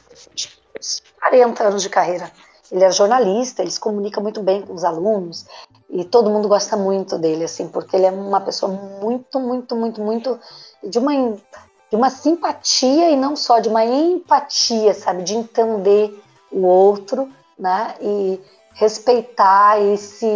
uns 0.78 1.02
40 1.20 1.64
anos 1.64 1.82
de 1.82 1.88
carreira. 1.88 2.30
Ele 2.72 2.82
é 2.82 2.90
jornalista, 2.90 3.62
ele 3.62 3.70
se 3.70 3.78
comunica 3.78 4.20
muito 4.20 4.42
bem 4.42 4.62
com 4.62 4.72
os 4.72 4.84
alunos 4.84 5.46
e 5.90 6.05
todo 6.05 6.30
mundo 6.30 6.48
gosta 6.48 6.76
muito 6.76 7.18
dele, 7.18 7.44
assim, 7.44 7.68
porque 7.68 7.94
ele 7.94 8.07
é 8.07 8.11
uma 8.11 8.40
pessoa 8.40 8.72
muito, 8.72 9.38
muito, 9.38 9.76
muito, 9.76 10.00
muito 10.00 10.40
de 10.82 10.98
uma 10.98 11.36
de 11.90 11.96
uma 11.96 12.11
simpatia 12.11 13.11
e 13.11 13.16
não 13.16 13.36
só 13.36 13.61
de 13.61 13.68
uma 13.68 13.84
empatia, 13.84 14.92
sabe, 14.94 15.22
de 15.22 15.36
entender 15.36 16.20
o 16.50 16.62
outro, 16.66 17.30
né, 17.57 17.94
e 18.00 18.40
respeitar 18.72 19.80
e 19.80 19.96
se 19.96 20.26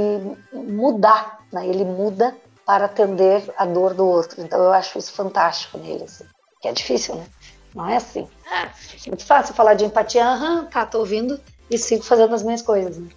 mudar, 0.53 1.38
né? 1.53 1.67
Ele 1.67 1.85
muda 1.85 2.37
para 2.65 2.85
atender 2.85 3.43
a 3.57 3.65
dor 3.65 3.95
do 3.95 4.07
outro. 4.07 4.43
Então 4.43 4.61
eu 4.63 4.73
acho 4.73 4.99
isso 4.99 5.13
fantástico 5.13 5.79
nele, 5.79 6.05
assim. 6.05 6.25
Que 6.61 6.69
é 6.69 6.73
difícil, 6.73 7.15
né? 7.15 7.27
Não 7.75 7.89
é 7.89 7.97
assim. 7.97 8.29
Ah, 8.51 8.71
é 9.05 9.09
muito 9.09 9.25
fácil 9.25 9.55
falar 9.55 9.75
de 9.75 9.85
empatia, 9.85 10.27
aham, 10.27 10.67
tá, 10.67 10.85
tô 10.85 10.99
ouvindo 10.99 11.41
e 11.71 11.79
sigo 11.79 12.03
fazendo 12.03 12.35
as 12.35 12.43
minhas 12.43 12.63
coisas. 12.63 12.99
Né? 12.99 13.09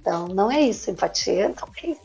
Então, 0.00 0.28
não 0.28 0.50
é 0.50 0.60
isso. 0.60 0.90
Empatia 0.90 1.48
não 1.48 1.68
é 1.82 1.90
isso. 1.90 2.00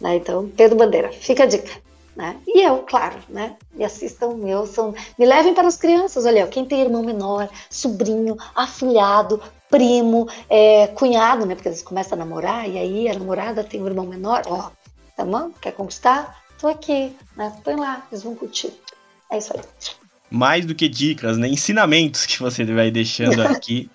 Né? 0.00 0.16
Então, 0.16 0.48
Pedro 0.56 0.76
Bandeira, 0.76 1.12
fica 1.12 1.44
a 1.44 1.46
dica. 1.46 1.82
Né? 2.16 2.40
E 2.46 2.62
eu, 2.62 2.78
claro, 2.78 3.18
né? 3.28 3.56
Me 3.72 3.84
assistam, 3.84 4.34
me 4.34 4.54
ouçam, 4.54 4.94
me 5.18 5.26
levem 5.26 5.52
para 5.52 5.66
as 5.66 5.76
crianças. 5.76 6.24
Olha, 6.24 6.46
quem 6.46 6.64
tem 6.64 6.82
irmão 6.82 7.02
menor, 7.02 7.48
sobrinho, 7.68 8.36
afilhado, 8.54 9.42
primo, 9.74 10.28
é, 10.48 10.86
cunhado, 10.88 11.44
né? 11.44 11.54
Porque 11.56 11.68
eles 11.68 11.82
começam 11.82 12.16
a 12.16 12.24
namorar 12.24 12.68
e 12.68 12.78
aí 12.78 13.08
a 13.08 13.18
namorada 13.18 13.64
tem 13.64 13.82
um 13.82 13.86
irmão 13.86 14.06
menor. 14.06 14.42
Ó, 14.46 14.70
tá 15.16 15.24
bom? 15.24 15.50
Quer 15.60 15.72
conquistar? 15.72 16.42
Tô 16.60 16.68
aqui, 16.68 17.14
né? 17.36 17.52
Põe 17.64 17.74
lá, 17.74 18.06
eles 18.10 18.22
vão 18.22 18.36
curtir. 18.36 18.72
É 19.30 19.38
isso 19.38 19.52
aí 19.52 19.60
mais 20.34 20.66
do 20.66 20.74
que 20.74 20.88
dicas, 20.88 21.38
né? 21.38 21.46
Ensinamentos 21.48 22.26
que 22.26 22.40
você 22.40 22.64
vai 22.64 22.90
deixando 22.90 23.40
aqui. 23.46 23.88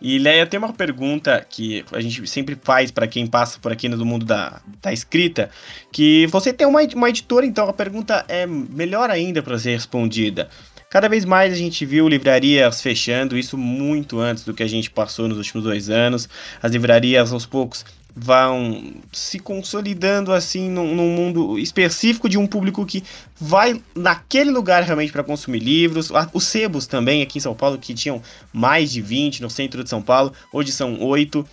e 0.00 0.18
Leia, 0.18 0.46
tem 0.46 0.58
uma 0.58 0.72
pergunta 0.72 1.44
que 1.48 1.84
a 1.92 2.00
gente 2.00 2.26
sempre 2.26 2.56
faz 2.60 2.90
para 2.90 3.06
quem 3.06 3.26
passa 3.26 3.58
por 3.60 3.70
aqui 3.70 3.88
no 3.88 4.04
mundo 4.04 4.24
da, 4.24 4.60
da 4.80 4.92
escrita, 4.92 5.50
que 5.92 6.26
você 6.28 6.52
tem 6.52 6.66
uma, 6.66 6.80
uma 6.94 7.10
editora, 7.10 7.44
então 7.44 7.68
a 7.68 7.72
pergunta 7.72 8.24
é 8.26 8.46
melhor 8.46 9.10
ainda 9.10 9.42
para 9.42 9.58
ser 9.58 9.72
respondida. 9.72 10.48
Cada 10.92 11.08
vez 11.08 11.24
mais 11.24 11.54
a 11.54 11.56
gente 11.56 11.86
viu 11.86 12.06
livrarias 12.06 12.82
fechando, 12.82 13.38
isso 13.38 13.56
muito 13.56 14.20
antes 14.20 14.44
do 14.44 14.52
que 14.52 14.62
a 14.62 14.66
gente 14.66 14.90
passou 14.90 15.26
nos 15.26 15.38
últimos 15.38 15.64
dois 15.64 15.88
anos. 15.88 16.28
As 16.62 16.70
livrarias 16.70 17.32
aos 17.32 17.46
poucos 17.46 17.82
vão 18.14 18.92
se 19.10 19.38
consolidando 19.38 20.34
assim 20.34 20.68
num, 20.68 20.94
num, 20.94 21.08
mundo 21.08 21.58
específico 21.58 22.28
de 22.28 22.36
um 22.36 22.46
público 22.46 22.84
que 22.84 23.02
vai 23.40 23.80
naquele 23.96 24.50
lugar 24.50 24.82
realmente 24.82 25.10
para 25.10 25.24
consumir 25.24 25.60
livros. 25.60 26.12
Os 26.30 26.44
sebos 26.44 26.86
também 26.86 27.22
aqui 27.22 27.38
em 27.38 27.40
São 27.40 27.54
Paulo, 27.54 27.78
que 27.78 27.94
tinham 27.94 28.20
mais 28.52 28.92
de 28.92 29.00
20 29.00 29.40
no 29.40 29.48
centro 29.48 29.82
de 29.82 29.88
São 29.88 30.02
Paulo, 30.02 30.30
hoje 30.52 30.72
são 30.72 31.00
oito. 31.00 31.48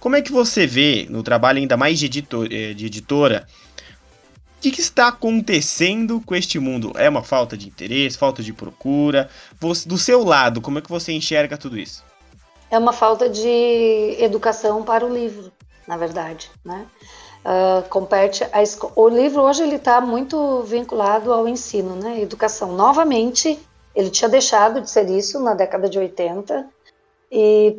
Como 0.00 0.16
é 0.16 0.20
que 0.20 0.32
você 0.32 0.66
vê 0.66 1.06
no 1.08 1.22
trabalho 1.22 1.58
ainda 1.58 1.76
mais 1.76 1.96
de, 1.96 2.06
editor, 2.06 2.48
eh, 2.50 2.74
de 2.74 2.86
editora? 2.86 3.46
O 4.60 4.62
que, 4.62 4.70
que, 4.70 4.82
está 4.82 5.08
acontecendo 5.08 6.20
com 6.20 6.34
este 6.34 6.58
mundo? 6.58 6.92
É 6.94 7.08
uma 7.08 7.22
falta 7.22 7.56
de 7.56 7.66
interesse, 7.66 8.18
falta 8.18 8.42
de 8.42 8.52
procura? 8.52 9.30
Você, 9.58 9.88
do 9.88 9.96
seu 9.96 10.22
lado, 10.22 10.60
como 10.60 10.78
é 10.78 10.82
que 10.82 10.90
você 10.90 11.12
enxerga 11.12 11.56
tudo 11.56 11.78
isso? 11.78 12.04
É 12.70 12.78
uma 12.78 12.92
falta 12.92 13.26
de 13.26 14.16
educação 14.18 14.82
para 14.82 15.04
o 15.04 15.12
livro 15.12 15.50
na 15.90 15.96
verdade, 15.96 16.48
né? 16.64 16.86
Uh, 17.40 17.88
compete 17.88 18.44
a 18.44 18.62
o 18.94 19.08
livro 19.08 19.42
hoje 19.42 19.64
ele 19.64 19.74
está 19.74 20.00
muito 20.00 20.62
vinculado 20.62 21.32
ao 21.32 21.48
ensino, 21.48 21.96
né? 21.96 22.20
Educação. 22.20 22.72
Novamente, 22.76 23.58
ele 23.92 24.08
tinha 24.08 24.28
deixado 24.28 24.80
de 24.80 24.88
ser 24.88 25.10
isso 25.10 25.40
na 25.40 25.52
década 25.54 25.88
de 25.88 25.98
80 25.98 26.68
e 27.32 27.76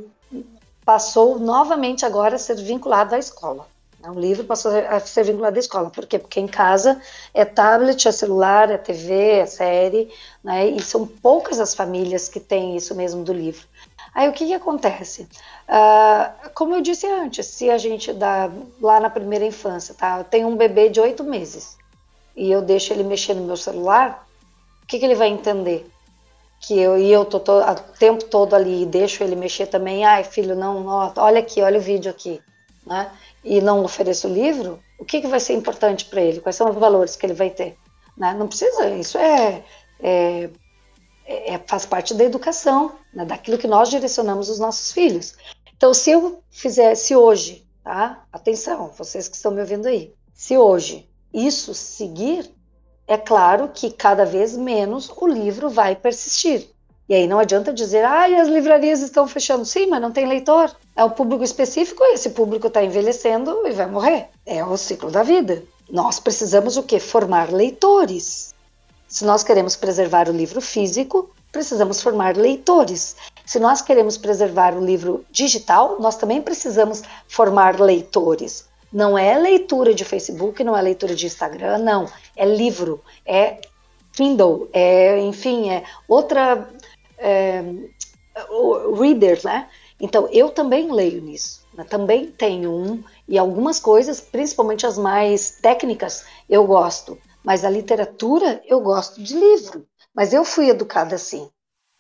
passou 0.84 1.40
novamente 1.40 2.06
agora 2.06 2.36
a 2.36 2.40
ser 2.40 2.56
vinculado 2.56 3.16
à 3.16 3.18
escola. 3.18 3.66
O 4.10 4.20
livro 4.20 4.44
passou 4.44 4.72
a 4.72 5.00
ser 5.00 5.24
vinculado 5.24 5.58
à 5.58 5.60
escola. 5.60 5.90
Por 5.90 6.06
quê? 6.06 6.18
Porque 6.18 6.40
em 6.40 6.48
casa 6.48 7.00
é 7.34 7.46
tablet, 7.46 8.08
é 8.08 8.12
celular, 8.12 8.72
é 8.72 8.78
TV, 8.78 9.14
é 9.14 9.46
série, 9.46 10.10
né? 10.44 10.68
E 10.68 10.82
são 10.82 11.06
poucas 11.06 11.60
as 11.60 11.76
famílias 11.76 12.28
que 12.28 12.40
têm 12.40 12.76
isso 12.76 12.96
mesmo 12.96 13.24
do 13.24 13.32
livro. 13.32 13.68
Aí 14.14 14.28
o 14.28 14.34
que, 14.34 14.48
que 14.48 14.54
acontece? 14.54 15.28
Uh, 15.70 16.50
como 16.54 16.76
eu 16.76 16.82
disse 16.82 17.08
antes, 17.08 17.46
se 17.46 17.70
a 17.70 17.78
gente 17.78 18.12
dá 18.12 18.50
lá 18.82 19.00
na 19.00 19.10
primeira 19.10 19.46
infância, 19.46 19.94
tá? 19.94 20.20
Eu 20.20 20.24
tenho 20.24 20.48
um 20.48 20.58
bebê 20.58 20.90
de 20.90 21.00
oito 21.00 21.24
meses 21.24 21.78
e 22.36 22.52
eu 22.52 22.62
deixo 22.62 22.92
ele 22.92 23.04
mexer 23.04 23.34
no 23.34 23.46
meu 23.46 23.56
celular, 23.56 24.28
o 24.84 24.88
que, 24.88 25.00
que 25.00 25.06
ele 25.06 25.16
vai 25.16 25.30
entender? 25.30 25.90
Que 26.60 26.78
eu 26.78 26.98
e 26.98 27.12
eu 27.12 27.24
tô 27.24 27.38
o 27.38 27.76
tempo 27.98 28.26
todo 28.26 28.54
ali 28.54 28.84
e 28.84 28.86
deixo 28.86 29.24
ele 29.24 29.36
mexer 29.36 29.68
também. 29.68 30.04
Ai, 30.04 30.24
filho, 30.24 30.56
não, 30.56 30.82
não, 30.82 31.14
olha 31.18 31.40
aqui, 31.40 31.62
olha 31.62 31.80
o 31.80 31.82
vídeo 31.82 32.12
aqui, 32.12 32.42
né? 32.86 33.10
E 33.44 33.60
não 33.62 33.84
ofereço 33.84 34.28
o 34.28 34.34
livro. 34.34 34.80
O 35.00 35.06
que, 35.06 35.22
que 35.22 35.28
vai 35.28 35.40
ser 35.40 35.54
importante 35.54 36.06
para 36.06 36.22
ele? 36.22 36.42
Quais 36.42 36.56
são 36.56 36.70
os 36.70 36.76
valores 36.76 37.16
que 37.16 37.26
ele 37.26 37.34
vai 37.34 37.50
ter? 37.50 37.78
Né? 38.18 38.36
Não 38.38 38.48
precisa, 38.48 38.90
isso 38.90 39.18
é, 39.18 39.64
é 40.00 40.50
é, 41.26 41.60
faz 41.66 41.86
parte 41.86 42.14
da 42.14 42.24
educação, 42.24 42.94
né, 43.14 43.26
daquilo 43.26 43.58
que 43.58 43.68
nós 43.68 43.90
direcionamos 43.90 44.50
os 44.50 44.60
nossos 44.60 44.92
filhos. 44.92 45.36
Então, 45.76 45.94
se 45.94 46.12
eu 46.12 46.44
fizesse 46.50 47.16
hoje, 47.16 47.66
tá? 47.84 48.26
Atenção, 48.32 48.92
vocês 48.98 49.28
que 49.28 49.36
estão 49.36 49.52
me 49.52 49.62
ouvindo 49.62 49.88
aí. 49.88 50.14
Se 50.34 50.58
hoje 50.58 51.10
isso 51.34 51.74
seguir, 51.74 52.52
é 53.08 53.18
claro 53.18 53.70
que 53.74 53.92
cada 53.92 54.26
vez 54.26 54.56
menos 54.56 55.10
o 55.10 55.28
livro 55.28 55.70
vai 55.70 55.96
persistir. 55.96 56.70
E 57.12 57.14
aí 57.14 57.28
não 57.28 57.40
adianta 57.40 57.74
dizer, 57.74 58.06
ah, 58.06 58.24
as 58.42 58.48
livrarias 58.48 59.02
estão 59.02 59.28
fechando. 59.28 59.66
Sim, 59.66 59.88
mas 59.88 60.02
não 60.02 60.14
tem 60.14 60.26
leitor. 60.26 60.74
É 60.96 61.04
um 61.04 61.10
público 61.10 61.44
específico, 61.44 62.02
esse 62.06 62.30
público 62.30 62.68
está 62.68 62.82
envelhecendo 62.82 63.68
e 63.68 63.72
vai 63.74 63.86
morrer. 63.86 64.30
É 64.46 64.64
o 64.64 64.78
ciclo 64.78 65.12
da 65.12 65.22
vida. 65.22 65.62
Nós 65.90 66.22
precisamos 66.22 66.78
o 66.78 66.84
quê? 66.84 67.02
Formar 67.02 67.52
leitores. 67.52 68.56
Se 69.10 69.26
nós 69.26 69.44
queremos 69.44 69.76
preservar 69.76 70.30
o 70.30 70.32
livro 70.32 70.62
físico, 70.62 71.30
precisamos 71.52 72.02
formar 72.02 72.38
leitores. 72.38 73.18
Se 73.46 73.60
nós 73.60 73.82
queremos 73.82 74.18
preservar 74.18 74.74
o 74.74 74.86
livro 74.86 75.26
digital, 75.30 75.98
nós 76.00 76.16
também 76.16 76.42
precisamos 76.42 77.02
formar 77.28 77.78
leitores. 77.78 78.70
Não 78.90 79.18
é 79.18 79.38
leitura 79.38 79.94
de 79.94 80.06
Facebook, 80.06 80.64
não 80.64 80.78
é 80.78 80.82
leitura 80.82 81.14
de 81.14 81.26
Instagram, 81.26 81.80
não. 81.80 82.06
É 82.38 82.46
livro, 82.46 83.02
é 83.26 83.60
Kindle, 84.14 84.70
é, 84.74 85.20
enfim, 85.20 85.70
é 85.70 85.84
outra. 86.08 86.70
É, 87.22 87.64
reader, 89.00 89.40
né? 89.44 89.70
Então, 90.00 90.28
eu 90.32 90.50
também 90.50 90.92
leio 90.92 91.22
nisso. 91.22 91.62
Né? 91.74 91.84
Também 91.84 92.32
tenho 92.32 92.72
um, 92.72 93.04
e 93.28 93.38
algumas 93.38 93.80
coisas, 93.80 94.20
principalmente 94.20 94.86
as 94.86 94.98
mais 94.98 95.52
técnicas, 95.62 96.26
eu 96.50 96.66
gosto. 96.66 97.18
Mas 97.44 97.64
a 97.64 97.70
literatura, 97.70 98.62
eu 98.66 98.82
gosto 98.82 99.22
de 99.22 99.36
livro. 99.36 99.86
Mas 100.14 100.34
eu 100.34 100.44
fui 100.44 100.70
educada 100.70 101.16
assim. 101.16 101.50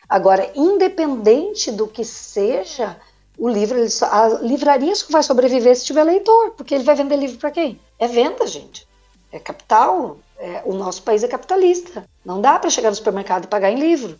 Agora, 0.09 0.51
independente 0.55 1.71
do 1.71 1.87
que 1.87 2.03
seja, 2.03 2.97
o 3.37 3.47
livro, 3.47 3.77
a 4.11 4.27
livraria 4.41 4.95
só 4.95 5.07
vai 5.09 5.23
sobreviver 5.23 5.75
se 5.75 5.85
tiver 5.85 6.03
leitor, 6.03 6.51
porque 6.51 6.75
ele 6.75 6.83
vai 6.83 6.95
vender 6.95 7.15
livro 7.15 7.37
para 7.37 7.51
quem? 7.51 7.79
É 7.97 8.07
venda, 8.07 8.45
gente. 8.45 8.87
É 9.31 9.39
capital. 9.39 10.17
É, 10.37 10.63
o 10.65 10.73
nosso 10.73 11.03
país 11.03 11.23
é 11.23 11.27
capitalista. 11.27 12.03
Não 12.25 12.41
dá 12.41 12.59
para 12.59 12.69
chegar 12.69 12.89
no 12.89 12.95
supermercado 12.95 13.45
e 13.45 13.47
pagar 13.47 13.71
em 13.71 13.79
livro. 13.79 14.19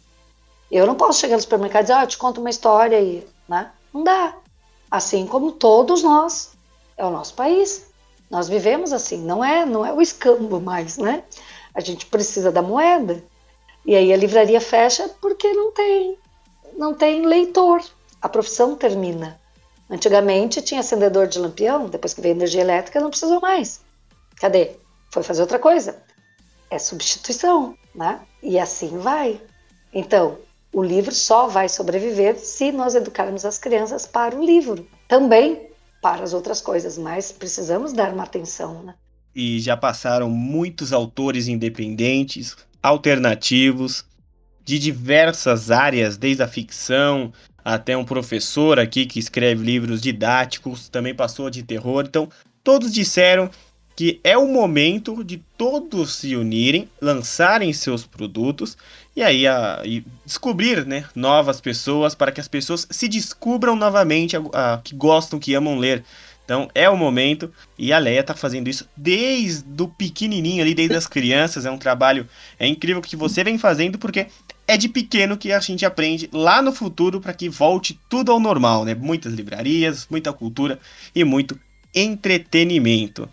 Eu 0.72 0.88
não 0.88 0.96
posso 0.96 1.20
chegar 1.20 1.36
no 1.36 1.42
supermercado 1.42 1.82
e 1.82 1.84
dizer, 1.84 1.94
ah, 1.94 2.04
eu 2.04 2.08
te 2.08 2.18
conto 2.18 2.40
uma 2.40 2.50
história 2.50 2.98
aí, 2.98 3.28
né? 3.48 3.72
Não 3.94 4.04
dá. 4.04 4.36
Assim 4.90 5.28
como 5.28 5.52
todos 5.52 6.02
nós. 6.02 6.54
É 6.96 7.06
o 7.06 7.10
nosso 7.10 7.34
país. 7.34 7.88
Nós 8.30 8.48
vivemos 8.48 8.94
assim, 8.94 9.18
não 9.18 9.44
é, 9.44 9.66
não 9.66 9.86
é 9.86 9.92
o 9.92 10.02
escambo 10.02 10.62
mais, 10.62 10.98
né? 10.98 11.24
A 11.76 11.82
gente 11.82 12.06
precisa 12.06 12.52
da 12.52 12.62
moeda. 12.62 13.22
E 13.86 13.96
aí 13.96 14.14
a 14.14 14.18
livraria 14.18 14.62
fecha 14.62 15.10
porque 15.20 15.52
não 15.52 15.72
tem, 15.72 16.18
não 16.78 16.94
tem 16.94 17.26
leitor. 17.26 17.84
A 18.22 18.30
profissão 18.30 18.76
termina. 18.76 19.40
Antigamente 19.90 20.62
tinha 20.62 20.80
acendedor 20.80 21.28
de 21.28 21.40
lampião, 21.40 21.88
depois 21.88 22.14
que 22.14 22.22
veio 22.22 22.32
energia 22.32 22.62
elétrica 22.62 23.02
não 23.02 23.10
precisou 23.10 23.42
mais. 23.42 23.82
Cadê? 24.38 24.78
Foi 25.12 25.24
fazer 25.24 25.42
outra 25.42 25.60
coisa. 25.60 26.02
É 26.70 26.80
substituição, 26.80 27.76
né? 27.94 28.22
E 28.42 28.58
assim 28.58 28.98
vai. 29.00 29.42
Então, 29.94 30.38
o 30.74 30.84
livro 30.84 31.14
só 31.14 31.48
vai 31.48 31.68
sobreviver 31.68 32.38
se 32.38 32.72
nós 32.72 32.96
educarmos 32.96 33.46
as 33.46 33.58
crianças 33.58 34.08
para 34.08 34.36
o 34.36 34.44
livro. 34.44 34.88
Também 35.08 35.70
para 36.02 36.24
as 36.24 36.34
outras 36.34 36.62
coisas, 36.62 36.98
mas 36.98 37.32
precisamos 37.32 37.94
dar 37.94 38.14
uma 38.14 38.24
atenção, 38.24 38.84
né? 38.84 38.96
E 39.36 39.60
já 39.60 39.78
passaram 39.78 40.30
muitos 40.30 40.92
autores 40.92 41.48
independentes, 41.48 42.56
alternativos, 42.82 44.06
de 44.64 44.80
diversas 44.80 45.72
áreas, 45.72 46.18
desde 46.18 46.44
a 46.44 46.48
ficção 46.48 47.32
até 47.64 47.96
um 47.96 48.04
professor 48.04 48.80
aqui 48.80 49.06
que 49.06 49.20
escreve 49.20 49.64
livros 49.64 50.02
didáticos, 50.02 50.90
também 50.90 51.14
passou 51.14 51.50
de 51.50 51.62
terror. 51.64 52.06
Então, 52.08 52.28
todos 52.64 52.92
disseram 52.92 53.50
que 54.02 54.20
é 54.24 54.36
o 54.36 54.48
momento 54.48 55.24
de 55.24 55.38
todos 55.56 56.16
se 56.16 56.36
unirem, 56.36 56.90
lançarem 57.00 57.72
seus 57.72 58.04
produtos 58.04 58.76
e 59.16 59.22
aí 59.22 59.46
a, 59.46 59.80
e 59.86 60.04
descobrir 60.26 60.88
né, 60.88 61.06
novas 61.14 61.62
pessoas 61.62 62.16
para 62.16 62.32
que 62.32 62.42
as 62.42 62.48
pessoas 62.48 62.88
se 62.90 63.08
descubram 63.08 63.76
novamente 63.76 64.36
a, 64.36 64.40
a, 64.54 64.78
que 64.80 64.96
gostam, 64.96 65.38
que 65.38 65.54
amam 65.54 65.78
ler. 65.78 66.04
Então 66.44 66.68
é 66.74 66.90
o 66.90 66.98
momento 66.98 67.54
e 67.78 67.94
a 67.94 68.00
Leia 68.00 68.22
está 68.22 68.34
fazendo 68.34 68.70
isso 68.70 68.90
desde 68.98 69.84
o 69.84 69.88
pequenininho 69.88 70.64
ali, 70.64 70.74
desde 70.74 70.96
as 70.96 71.06
crianças. 71.06 71.68
É 71.68 71.70
um 71.70 71.78
trabalho 71.78 72.28
é 72.58 72.66
incrível 72.66 73.04
que 73.04 73.16
você 73.16 73.44
vem 73.44 73.60
fazendo 73.60 74.00
porque 74.00 74.26
é 74.68 74.78
de 74.78 74.90
pequeno 74.90 75.38
que 75.38 75.52
a 75.52 75.60
gente 75.60 75.86
aprende 75.86 76.28
lá 76.34 76.60
no 76.60 76.74
futuro 76.74 77.22
para 77.22 77.36
que 77.36 77.48
volte 77.48 78.00
tudo 78.10 78.32
ao 78.32 78.40
normal, 78.40 78.84
né? 78.84 78.96
Muitas 78.96 79.32
livrarias, 79.34 80.08
muita 80.10 80.34
cultura 80.34 80.80
e 81.14 81.24
muito 81.24 81.56
entretenimento. 81.94 83.30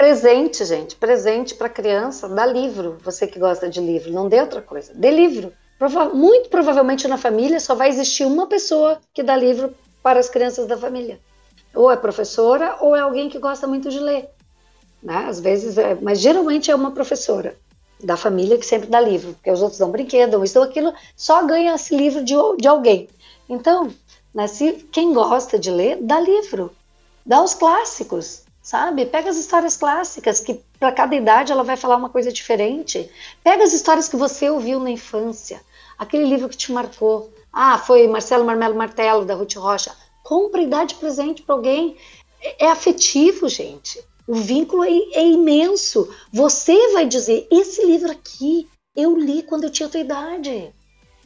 Presente, 0.00 0.64
gente, 0.64 0.96
presente 0.96 1.54
para 1.54 1.68
criança, 1.68 2.26
dá 2.26 2.46
livro. 2.46 2.96
Você 3.04 3.26
que 3.26 3.38
gosta 3.38 3.68
de 3.68 3.82
livro, 3.82 4.10
não 4.10 4.30
dê 4.30 4.40
outra 4.40 4.62
coisa, 4.62 4.94
dê 4.94 5.10
livro. 5.10 5.52
Prova 5.78 6.06
muito 6.06 6.48
provavelmente 6.48 7.06
na 7.06 7.18
família 7.18 7.60
só 7.60 7.74
vai 7.74 7.90
existir 7.90 8.24
uma 8.24 8.46
pessoa 8.46 8.98
que 9.12 9.22
dá 9.22 9.36
livro 9.36 9.74
para 10.02 10.18
as 10.18 10.30
crianças 10.30 10.66
da 10.66 10.74
família. 10.74 11.20
Ou 11.74 11.90
é 11.90 11.98
professora 11.98 12.78
ou 12.80 12.96
é 12.96 13.00
alguém 13.00 13.28
que 13.28 13.38
gosta 13.38 13.66
muito 13.66 13.90
de 13.90 13.98
ler. 13.98 14.30
Né? 15.02 15.26
Às 15.28 15.38
vezes, 15.38 15.76
é, 15.76 15.94
mas 16.00 16.18
geralmente 16.18 16.70
é 16.70 16.74
uma 16.74 16.92
professora 16.92 17.54
da 18.02 18.16
família 18.16 18.56
que 18.56 18.64
sempre 18.64 18.88
dá 18.88 19.02
livro, 19.02 19.34
porque 19.34 19.50
os 19.50 19.60
outros 19.60 19.78
dão 19.78 19.90
brinquedo, 19.90 20.42
isso 20.42 20.58
ou 20.58 20.64
aquilo, 20.64 20.94
só 21.14 21.44
ganha 21.44 21.74
esse 21.74 21.94
livro 21.94 22.24
de, 22.24 22.34
de 22.58 22.66
alguém. 22.66 23.06
Então, 23.46 23.92
né, 24.34 24.46
se 24.46 24.72
quem 24.90 25.12
gosta 25.12 25.58
de 25.58 25.70
ler, 25.70 25.98
dá 26.00 26.18
livro, 26.18 26.72
dá 27.26 27.42
os 27.42 27.52
clássicos 27.52 28.48
sabe? 28.70 29.04
Pega 29.04 29.28
as 29.28 29.36
histórias 29.36 29.76
clássicas, 29.76 30.38
que 30.38 30.62
para 30.78 30.92
cada 30.92 31.16
idade 31.16 31.50
ela 31.50 31.64
vai 31.64 31.76
falar 31.76 31.96
uma 31.96 32.08
coisa 32.08 32.30
diferente. 32.30 33.10
Pega 33.42 33.64
as 33.64 33.72
histórias 33.72 34.08
que 34.08 34.14
você 34.14 34.48
ouviu 34.48 34.78
na 34.78 34.92
infância, 34.92 35.60
aquele 35.98 36.24
livro 36.24 36.48
que 36.48 36.56
te 36.56 36.70
marcou. 36.70 37.32
Ah, 37.52 37.78
foi 37.78 38.06
Marcelo 38.06 38.44
Marmelo 38.44 38.76
Martelo, 38.76 39.24
da 39.24 39.34
Ruth 39.34 39.56
Rocha. 39.56 39.92
Compra 40.22 40.62
e 40.62 40.68
dá 40.68 40.84
de 40.84 40.94
presente 40.94 41.42
para 41.42 41.56
alguém. 41.56 41.96
É, 42.40 42.66
é 42.66 42.70
afetivo, 42.70 43.48
gente. 43.48 44.00
O 44.24 44.36
vínculo 44.36 44.84
é, 44.84 44.90
é 45.14 45.26
imenso. 45.26 46.08
Você 46.32 46.92
vai 46.92 47.06
dizer: 47.06 47.48
esse 47.50 47.84
livro 47.84 48.12
aqui 48.12 48.68
eu 48.94 49.18
li 49.18 49.42
quando 49.42 49.64
eu 49.64 49.70
tinha 49.70 49.88
tua 49.88 49.98
idade. 49.98 50.72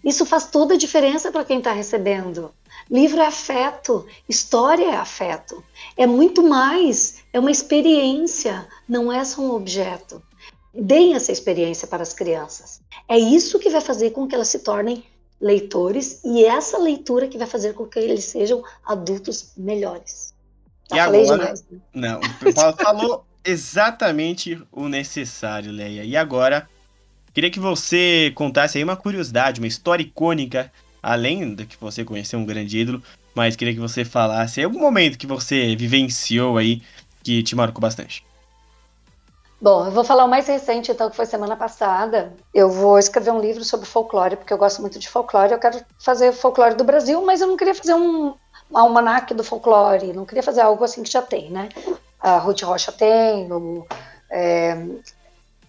Isso 0.03 0.25
faz 0.25 0.47
toda 0.47 0.75
a 0.75 0.79
diferença 0.79 1.31
para 1.31 1.45
quem 1.45 1.59
está 1.59 1.73
recebendo. 1.73 2.55
Livro 2.91 3.21
é 3.21 3.27
afeto, 3.27 4.07
história 4.27 4.85
é 4.85 4.97
afeto. 4.97 5.63
É 5.97 6.07
muito 6.07 6.43
mais, 6.43 7.24
é 7.35 7.39
uma 7.41 7.51
experiência, 7.51 8.65
não 8.89 9.13
é 9.13 9.25
só 9.25 9.43
um 9.43 9.51
objeto. 9.51 10.23
Deem 10.73 11.15
essa 11.15 11.33
experiência 11.33 11.89
para 11.89 12.05
as 12.05 12.15
crianças. 12.15 12.81
É 13.09 13.19
isso 13.19 13.59
que 13.59 13.71
vai 13.71 13.81
fazer 13.81 14.11
com 14.11 14.29
que 14.29 14.37
elas 14.37 14.47
se 14.47 14.61
tornem 14.61 15.03
leitores 15.41 16.21
e 16.25 16.45
essa 16.45 16.79
leitura 16.79 17.27
que 17.27 17.37
vai 17.37 17.49
fazer 17.49 17.75
com 17.75 17.87
que 17.87 17.99
eles 17.99 18.23
sejam 18.23 18.63
adultos 18.87 19.53
melhores. 19.57 20.33
Já 20.89 20.97
e 20.97 21.01
agora, 21.01 21.23
demais, 21.25 21.65
né? 21.71 21.81
não, 21.93 22.21
falou 22.75 23.27
exatamente 23.45 24.63
o 24.71 24.89
necessário, 24.89 25.73
Leia. 25.73 26.05
E 26.05 26.17
agora, 26.17 26.69
queria 27.33 27.51
que 27.51 27.59
você 27.59 28.31
contasse 28.37 28.79
aí 28.79 28.85
uma 28.85 28.97
curiosidade, 28.97 29.61
uma 29.61 29.67
história 29.67 30.05
icônica 30.05 30.71
além 31.03 31.55
de 31.55 31.67
que 31.67 31.77
você 31.79 32.03
conheceu 32.03 32.39
um 32.39 32.47
grande 32.47 32.79
ídolo, 32.79 33.03
mas 33.35 33.57
queria 33.57 33.75
que 33.75 33.81
você 33.81 34.07
falasse 34.07 34.63
algum 34.63 34.81
momento 34.81 35.19
que 35.19 35.27
você 35.27 35.77
vivenciou 35.77 36.57
aí 36.57 36.81
que 37.25 37.43
te 37.43 37.57
marcou 37.57 37.81
bastante. 37.81 38.25
Bom, 39.61 39.87
eu 39.87 39.91
vou 39.91 40.05
falar 40.05 40.27
o 40.27 40.29
mais 40.29 40.47
recente, 40.47 40.93
então, 40.93 41.09
que 41.09 41.17
foi 41.17 41.25
semana 41.25 41.57
passada. 41.57 42.35
Eu 42.53 42.71
vou 42.71 42.99
escrever 42.99 43.31
um 43.31 43.41
livro 43.41 43.65
sobre 43.65 43.87
folclore, 43.87 44.37
porque 44.37 44.53
eu 44.53 44.59
gosto 44.59 44.83
muito 44.83 44.99
de 44.99 45.09
folclore. 45.09 45.53
Eu 45.53 45.59
quero 45.59 45.81
fazer 45.99 46.33
folclore 46.33 46.75
do 46.75 46.85
Brasil, 46.85 47.25
mas 47.25 47.41
eu 47.41 47.47
não 47.47 47.57
queria 47.57 47.75
fazer 47.75 47.95
um 47.95 48.35
almanac 48.73 49.33
do 49.33 49.43
folclore, 49.43 50.13
não 50.13 50.27
queria 50.27 50.43
fazer 50.43 50.61
algo 50.61 50.85
assim 50.85 51.03
que 51.03 51.11
já 51.11 51.23
tem, 51.23 51.51
né? 51.51 51.69
A 52.21 52.39
Ruth 52.39 52.63
Rocha 52.63 52.93
tem, 52.93 53.51
o, 53.53 53.87
é, 54.31 54.77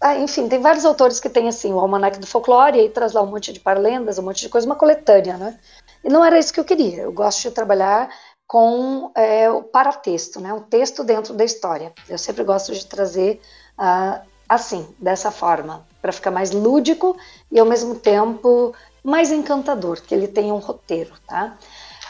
ah, 0.02 0.18
enfim, 0.20 0.48
tem 0.48 0.60
vários 0.60 0.86
autores 0.86 1.20
que 1.20 1.30
têm 1.30 1.48
assim 1.48 1.74
o 1.74 1.80
Almanac 1.80 2.20
do 2.20 2.28
Folclore 2.28 2.78
e 2.78 2.82
aí 2.82 2.90
traz 2.90 3.14
lá 3.14 3.22
um 3.22 3.28
monte 3.28 3.54
de 3.54 3.60
parlendas, 3.60 4.20
um 4.20 4.24
monte 4.24 4.42
de 4.42 4.50
coisa, 4.50 4.68
uma 4.68 4.76
coletânea, 4.76 5.38
né? 5.38 5.58
E 6.04 6.10
não 6.10 6.24
era 6.24 6.38
isso 6.38 6.54
que 6.54 6.60
eu 6.60 6.66
queria. 6.66 7.04
Eu 7.04 7.12
gosto 7.12 7.42
de 7.42 7.52
trabalhar 7.52 8.10
com 8.48 9.12
é, 9.16 9.50
o 9.50 9.64
paratexto, 9.64 10.40
né? 10.40 10.54
O 10.54 10.62
texto 10.62 11.04
dentro 11.04 11.34
da 11.34 11.44
história. 11.44 11.94
Eu 12.08 12.18
sempre 12.18 12.44
gosto 12.44 12.74
de 12.74 12.86
trazer 12.86 13.42
uh, 13.80 14.22
assim, 14.48 14.88
dessa 15.00 15.32
forma, 15.32 15.86
para 16.02 16.12
ficar 16.12 16.32
mais 16.32 16.52
lúdico 16.52 17.18
e 17.52 17.60
ao 17.60 17.66
mesmo 17.66 17.96
tempo 17.96 18.74
mais 19.04 19.32
encantador, 19.32 20.02
que 20.02 20.14
ele 20.14 20.28
tenha 20.28 20.54
um 20.54 20.60
roteiro, 20.60 21.14
tá? 21.28 21.58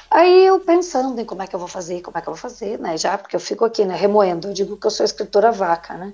Aí 0.10 0.46
eu 0.46 0.60
pensando 0.60 1.20
em 1.20 1.26
como 1.26 1.42
é 1.42 1.48
que 1.48 1.56
eu 1.56 1.60
vou 1.60 1.68
fazer, 1.68 2.02
como 2.02 2.18
é 2.18 2.22
que 2.22 2.30
eu 2.30 2.34
vou 2.34 2.42
fazer, 2.42 2.80
né? 2.80 2.98
Já 2.98 3.18
porque 3.18 3.36
eu 3.36 3.40
fico 3.40 3.66
aqui, 3.66 3.84
né, 3.84 3.96
remoendo. 3.96 4.48
Eu 4.48 4.54
digo 4.54 4.78
que 4.78 4.88
eu 4.88 4.92
sou 4.92 5.06
escritora 5.06 5.52
vaca, 5.52 5.96
né? 5.96 6.14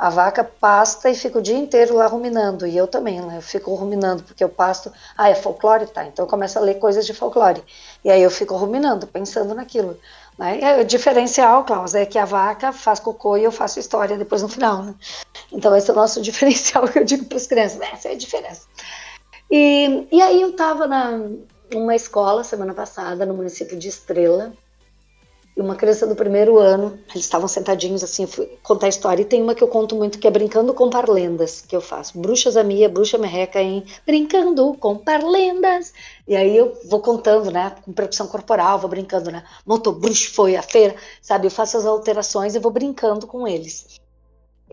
A 0.00 0.08
vaca 0.08 0.42
pasta 0.42 1.10
e 1.10 1.14
fica 1.14 1.38
o 1.38 1.42
dia 1.42 1.58
inteiro 1.58 1.94
lá 1.94 2.06
ruminando, 2.06 2.66
e 2.66 2.74
eu 2.74 2.86
também, 2.86 3.20
né? 3.20 3.36
Eu 3.36 3.42
fico 3.42 3.74
ruminando, 3.74 4.22
porque 4.22 4.42
eu 4.42 4.48
pasto. 4.48 4.90
Ah, 5.14 5.28
é 5.28 5.34
folclore? 5.34 5.86
Tá, 5.86 6.06
então 6.06 6.24
eu 6.24 6.26
começo 6.26 6.58
a 6.58 6.62
ler 6.62 6.78
coisas 6.78 7.04
de 7.04 7.12
folclore. 7.12 7.62
E 8.02 8.10
aí 8.10 8.22
eu 8.22 8.30
fico 8.30 8.56
ruminando, 8.56 9.06
pensando 9.06 9.54
naquilo. 9.54 10.00
Né? 10.38 10.80
O 10.80 10.84
diferencial, 10.86 11.64
Klaus, 11.64 11.94
é 11.94 12.06
que 12.06 12.18
a 12.18 12.24
vaca 12.24 12.72
faz 12.72 12.98
cocô 12.98 13.36
e 13.36 13.44
eu 13.44 13.52
faço 13.52 13.78
história 13.78 14.16
depois 14.16 14.40
no 14.40 14.48
final, 14.48 14.82
né? 14.82 14.94
Então 15.52 15.76
esse 15.76 15.90
é 15.90 15.92
o 15.92 15.96
nosso 15.96 16.18
diferencial 16.22 16.88
que 16.88 16.98
eu 16.98 17.04
digo 17.04 17.26
para 17.26 17.36
as 17.36 17.46
crianças, 17.46 17.78
essa 17.82 18.08
é 18.08 18.12
a 18.12 18.16
diferença. 18.16 18.62
E, 19.50 20.08
e 20.10 20.22
aí 20.22 20.40
eu 20.40 20.48
estava 20.48 20.88
numa 21.70 21.94
escola 21.94 22.42
semana 22.42 22.72
passada, 22.72 23.26
no 23.26 23.34
município 23.34 23.78
de 23.78 23.88
Estrela, 23.88 24.50
uma 25.62 25.74
criança 25.74 26.06
do 26.06 26.14
primeiro 26.14 26.58
ano, 26.58 26.98
eles 27.10 27.24
estavam 27.24 27.48
sentadinhos 27.48 28.02
assim, 28.02 28.26
fui 28.26 28.46
contar 28.62 28.86
a 28.86 28.88
história. 28.88 29.22
E 29.22 29.24
tem 29.24 29.42
uma 29.42 29.54
que 29.54 29.62
eu 29.62 29.68
conto 29.68 29.94
muito 29.94 30.18
que 30.18 30.26
é 30.26 30.30
Brincando 30.30 30.72
com 30.74 30.90
Parlendas, 30.90 31.60
que 31.60 31.74
eu 31.74 31.80
faço. 31.80 32.18
Bruxas 32.18 32.56
a 32.56 32.64
minha, 32.64 32.88
bruxa 32.88 33.18
merreca 33.18 33.60
em 33.60 33.84
Brincando 34.06 34.74
com 34.78 34.96
Parlendas. 34.96 35.92
E 36.26 36.36
aí 36.36 36.56
eu 36.56 36.78
vou 36.84 37.00
contando, 37.00 37.50
né, 37.50 37.74
com 37.84 37.92
produção 37.92 38.26
corporal, 38.26 38.78
vou 38.78 38.88
brincando, 38.88 39.30
né, 39.30 39.44
montou 39.66 39.92
bruxo, 39.92 40.32
foi 40.32 40.56
a 40.56 40.62
feira, 40.62 40.94
sabe? 41.20 41.46
Eu 41.46 41.50
faço 41.50 41.76
as 41.76 41.84
alterações 41.84 42.54
e 42.54 42.58
vou 42.58 42.70
brincando 42.70 43.26
com 43.26 43.46
eles. 43.46 44.00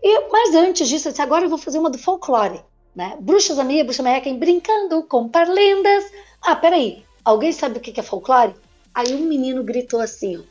E, 0.02 0.28
mas 0.30 0.54
antes 0.54 0.88
disso, 0.88 1.08
eu 1.08 1.12
disse, 1.12 1.22
agora 1.22 1.44
eu 1.44 1.48
vou 1.48 1.58
fazer 1.58 1.78
uma 1.78 1.90
do 1.90 1.98
folclore, 1.98 2.62
né? 2.94 3.16
Bruxas 3.20 3.58
minha, 3.64 3.84
bruxa 3.84 4.02
merreca 4.02 4.32
Brincando 4.32 5.02
com 5.02 5.28
Parlendas. 5.28 6.04
Ah, 6.40 6.54
peraí, 6.54 7.04
alguém 7.24 7.52
sabe 7.52 7.78
o 7.78 7.80
que 7.80 7.98
é 7.98 8.02
folclore? 8.02 8.54
Aí 8.94 9.14
um 9.14 9.26
menino 9.26 9.62
gritou 9.62 10.00
assim, 10.00 10.38
ó, 10.38 10.42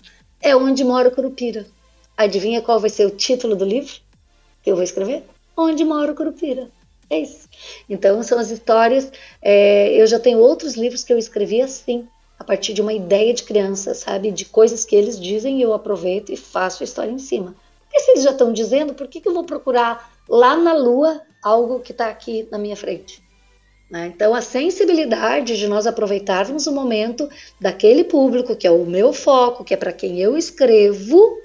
é 0.42 0.56
onde 0.56 0.84
mora 0.84 1.10
o 1.10 1.12
Curupira. 1.12 1.66
Adivinha 2.16 2.62
qual 2.62 2.80
vai 2.80 2.90
ser 2.90 3.06
o 3.06 3.12
título 3.12 3.56
do 3.56 3.66
livro 3.66 3.94
que 4.64 4.72
eu 4.72 4.76
vou 4.76 4.84
escrever? 4.84 5.24
Onde 5.56 5.84
mora 5.84 6.12
o 6.12 6.16
Curupira. 6.16 6.70
É 7.10 7.20
isso. 7.20 7.48
Então 7.90 8.22
são 8.22 8.38
as 8.38 8.52
histórias. 8.52 9.12
É, 9.42 9.94
eu 9.94 10.06
já 10.08 10.20
tenho 10.20 10.40
outros 10.40 10.76
livros 10.76 11.04
que 11.04 11.14
eu 11.14 11.18
escrevi 11.18 11.62
assim, 11.62 12.08
a 12.38 12.44
partir 12.44 12.74
de 12.74 12.82
uma 12.82 12.94
ideia 12.94 13.34
de 13.34 13.44
criança, 13.44 13.94
sabe? 13.94 14.32
De 14.32 14.46
coisas 14.46 14.86
que 14.86 14.96
eles 14.96 15.20
dizem, 15.20 15.62
eu 15.62 15.74
aproveito 15.74 16.32
e 16.32 16.38
faço 16.38 16.84
a 16.84 16.86
história 16.86 17.12
em 17.12 17.20
cima. 17.20 17.56
Porque 17.84 18.00
se 18.00 18.12
eles 18.12 18.24
já 18.24 18.32
estão 18.32 18.52
dizendo, 18.52 18.94
por 18.94 19.08
que, 19.08 19.22
que 19.22 19.28
eu 19.28 19.34
vou 19.34 19.44
procurar 19.44 20.12
lá 20.28 20.58
na 20.58 20.74
lua 20.74 21.22
algo 21.42 21.80
que 21.80 21.94
está 21.94 22.10
aqui 22.10 22.48
na 22.52 22.58
minha 22.58 22.76
frente? 22.76 23.24
Né? 23.90 24.08
Então, 24.08 24.34
a 24.34 24.42
sensibilidade 24.42 25.58
de 25.58 25.68
nós 25.68 25.88
aproveitarmos 25.88 26.68
o 26.68 26.74
momento 26.74 27.30
daquele 27.60 28.04
público, 28.04 28.56
que 28.56 28.68
é 28.68 28.72
o 28.72 28.86
meu 28.86 29.14
foco, 29.14 29.64
que 29.64 29.74
é 29.74 29.78
para 29.78 29.94
quem 29.94 30.20
eu 30.20 30.38
escrevo, 30.38 31.38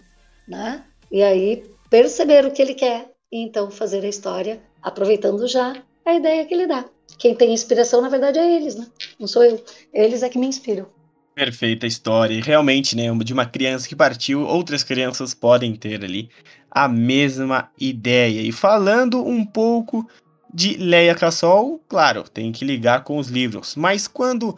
né? 0.47 0.83
e 1.11 1.23
aí 1.23 1.65
perceber 1.89 2.45
o 2.45 2.51
que 2.51 2.61
ele 2.61 2.75
quer, 2.75 3.11
e 3.31 3.43
então 3.45 3.71
fazer 3.71 4.05
a 4.05 4.09
história 4.09 4.61
aproveitando 4.83 5.47
já 5.47 5.81
a 6.05 6.15
ideia 6.15 6.45
que 6.45 6.55
ele 6.55 6.67
dá. 6.67 6.85
Quem 7.19 7.35
tem 7.35 7.53
inspiração, 7.53 8.01
na 8.01 8.09
verdade, 8.09 8.39
é 8.39 8.57
eles, 8.57 8.75
né? 8.75 8.87
não 9.21 9.29
sou 9.29 9.45
eu. 9.45 9.63
Eles 9.95 10.23
é 10.23 10.29
que 10.29 10.39
me 10.39 10.47
inspiram. 10.47 10.87
Perfeita 11.35 11.87
história. 11.87 12.35
E 12.35 12.41
realmente, 12.41 12.97
né, 12.97 13.05
de 13.25 13.33
uma 13.33 13.47
criança 13.47 13.89
que 13.89 13.97
partiu, 13.97 14.43
outras 14.43 14.83
crianças 14.83 15.33
podem 15.33 15.75
ter 15.75 16.05
ali 16.05 16.29
a 16.71 16.89
mesma 16.89 17.71
ideia. 17.79 18.41
E 18.41 18.53
falando 18.53 19.25
um 19.25 19.45
pouco 19.45 20.07
de 20.53 20.77
Leia 20.77 21.15
Cassol, 21.15 21.81
claro, 21.89 22.25
tem 22.25 22.53
que 22.53 22.65
ligar 22.65 23.05
com 23.05 23.17
os 23.17 23.29
livros. 23.29 23.75
Mas 23.75 24.07
quando 24.07 24.57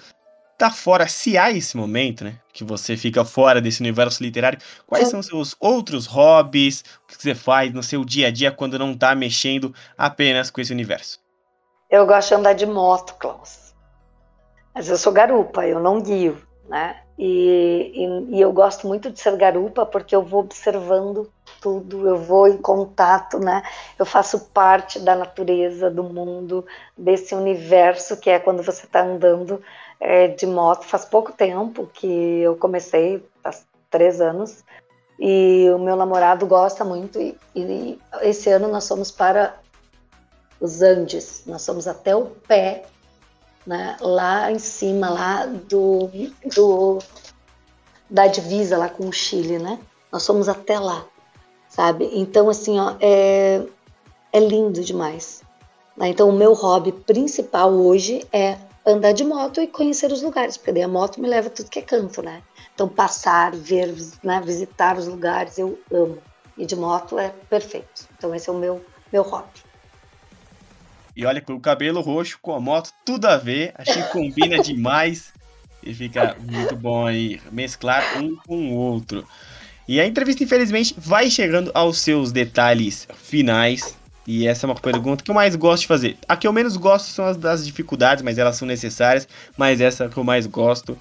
tá 0.58 0.70
fora, 0.70 1.06
se 1.08 1.36
há 1.36 1.50
esse 1.50 1.76
momento, 1.76 2.24
né? 2.24 2.38
Que 2.52 2.64
você 2.64 2.96
fica 2.96 3.24
fora 3.24 3.60
desse 3.60 3.80
universo 3.80 4.22
literário, 4.22 4.58
quais 4.86 5.08
são 5.08 5.22
seus 5.22 5.56
outros 5.58 6.06
hobbies? 6.06 6.84
O 7.04 7.06
que 7.08 7.20
você 7.20 7.34
faz 7.34 7.72
no 7.72 7.82
seu 7.82 8.04
dia 8.04 8.28
a 8.28 8.30
dia 8.30 8.50
quando 8.50 8.78
não 8.78 8.96
tá 8.96 9.14
mexendo 9.14 9.74
apenas 9.96 10.50
com 10.50 10.60
esse 10.60 10.72
universo? 10.72 11.18
Eu 11.90 12.06
gosto 12.06 12.28
de 12.28 12.34
andar 12.34 12.52
de 12.54 12.66
moto, 12.66 13.14
Klaus. 13.14 13.74
Mas 14.74 14.88
eu 14.88 14.96
sou 14.96 15.12
garupa, 15.12 15.66
eu 15.66 15.80
não 15.80 16.00
guio. 16.00 16.40
né? 16.68 17.00
E, 17.16 17.92
e, 17.94 18.36
e, 18.36 18.40
eu 18.40 18.52
gosto 18.52 18.88
muito 18.88 19.08
de 19.10 19.20
ser 19.20 19.36
garupa 19.36 19.86
porque 19.86 20.16
eu 20.16 20.22
vou 20.22 20.40
observando 20.40 21.30
tudo, 21.64 22.06
eu 22.06 22.18
vou 22.18 22.46
em 22.46 22.58
contato, 22.58 23.38
né? 23.38 23.62
Eu 23.98 24.04
faço 24.04 24.38
parte 24.52 25.00
da 25.00 25.16
natureza, 25.16 25.90
do 25.90 26.04
mundo, 26.04 26.66
desse 26.94 27.34
universo 27.34 28.18
que 28.18 28.28
é 28.28 28.38
quando 28.38 28.62
você 28.62 28.84
está 28.84 29.02
andando 29.02 29.62
é, 29.98 30.28
de 30.28 30.46
moto. 30.46 30.84
Faz 30.84 31.06
pouco 31.06 31.32
tempo 31.32 31.88
que 31.94 32.06
eu 32.40 32.54
comecei, 32.56 33.26
faz 33.42 33.66
três 33.88 34.20
anos, 34.20 34.62
e 35.18 35.70
o 35.74 35.78
meu 35.78 35.96
namorado 35.96 36.46
gosta 36.46 36.84
muito. 36.84 37.18
E, 37.18 37.34
e 37.56 37.98
esse 38.20 38.50
ano 38.50 38.68
nós 38.68 38.86
fomos 38.86 39.10
para 39.10 39.54
os 40.60 40.82
Andes, 40.82 41.44
nós 41.46 41.64
fomos 41.64 41.88
até 41.88 42.14
o 42.14 42.26
pé 42.46 42.84
né, 43.66 43.96
lá 44.02 44.52
em 44.52 44.58
cima, 44.58 45.08
lá 45.08 45.46
do, 45.46 46.10
do 46.54 46.98
da 48.10 48.26
divisa 48.26 48.76
lá 48.76 48.90
com 48.90 49.08
o 49.08 49.12
Chile, 49.12 49.58
né? 49.58 49.78
Nós 50.12 50.26
fomos 50.26 50.46
até 50.46 50.78
lá, 50.78 51.06
sabe? 51.74 52.08
Então 52.12 52.48
assim, 52.48 52.78
ó, 52.78 52.94
é, 53.00 53.60
é 54.32 54.38
lindo 54.38 54.80
demais. 54.84 55.42
Né? 55.96 56.08
Então 56.08 56.28
o 56.28 56.32
meu 56.32 56.52
hobby 56.52 56.92
principal 56.92 57.72
hoje 57.72 58.24
é 58.32 58.56
andar 58.86 59.12
de 59.12 59.24
moto 59.24 59.60
e 59.60 59.66
conhecer 59.66 60.12
os 60.12 60.22
lugares, 60.22 60.56
porque 60.56 60.72
daí 60.72 60.84
a 60.84 60.88
moto 60.88 61.20
me 61.20 61.28
leva 61.28 61.50
tudo 61.50 61.68
que 61.68 61.80
é 61.80 61.82
canto, 61.82 62.22
né? 62.22 62.42
Então 62.74 62.88
passar, 62.88 63.52
ver, 63.56 63.92
né, 64.22 64.40
visitar 64.44 64.96
os 64.96 65.08
lugares, 65.08 65.58
eu 65.58 65.78
amo. 65.90 66.18
E 66.56 66.64
de 66.64 66.76
moto 66.76 67.18
é 67.18 67.30
perfeito. 67.50 68.06
Então 68.16 68.32
esse 68.32 68.48
é 68.48 68.52
o 68.52 68.56
meu 68.56 68.84
meu 69.12 69.22
hobby. 69.22 69.48
E 71.16 71.24
olha, 71.26 71.40
com 71.40 71.54
o 71.54 71.60
cabelo 71.60 72.00
roxo, 72.00 72.38
com 72.40 72.54
a 72.54 72.60
moto, 72.60 72.92
tudo 73.04 73.26
a 73.26 73.36
ver. 73.36 73.72
Acho 73.76 73.94
que 73.94 74.12
combina 74.12 74.58
demais. 74.62 75.32
E 75.82 75.92
fica 75.92 76.36
muito 76.40 76.76
bom 76.76 77.06
aí 77.06 77.40
mesclar 77.52 78.18
um 78.18 78.36
com 78.46 78.70
o 78.70 78.74
outro. 78.74 79.26
E 79.86 80.00
a 80.00 80.06
entrevista, 80.06 80.42
infelizmente, 80.42 80.94
vai 80.96 81.30
chegando 81.30 81.70
aos 81.74 81.98
seus 81.98 82.32
detalhes 82.32 83.06
finais. 83.14 83.96
E 84.26 84.46
essa 84.46 84.66
é 84.66 84.68
uma 84.68 84.74
pergunta 84.74 85.22
que 85.22 85.30
eu 85.30 85.34
mais 85.34 85.54
gosto 85.54 85.82
de 85.82 85.88
fazer. 85.88 86.16
A 86.26 86.36
que 86.36 86.46
eu 86.46 86.52
menos 86.52 86.76
gosto 86.76 87.08
são 87.08 87.26
as 87.26 87.36
das 87.36 87.66
dificuldades, 87.66 88.22
mas 88.22 88.38
elas 88.38 88.56
são 88.56 88.66
necessárias. 88.66 89.28
Mas 89.56 89.80
essa 89.80 90.04
é 90.04 90.08
que 90.08 90.16
eu 90.16 90.24
mais 90.24 90.46
gosto 90.46 90.98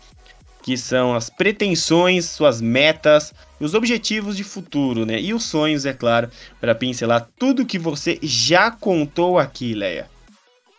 que 0.63 0.77
são 0.77 1.13
as 1.13 1.29
pretensões, 1.29 2.25
suas 2.25 2.61
metas, 2.61 3.33
os 3.59 3.73
objetivos 3.73 4.37
de 4.37 4.45
futuro, 4.45 5.05
né? 5.05 5.19
E 5.19 5.33
os 5.33 5.43
sonhos, 5.43 5.85
é 5.85 5.93
claro, 5.93 6.29
para 6.59 6.73
pincelar 6.73 7.27
tudo 7.37 7.65
que 7.65 7.77
você 7.77 8.17
já 8.21 8.71
contou 8.71 9.37
aqui, 9.37 9.73
Leia. 9.73 10.09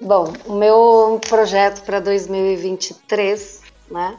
Bom, 0.00 0.32
o 0.46 0.54
meu 0.54 1.20
projeto 1.28 1.84
para 1.84 2.00
2023, 2.00 3.62
né, 3.90 4.16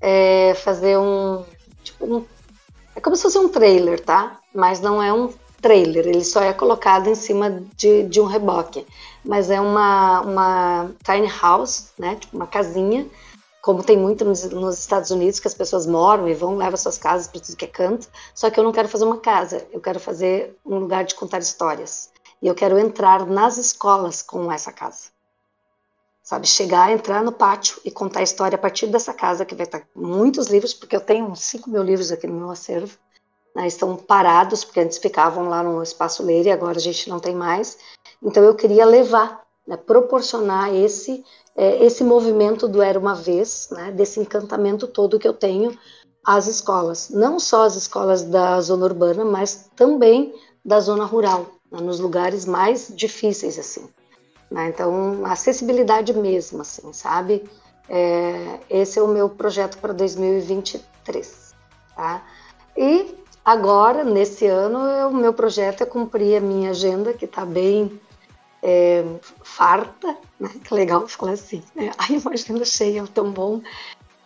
é 0.00 0.54
fazer 0.54 0.96
um, 0.96 1.44
tipo, 1.82 2.04
um, 2.04 2.24
é 3.00 3.02
como 3.02 3.16
se 3.16 3.22
fosse 3.22 3.38
um 3.38 3.48
trailer, 3.48 3.98
tá? 3.98 4.38
Mas 4.54 4.78
não 4.78 5.02
é 5.02 5.10
um 5.10 5.32
trailer, 5.62 6.06
ele 6.06 6.22
só 6.22 6.42
é 6.42 6.52
colocado 6.52 7.08
em 7.08 7.14
cima 7.14 7.62
de, 7.74 8.02
de 8.02 8.20
um 8.20 8.26
reboque. 8.26 8.86
Mas 9.24 9.50
é 9.50 9.58
uma, 9.58 10.20
uma 10.20 10.90
tiny 11.02 11.28
house, 11.40 11.92
né, 11.98 12.16
tipo 12.16 12.36
uma 12.36 12.46
casinha, 12.46 13.06
como 13.62 13.82
tem 13.82 13.96
muito 13.96 14.24
nos, 14.24 14.44
nos, 14.50 14.78
Estados 14.78 15.10
Unidos, 15.10 15.40
que 15.40 15.48
as 15.48 15.54
pessoas 15.54 15.86
moram 15.86 16.28
e 16.28 16.34
vão, 16.34 16.56
levam 16.56 16.76
suas 16.76 16.98
casas 16.98 17.26
para 17.26 17.40
tudo 17.40 17.56
que 17.56 17.64
é 17.64 17.68
canto. 17.68 18.06
Só 18.34 18.50
que 18.50 18.60
eu 18.60 18.64
não 18.64 18.72
quero 18.72 18.88
fazer 18.88 19.06
uma 19.06 19.18
casa, 19.18 19.66
eu 19.72 19.80
quero 19.80 19.98
fazer 19.98 20.56
um 20.64 20.78
lugar 20.78 21.04
de 21.04 21.14
contar 21.14 21.38
histórias. 21.38 22.10
E 22.42 22.46
eu 22.46 22.54
quero 22.54 22.78
entrar 22.78 23.26
nas 23.26 23.56
escolas 23.56 24.22
com 24.22 24.52
essa 24.52 24.72
casa. 24.72 25.08
Sabe, 26.30 26.46
chegar, 26.46 26.92
entrar 26.92 27.24
no 27.24 27.32
pátio 27.32 27.80
e 27.84 27.90
contar 27.90 28.20
a 28.20 28.22
história 28.22 28.54
a 28.54 28.58
partir 28.60 28.86
dessa 28.86 29.12
casa, 29.12 29.44
que 29.44 29.52
vai 29.52 29.66
estar 29.66 29.82
muitos 29.92 30.46
livros, 30.46 30.72
porque 30.72 30.94
eu 30.94 31.00
tenho 31.00 31.26
uns 31.26 31.40
5 31.40 31.68
mil 31.68 31.82
livros 31.82 32.12
aqui 32.12 32.24
no 32.28 32.34
meu 32.34 32.50
acervo. 32.50 32.96
Né, 33.52 33.66
estão 33.66 33.96
parados, 33.96 34.62
porque 34.62 34.78
antes 34.78 34.98
ficavam 34.98 35.48
lá 35.48 35.60
no 35.60 35.82
espaço 35.82 36.22
ler 36.22 36.46
e 36.46 36.50
agora 36.52 36.78
a 36.78 36.80
gente 36.80 37.08
não 37.08 37.18
tem 37.18 37.34
mais. 37.34 37.78
Então 38.22 38.44
eu 38.44 38.54
queria 38.54 38.84
levar, 38.84 39.42
né, 39.66 39.76
proporcionar 39.76 40.72
esse 40.72 41.24
é, 41.56 41.84
esse 41.84 42.04
movimento 42.04 42.68
do 42.68 42.80
Era 42.80 42.96
Uma 42.96 43.16
Vez, 43.16 43.68
né, 43.72 43.90
desse 43.90 44.20
encantamento 44.20 44.86
todo 44.86 45.18
que 45.18 45.26
eu 45.26 45.34
tenho 45.34 45.76
às 46.24 46.46
escolas. 46.46 47.10
Não 47.10 47.40
só 47.40 47.64
as 47.64 47.74
escolas 47.74 48.22
da 48.22 48.60
zona 48.60 48.84
urbana, 48.84 49.24
mas 49.24 49.68
também 49.74 50.32
da 50.64 50.78
zona 50.78 51.04
rural, 51.04 51.46
né, 51.72 51.80
nos 51.80 51.98
lugares 51.98 52.44
mais 52.44 52.86
difíceis, 52.94 53.58
assim. 53.58 53.90
Né, 54.50 54.68
então, 54.68 55.24
acessibilidade 55.24 56.12
mesmo, 56.12 56.62
assim, 56.62 56.92
sabe? 56.92 57.48
É, 57.88 58.58
esse 58.68 58.98
é 58.98 59.02
o 59.02 59.06
meu 59.06 59.28
projeto 59.28 59.78
para 59.78 59.92
2023, 59.92 61.54
tá? 61.94 62.22
E 62.76 63.14
agora, 63.44 64.02
nesse 64.02 64.46
ano, 64.46 65.08
o 65.08 65.14
meu 65.14 65.32
projeto 65.32 65.82
é 65.82 65.86
cumprir 65.86 66.36
a 66.36 66.40
minha 66.40 66.70
agenda, 66.70 67.12
que 67.12 67.26
está 67.26 67.44
bem 67.44 68.00
é, 68.62 69.04
farta, 69.42 70.16
né? 70.38 70.50
Que 70.64 70.74
legal 70.74 71.06
falar 71.08 71.32
assim, 71.32 71.62
né? 71.74 71.92
Ai, 71.98 72.16
imagina 72.16 72.64
cheia, 72.64 73.04
tão 73.06 73.30
bom. 73.30 73.60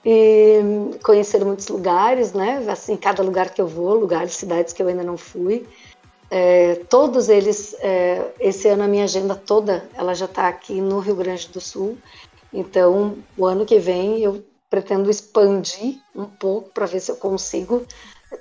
E 0.06 0.60
conhecer 1.02 1.42
muitos 1.44 1.68
lugares, 1.68 2.32
né? 2.32 2.62
Assim, 2.68 2.96
cada 2.96 3.22
lugar 3.22 3.50
que 3.50 3.60
eu 3.60 3.66
vou, 3.66 3.94
lugares, 3.94 4.34
cidades 4.34 4.72
que 4.72 4.82
eu 4.82 4.88
ainda 4.88 5.02
não 5.02 5.16
fui. 5.16 5.66
É, 6.36 6.80
todos 6.90 7.28
eles, 7.28 7.76
é, 7.78 8.32
esse 8.40 8.66
ano 8.66 8.82
a 8.82 8.88
minha 8.88 9.04
agenda 9.04 9.36
toda, 9.36 9.88
ela 9.94 10.14
já 10.14 10.24
está 10.24 10.48
aqui 10.48 10.80
no 10.80 10.98
Rio 10.98 11.14
Grande 11.14 11.46
do 11.46 11.60
Sul. 11.60 11.96
Então, 12.52 13.18
o 13.38 13.46
ano 13.46 13.64
que 13.64 13.78
vem 13.78 14.18
eu 14.18 14.44
pretendo 14.68 15.08
expandir 15.08 16.00
um 16.12 16.24
pouco 16.24 16.70
para 16.70 16.86
ver 16.86 16.98
se 16.98 17.12
eu 17.12 17.14
consigo 17.14 17.86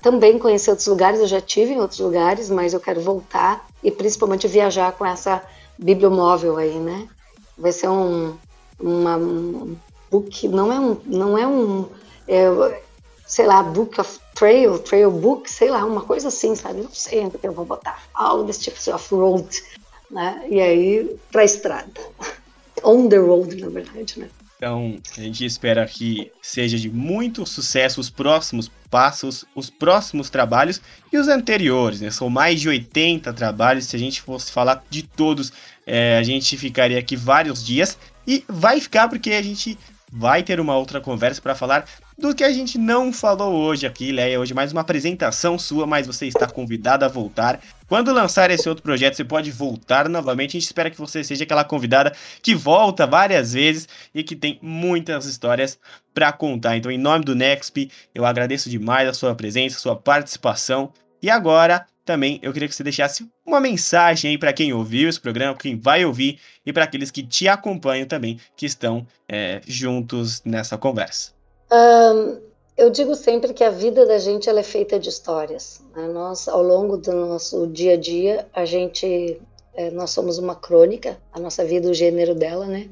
também 0.01 0.39
conhecer 0.39 0.71
outros 0.71 0.87
lugares. 0.87 1.19
Eu 1.19 1.27
já 1.27 1.39
tive 1.39 1.73
em 1.73 1.79
outros 1.79 1.99
lugares, 1.99 2.49
mas 2.49 2.73
eu 2.73 2.79
quero 2.79 2.99
voltar 2.99 3.67
e 3.83 3.91
principalmente 3.91 4.47
viajar 4.47 4.93
com 4.93 5.05
essa 5.05 5.43
bibliomóvel 5.77 6.57
aí, 6.57 6.79
né? 6.79 7.07
Vai 7.55 7.71
ser 7.71 7.89
um, 7.89 8.35
uma, 8.79 9.17
um 9.17 9.77
book, 10.09 10.47
não 10.47 10.73
é 10.73 10.79
um, 10.79 10.97
não 11.05 11.37
é 11.37 11.45
um, 11.45 11.87
é, 12.27 12.81
sei 13.27 13.45
lá, 13.45 13.61
book 13.61 14.01
of 14.01 14.19
trail, 14.34 14.79
trail 14.79 15.11
book, 15.11 15.49
sei 15.49 15.69
lá, 15.69 15.86
uma 15.86 16.01
coisa 16.01 16.27
assim, 16.27 16.55
sabe? 16.55 16.81
Não 16.81 16.93
sei 16.93 17.19
ainda 17.19 17.38
que 17.38 17.47
eu 17.47 17.53
vou 17.53 17.65
botar, 17.65 18.01
algo 18.13 18.43
desse 18.43 18.61
tipo, 18.61 18.77
assim, 18.77 18.91
off-road, 18.91 19.63
né? 20.09 20.45
E 20.49 20.59
aí, 20.59 21.15
pra 21.31 21.43
estrada. 21.43 21.91
On 22.84 23.07
the 23.07 23.17
road, 23.17 23.55
na 23.61 23.69
verdade, 23.69 24.19
né? 24.19 24.29
Então, 24.57 24.97
a 25.17 25.21
gente 25.21 25.43
espera 25.43 25.86
que 25.86 26.31
seja 26.41 26.79
de 26.79 26.89
muito 26.89 27.45
sucesso 27.45 27.99
os 27.99 28.09
próximos 28.09 28.71
passos, 28.89 29.43
os 29.53 29.69
próximos 29.69 30.29
trabalhos 30.29 30.81
e 31.11 31.17
os 31.17 31.27
anteriores, 31.27 31.99
né? 31.99 32.09
São 32.09 32.29
mais 32.29 32.61
de 32.61 32.69
80 32.69 33.34
trabalhos. 33.34 33.86
Se 33.86 33.95
a 33.97 33.99
gente 33.99 34.21
fosse 34.21 34.53
falar 34.53 34.81
de 34.89 35.03
todos, 35.03 35.51
é, 35.86 36.17
a 36.17 36.23
gente 36.23 36.55
ficaria 36.57 36.97
aqui 36.97 37.17
vários 37.17 37.61
dias. 37.61 37.97
E 38.25 38.45
vai 38.47 38.79
ficar 38.79 39.09
porque 39.09 39.31
a 39.34 39.41
gente 39.41 39.77
vai 40.09 40.43
ter 40.43 40.61
uma 40.61 40.77
outra 40.77 41.01
conversa 41.01 41.41
para 41.41 41.55
falar 41.55 41.86
do 42.18 42.34
que 42.34 42.43
a 42.43 42.51
gente 42.51 42.78
não 42.78 43.11
falou 43.11 43.53
hoje 43.53 43.86
aqui, 43.86 44.11
Leia. 44.11 44.39
Hoje 44.39 44.53
mais 44.53 44.72
uma 44.72 44.82
apresentação 44.82 45.57
sua, 45.57 45.86
mas 45.86 46.07
você 46.07 46.28
está 46.28 46.47
convidada 46.47 47.05
a 47.05 47.09
voltar. 47.09 47.59
Quando 47.88 48.14
lançar 48.14 48.51
esse 48.51 48.68
outro 48.70 48.84
projeto, 48.84 49.16
você 49.16 49.24
pode 49.24 49.51
voltar 49.51 50.07
novamente. 50.07 50.51
A 50.51 50.59
gente 50.59 50.68
espera 50.68 50.89
que 50.89 50.97
você 50.97 51.24
seja 51.24 51.43
aquela 51.43 51.64
convidada 51.64 52.14
que 52.41 52.55
volta 52.55 53.07
várias 53.07 53.53
vezes 53.53 53.88
e 54.14 54.24
que 54.24 54.36
tem 54.36 54.59
muitas 54.61 55.26
histórias 55.26 55.80
para 56.14 56.32
contar. 56.32 56.78
Então, 56.78 56.91
em 56.91 56.97
nome 56.97 57.26
do 57.26 57.36
Nexp, 57.36 57.89
eu 58.14 58.26
agradeço 58.26 58.70
demais 58.70 59.07
a 59.07 59.14
sua 59.14 59.36
presença, 59.36 59.78
a 59.78 59.80
sua 59.80 59.95
participação. 59.95 60.91
E 61.22 61.30
agora, 61.30 61.86
também 62.05 62.39
eu 62.41 62.51
queria 62.51 62.68
que 62.68 62.76
você 62.76 62.84
deixasse 62.84 63.28
uma 63.45 63.59
mensagem 63.59 64.32
aí 64.32 64.38
para 64.38 64.53
quem 64.53 64.74
ouviu 64.74 65.09
esse 65.09 65.20
programa, 65.20 65.57
quem 65.57 65.80
vai 65.80 66.05
ouvir 66.05 66.39
e 66.66 66.74
para 66.74 66.84
aqueles 66.84 67.09
que 67.09 67.24
te 67.24 67.47
acompanham 67.47 68.05
também, 68.05 68.39
que 68.55 68.66
estão 68.66 69.07
é, 69.28 69.61
juntos 69.66 70.41
nessa 70.43 70.78
conversa. 70.78 71.32
Um, 71.72 72.41
eu 72.76 72.89
digo 72.89 73.16
sempre 73.16 73.53
que 73.53 73.64
a 73.64 73.70
vida 73.70 74.05
da 74.05 74.18
gente 74.18 74.49
ela 74.49 74.59
é 74.59 74.64
feita 74.64 74.99
de 74.99 75.09
histórias. 75.09 75.82
Né? 75.95 76.07
Nós, 76.07 76.47
ao 76.47 76.64
longo 76.64 76.97
do 76.97 77.11
nosso 77.11 77.68
dia 77.68 77.93
a 77.93 77.97
dia, 77.97 78.47
a 78.53 78.66
gente, 78.66 79.39
é, 79.76 79.91
nós 79.91 80.09
somos 80.09 80.38
uma 80.38 80.55
crônica, 80.55 81.18
a 81.32 81.39
nossa 81.39 81.64
vida, 81.64 81.89
o 81.89 81.93
gênero 81.93 82.34
dela, 82.34 82.66
né? 82.66 82.89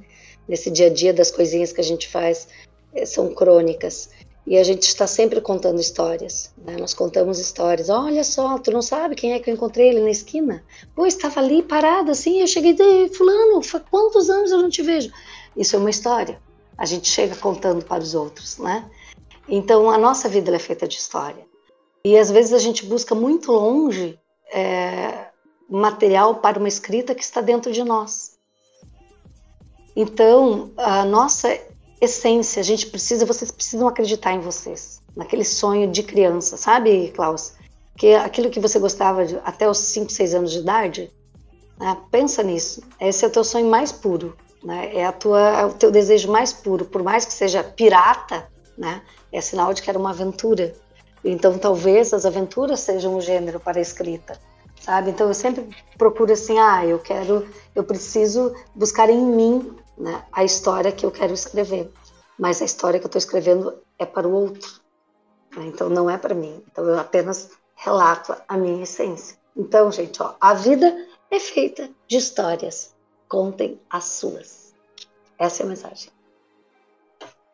Nesse 0.47 0.69
dia 0.69 0.87
a 0.87 0.89
dia 0.89 1.13
das 1.13 1.31
coisinhas 1.31 1.71
que 1.71 1.81
a 1.81 1.83
gente 1.83 2.07
faz, 2.07 2.47
é, 2.93 3.05
são 3.05 3.33
crônicas. 3.33 4.09
E 4.45 4.57
a 4.57 4.63
gente 4.63 4.83
está 4.83 5.05
sempre 5.05 5.39
contando 5.39 5.79
histórias. 5.79 6.51
Né? 6.57 6.75
Nós 6.77 6.93
contamos 6.93 7.39
histórias. 7.39 7.89
Olha 7.89 8.23
só, 8.23 8.57
tu 8.57 8.71
não 8.71 8.81
sabe 8.81 9.15
quem 9.15 9.33
é 9.33 9.39
que 9.39 9.49
eu 9.49 9.53
encontrei 9.53 9.89
ele 9.89 10.01
na 10.01 10.09
esquina? 10.09 10.63
Pô, 10.95 11.05
estava 11.05 11.39
ali 11.39 11.61
parado 11.61 12.11
assim. 12.11 12.41
Eu 12.41 12.47
cheguei 12.47 12.73
de 12.73 13.09
fulano. 13.09 13.61
Quantos 13.89 14.29
anos 14.29 14.51
eu 14.51 14.57
não 14.57 14.69
te 14.69 14.81
vejo? 14.81 15.11
Isso 15.55 15.75
é 15.75 15.79
uma 15.79 15.91
história. 15.91 16.39
A 16.81 16.85
gente 16.85 17.07
chega 17.07 17.35
contando 17.35 17.85
para 17.85 18.01
os 18.01 18.15
outros, 18.15 18.57
né? 18.57 18.89
Então 19.47 19.87
a 19.91 19.99
nossa 19.99 20.27
vida 20.27 20.55
é 20.55 20.57
feita 20.57 20.87
de 20.87 20.95
história. 20.95 21.45
E 22.03 22.17
às 22.17 22.31
vezes 22.31 22.53
a 22.53 22.57
gente 22.57 22.87
busca 22.87 23.13
muito 23.13 23.51
longe 23.51 24.19
é, 24.51 25.27
material 25.69 26.37
para 26.37 26.57
uma 26.57 26.67
escrita 26.67 27.13
que 27.13 27.23
está 27.23 27.39
dentro 27.39 27.71
de 27.71 27.83
nós. 27.83 28.31
Então 29.95 30.71
a 30.75 31.05
nossa 31.05 31.55
essência. 32.01 32.61
A 32.61 32.63
gente 32.63 32.87
precisa, 32.87 33.27
vocês 33.27 33.51
precisam 33.51 33.87
acreditar 33.87 34.33
em 34.33 34.39
vocês, 34.39 35.03
naquele 35.15 35.45
sonho 35.45 35.87
de 35.87 36.01
criança, 36.01 36.57
sabe, 36.57 37.11
Klaus? 37.11 37.53
Que 37.95 38.15
aquilo 38.15 38.49
que 38.49 38.59
você 38.59 38.79
gostava 38.79 39.23
de, 39.23 39.39
até 39.45 39.69
os 39.69 39.77
5, 39.77 40.11
6 40.11 40.33
anos 40.33 40.51
de 40.51 40.57
idade, 40.57 41.11
né? 41.79 41.95
pensa 42.09 42.41
nisso. 42.41 42.81
Esse 42.99 43.23
é 43.23 43.27
o 43.27 43.31
teu 43.31 43.43
sonho 43.43 43.69
mais 43.69 43.91
puro, 43.91 44.35
né? 44.63 44.95
É, 44.95 45.05
a 45.05 45.11
tua, 45.11 45.39
é 45.39 45.65
o 45.65 45.73
teu 45.73 45.91
desejo 45.91 46.31
mais 46.31 46.53
puro, 46.53 46.85
por 46.85 47.03
mais 47.03 47.25
que 47.25 47.33
seja 47.33 47.63
pirata, 47.63 48.47
né? 48.77 49.01
É 49.31 49.41
sinal 49.41 49.73
de 49.73 49.81
que 49.81 49.89
era 49.89 49.99
uma 49.99 50.11
aventura. 50.11 50.73
Então, 51.23 51.57
talvez 51.57 52.13
as 52.13 52.25
aventuras 52.25 52.79
sejam 52.79 53.15
o 53.15 53.21
gênero 53.21 53.59
para 53.59 53.77
a 53.77 53.81
escrita, 53.81 54.39
sabe? 54.79 55.11
Então, 55.11 55.27
eu 55.27 55.33
sempre 55.33 55.67
procuro 55.97 56.33
assim, 56.33 56.57
ah, 56.57 56.85
eu 56.85 56.99
quero, 56.99 57.47
eu 57.75 57.83
preciso 57.83 58.55
buscar 58.75 59.09
em 59.09 59.23
mim 59.23 59.75
né, 59.97 60.23
a 60.31 60.43
história 60.43 60.91
que 60.91 61.05
eu 61.05 61.11
quero 61.11 61.33
escrever. 61.33 61.91
Mas 62.39 62.61
a 62.61 62.65
história 62.65 62.99
que 62.99 63.05
eu 63.05 63.07
estou 63.07 63.19
escrevendo 63.19 63.73
é 63.99 64.05
para 64.05 64.27
o 64.27 64.33
outro. 64.33 64.67
Né? 65.55 65.65
Então, 65.67 65.89
não 65.89 66.09
é 66.09 66.17
para 66.17 66.33
mim. 66.33 66.63
Então, 66.71 66.83
eu 66.85 66.99
apenas 66.99 67.51
relato 67.75 68.35
a 68.47 68.57
minha 68.57 68.83
essência. 68.83 69.37
Então, 69.55 69.91
gente, 69.91 70.21
ó, 70.23 70.33
a 70.41 70.53
vida 70.53 71.07
é 71.29 71.39
feita 71.39 71.89
de 72.07 72.17
histórias. 72.17 72.95
Contem 73.31 73.79
as 73.89 74.03
suas. 74.03 74.73
Essa 75.39 75.63
é 75.63 75.65
a 75.65 75.69
mensagem. 75.69 76.09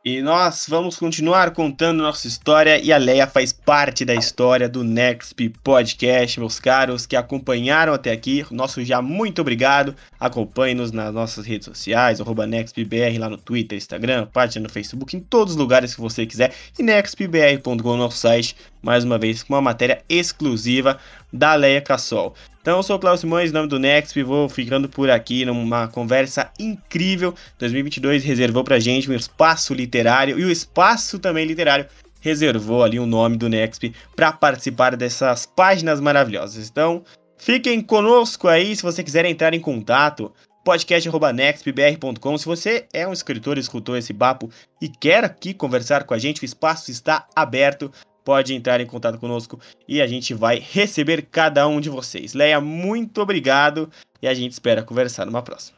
E 0.03 0.21
nós 0.23 0.65
vamos 0.67 0.97
continuar 0.97 1.51
contando 1.51 2.01
nossa 2.01 2.27
história 2.27 2.79
e 2.81 2.91
a 2.91 2.97
Leia 2.97 3.27
faz 3.27 3.53
parte 3.53 4.03
da 4.03 4.15
história 4.15 4.67
do 4.67 4.83
Nexp 4.83 5.49
Podcast, 5.63 6.39
meus 6.39 6.59
caros 6.59 7.05
que 7.05 7.15
acompanharam 7.15 7.93
até 7.93 8.11
aqui. 8.11 8.43
Nosso 8.49 8.83
já 8.83 9.03
muito 9.03 9.41
obrigado. 9.41 9.93
Acompanhe-nos 10.19 10.91
nas 10.91 11.13
nossas 11.13 11.45
redes 11.45 11.65
sociais, 11.65 12.19
NextBR 12.47 13.19
lá 13.19 13.29
no 13.29 13.37
Twitter, 13.37 13.77
Instagram, 13.77 14.27
página 14.33 14.63
no 14.63 14.73
Facebook, 14.73 15.15
em 15.15 15.19
todos 15.19 15.53
os 15.53 15.59
lugares 15.59 15.93
que 15.93 16.01
você 16.01 16.25
quiser. 16.25 16.55
E 16.79 16.81
nextbr.com, 16.81 17.97
nosso 17.97 18.17
site, 18.17 18.55
mais 18.81 19.03
uma 19.03 19.19
vez 19.19 19.43
com 19.43 19.53
uma 19.53 19.61
matéria 19.61 20.01
exclusiva 20.09 20.97
da 21.31 21.55
Leia 21.55 21.81
Cassol. 21.81 22.33
Então, 22.61 22.77
eu 22.77 22.83
sou 22.83 22.97
o 22.97 22.99
Cláudio 22.99 23.21
Simões, 23.21 23.51
nome 23.51 23.67
do 23.67 23.79
Next, 23.79 24.17
e 24.19 24.23
vou 24.23 24.49
ficando 24.49 24.89
por 24.89 25.09
aqui 25.09 25.45
numa 25.45 25.87
conversa 25.87 26.51
incrível. 26.59 27.33
2022 27.59 28.23
reservou 28.23 28.63
pra 28.63 28.79
gente 28.79 29.09
um 29.09 29.13
espaço 29.13 29.73
literário 29.73 30.37
e 30.37 30.43
o 30.43 30.51
espaço 30.51 31.17
também 31.17 31.45
literário 31.45 31.85
reservou 32.19 32.83
ali 32.83 32.99
o 32.99 33.05
nome 33.05 33.37
do 33.37 33.47
Next 33.47 33.93
para 34.15 34.31
participar 34.31 34.95
dessas 34.95 35.45
páginas 35.45 35.99
maravilhosas. 35.99 36.69
Então, 36.69 37.03
fiquem 37.37 37.79
conosco 37.81 38.47
aí 38.47 38.75
se 38.75 38.83
você 38.83 39.03
quiser 39.03 39.25
entrar 39.25 39.53
em 39.53 39.59
contato 39.59 40.33
podcast.nextbr.com. 40.67 42.37
Se 42.37 42.45
você 42.45 42.85
é 42.91 43.07
um 43.07 43.13
escritor 43.13 43.57
escutou 43.57 43.95
esse 43.95 44.13
papo 44.13 44.49
e 44.81 44.89
quer 44.89 45.23
aqui 45.23 45.53
conversar 45.53 46.03
com 46.03 46.13
a 46.13 46.17
gente, 46.17 46.41
o 46.41 46.45
espaço 46.45 46.91
está 46.91 47.25
aberto 47.33 47.89
pode 48.27 48.53
entrar 48.53 48.81
em 48.81 48.85
contato 48.85 49.17
conosco 49.17 49.57
e 49.87 50.01
a 50.01 50.05
gente 50.05 50.33
vai 50.33 50.59
receber 50.59 51.21
cada 51.31 51.65
um 51.65 51.79
de 51.79 51.89
vocês. 51.89 52.33
Leia, 52.33 52.59
muito 52.59 53.21
obrigado 53.21 53.89
e 54.21 54.27
a 54.27 54.33
gente 54.33 54.51
espera 54.51 54.83
conversar 54.83 55.25
numa 55.25 55.41
próxima. 55.41 55.77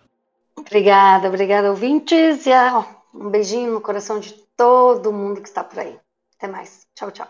Obrigada, 0.58 1.28
obrigada, 1.28 1.70
ouvintes. 1.70 2.48
E 2.48 2.50
ó, 2.52 2.84
um 3.14 3.30
beijinho 3.30 3.72
no 3.72 3.80
coração 3.80 4.20
de 4.20 4.34
todo 4.58 5.14
mundo 5.14 5.44
que 5.44 5.48
está 5.48 5.64
por 5.64 5.78
aí. 5.78 5.96
Até 6.38 6.48
mais. 6.52 6.88
Tchau, 6.96 7.12
tchau. 7.12 7.28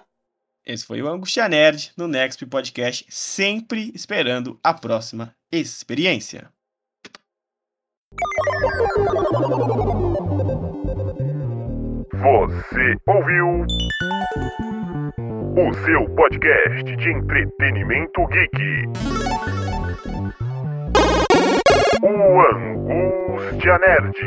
Esse 0.65 0.85
foi 0.85 1.01
o 1.01 1.09
Angustia 1.09 1.49
Nerd 1.49 1.91
no 1.97 2.07
Next 2.07 2.45
Podcast, 2.45 3.05
sempre 3.09 3.91
esperando 3.93 4.57
a 4.63 4.73
próxima 4.73 5.35
experiência. 5.51 6.49
Você 12.21 12.97
ouviu 13.07 13.65
o 15.55 15.73
seu 15.85 16.09
podcast 16.15 16.95
de 16.97 17.11
entretenimento 17.11 18.27
geek. 18.27 18.83
O 22.03 22.41
Angústia 22.41 23.79
Nerd. 23.79 24.17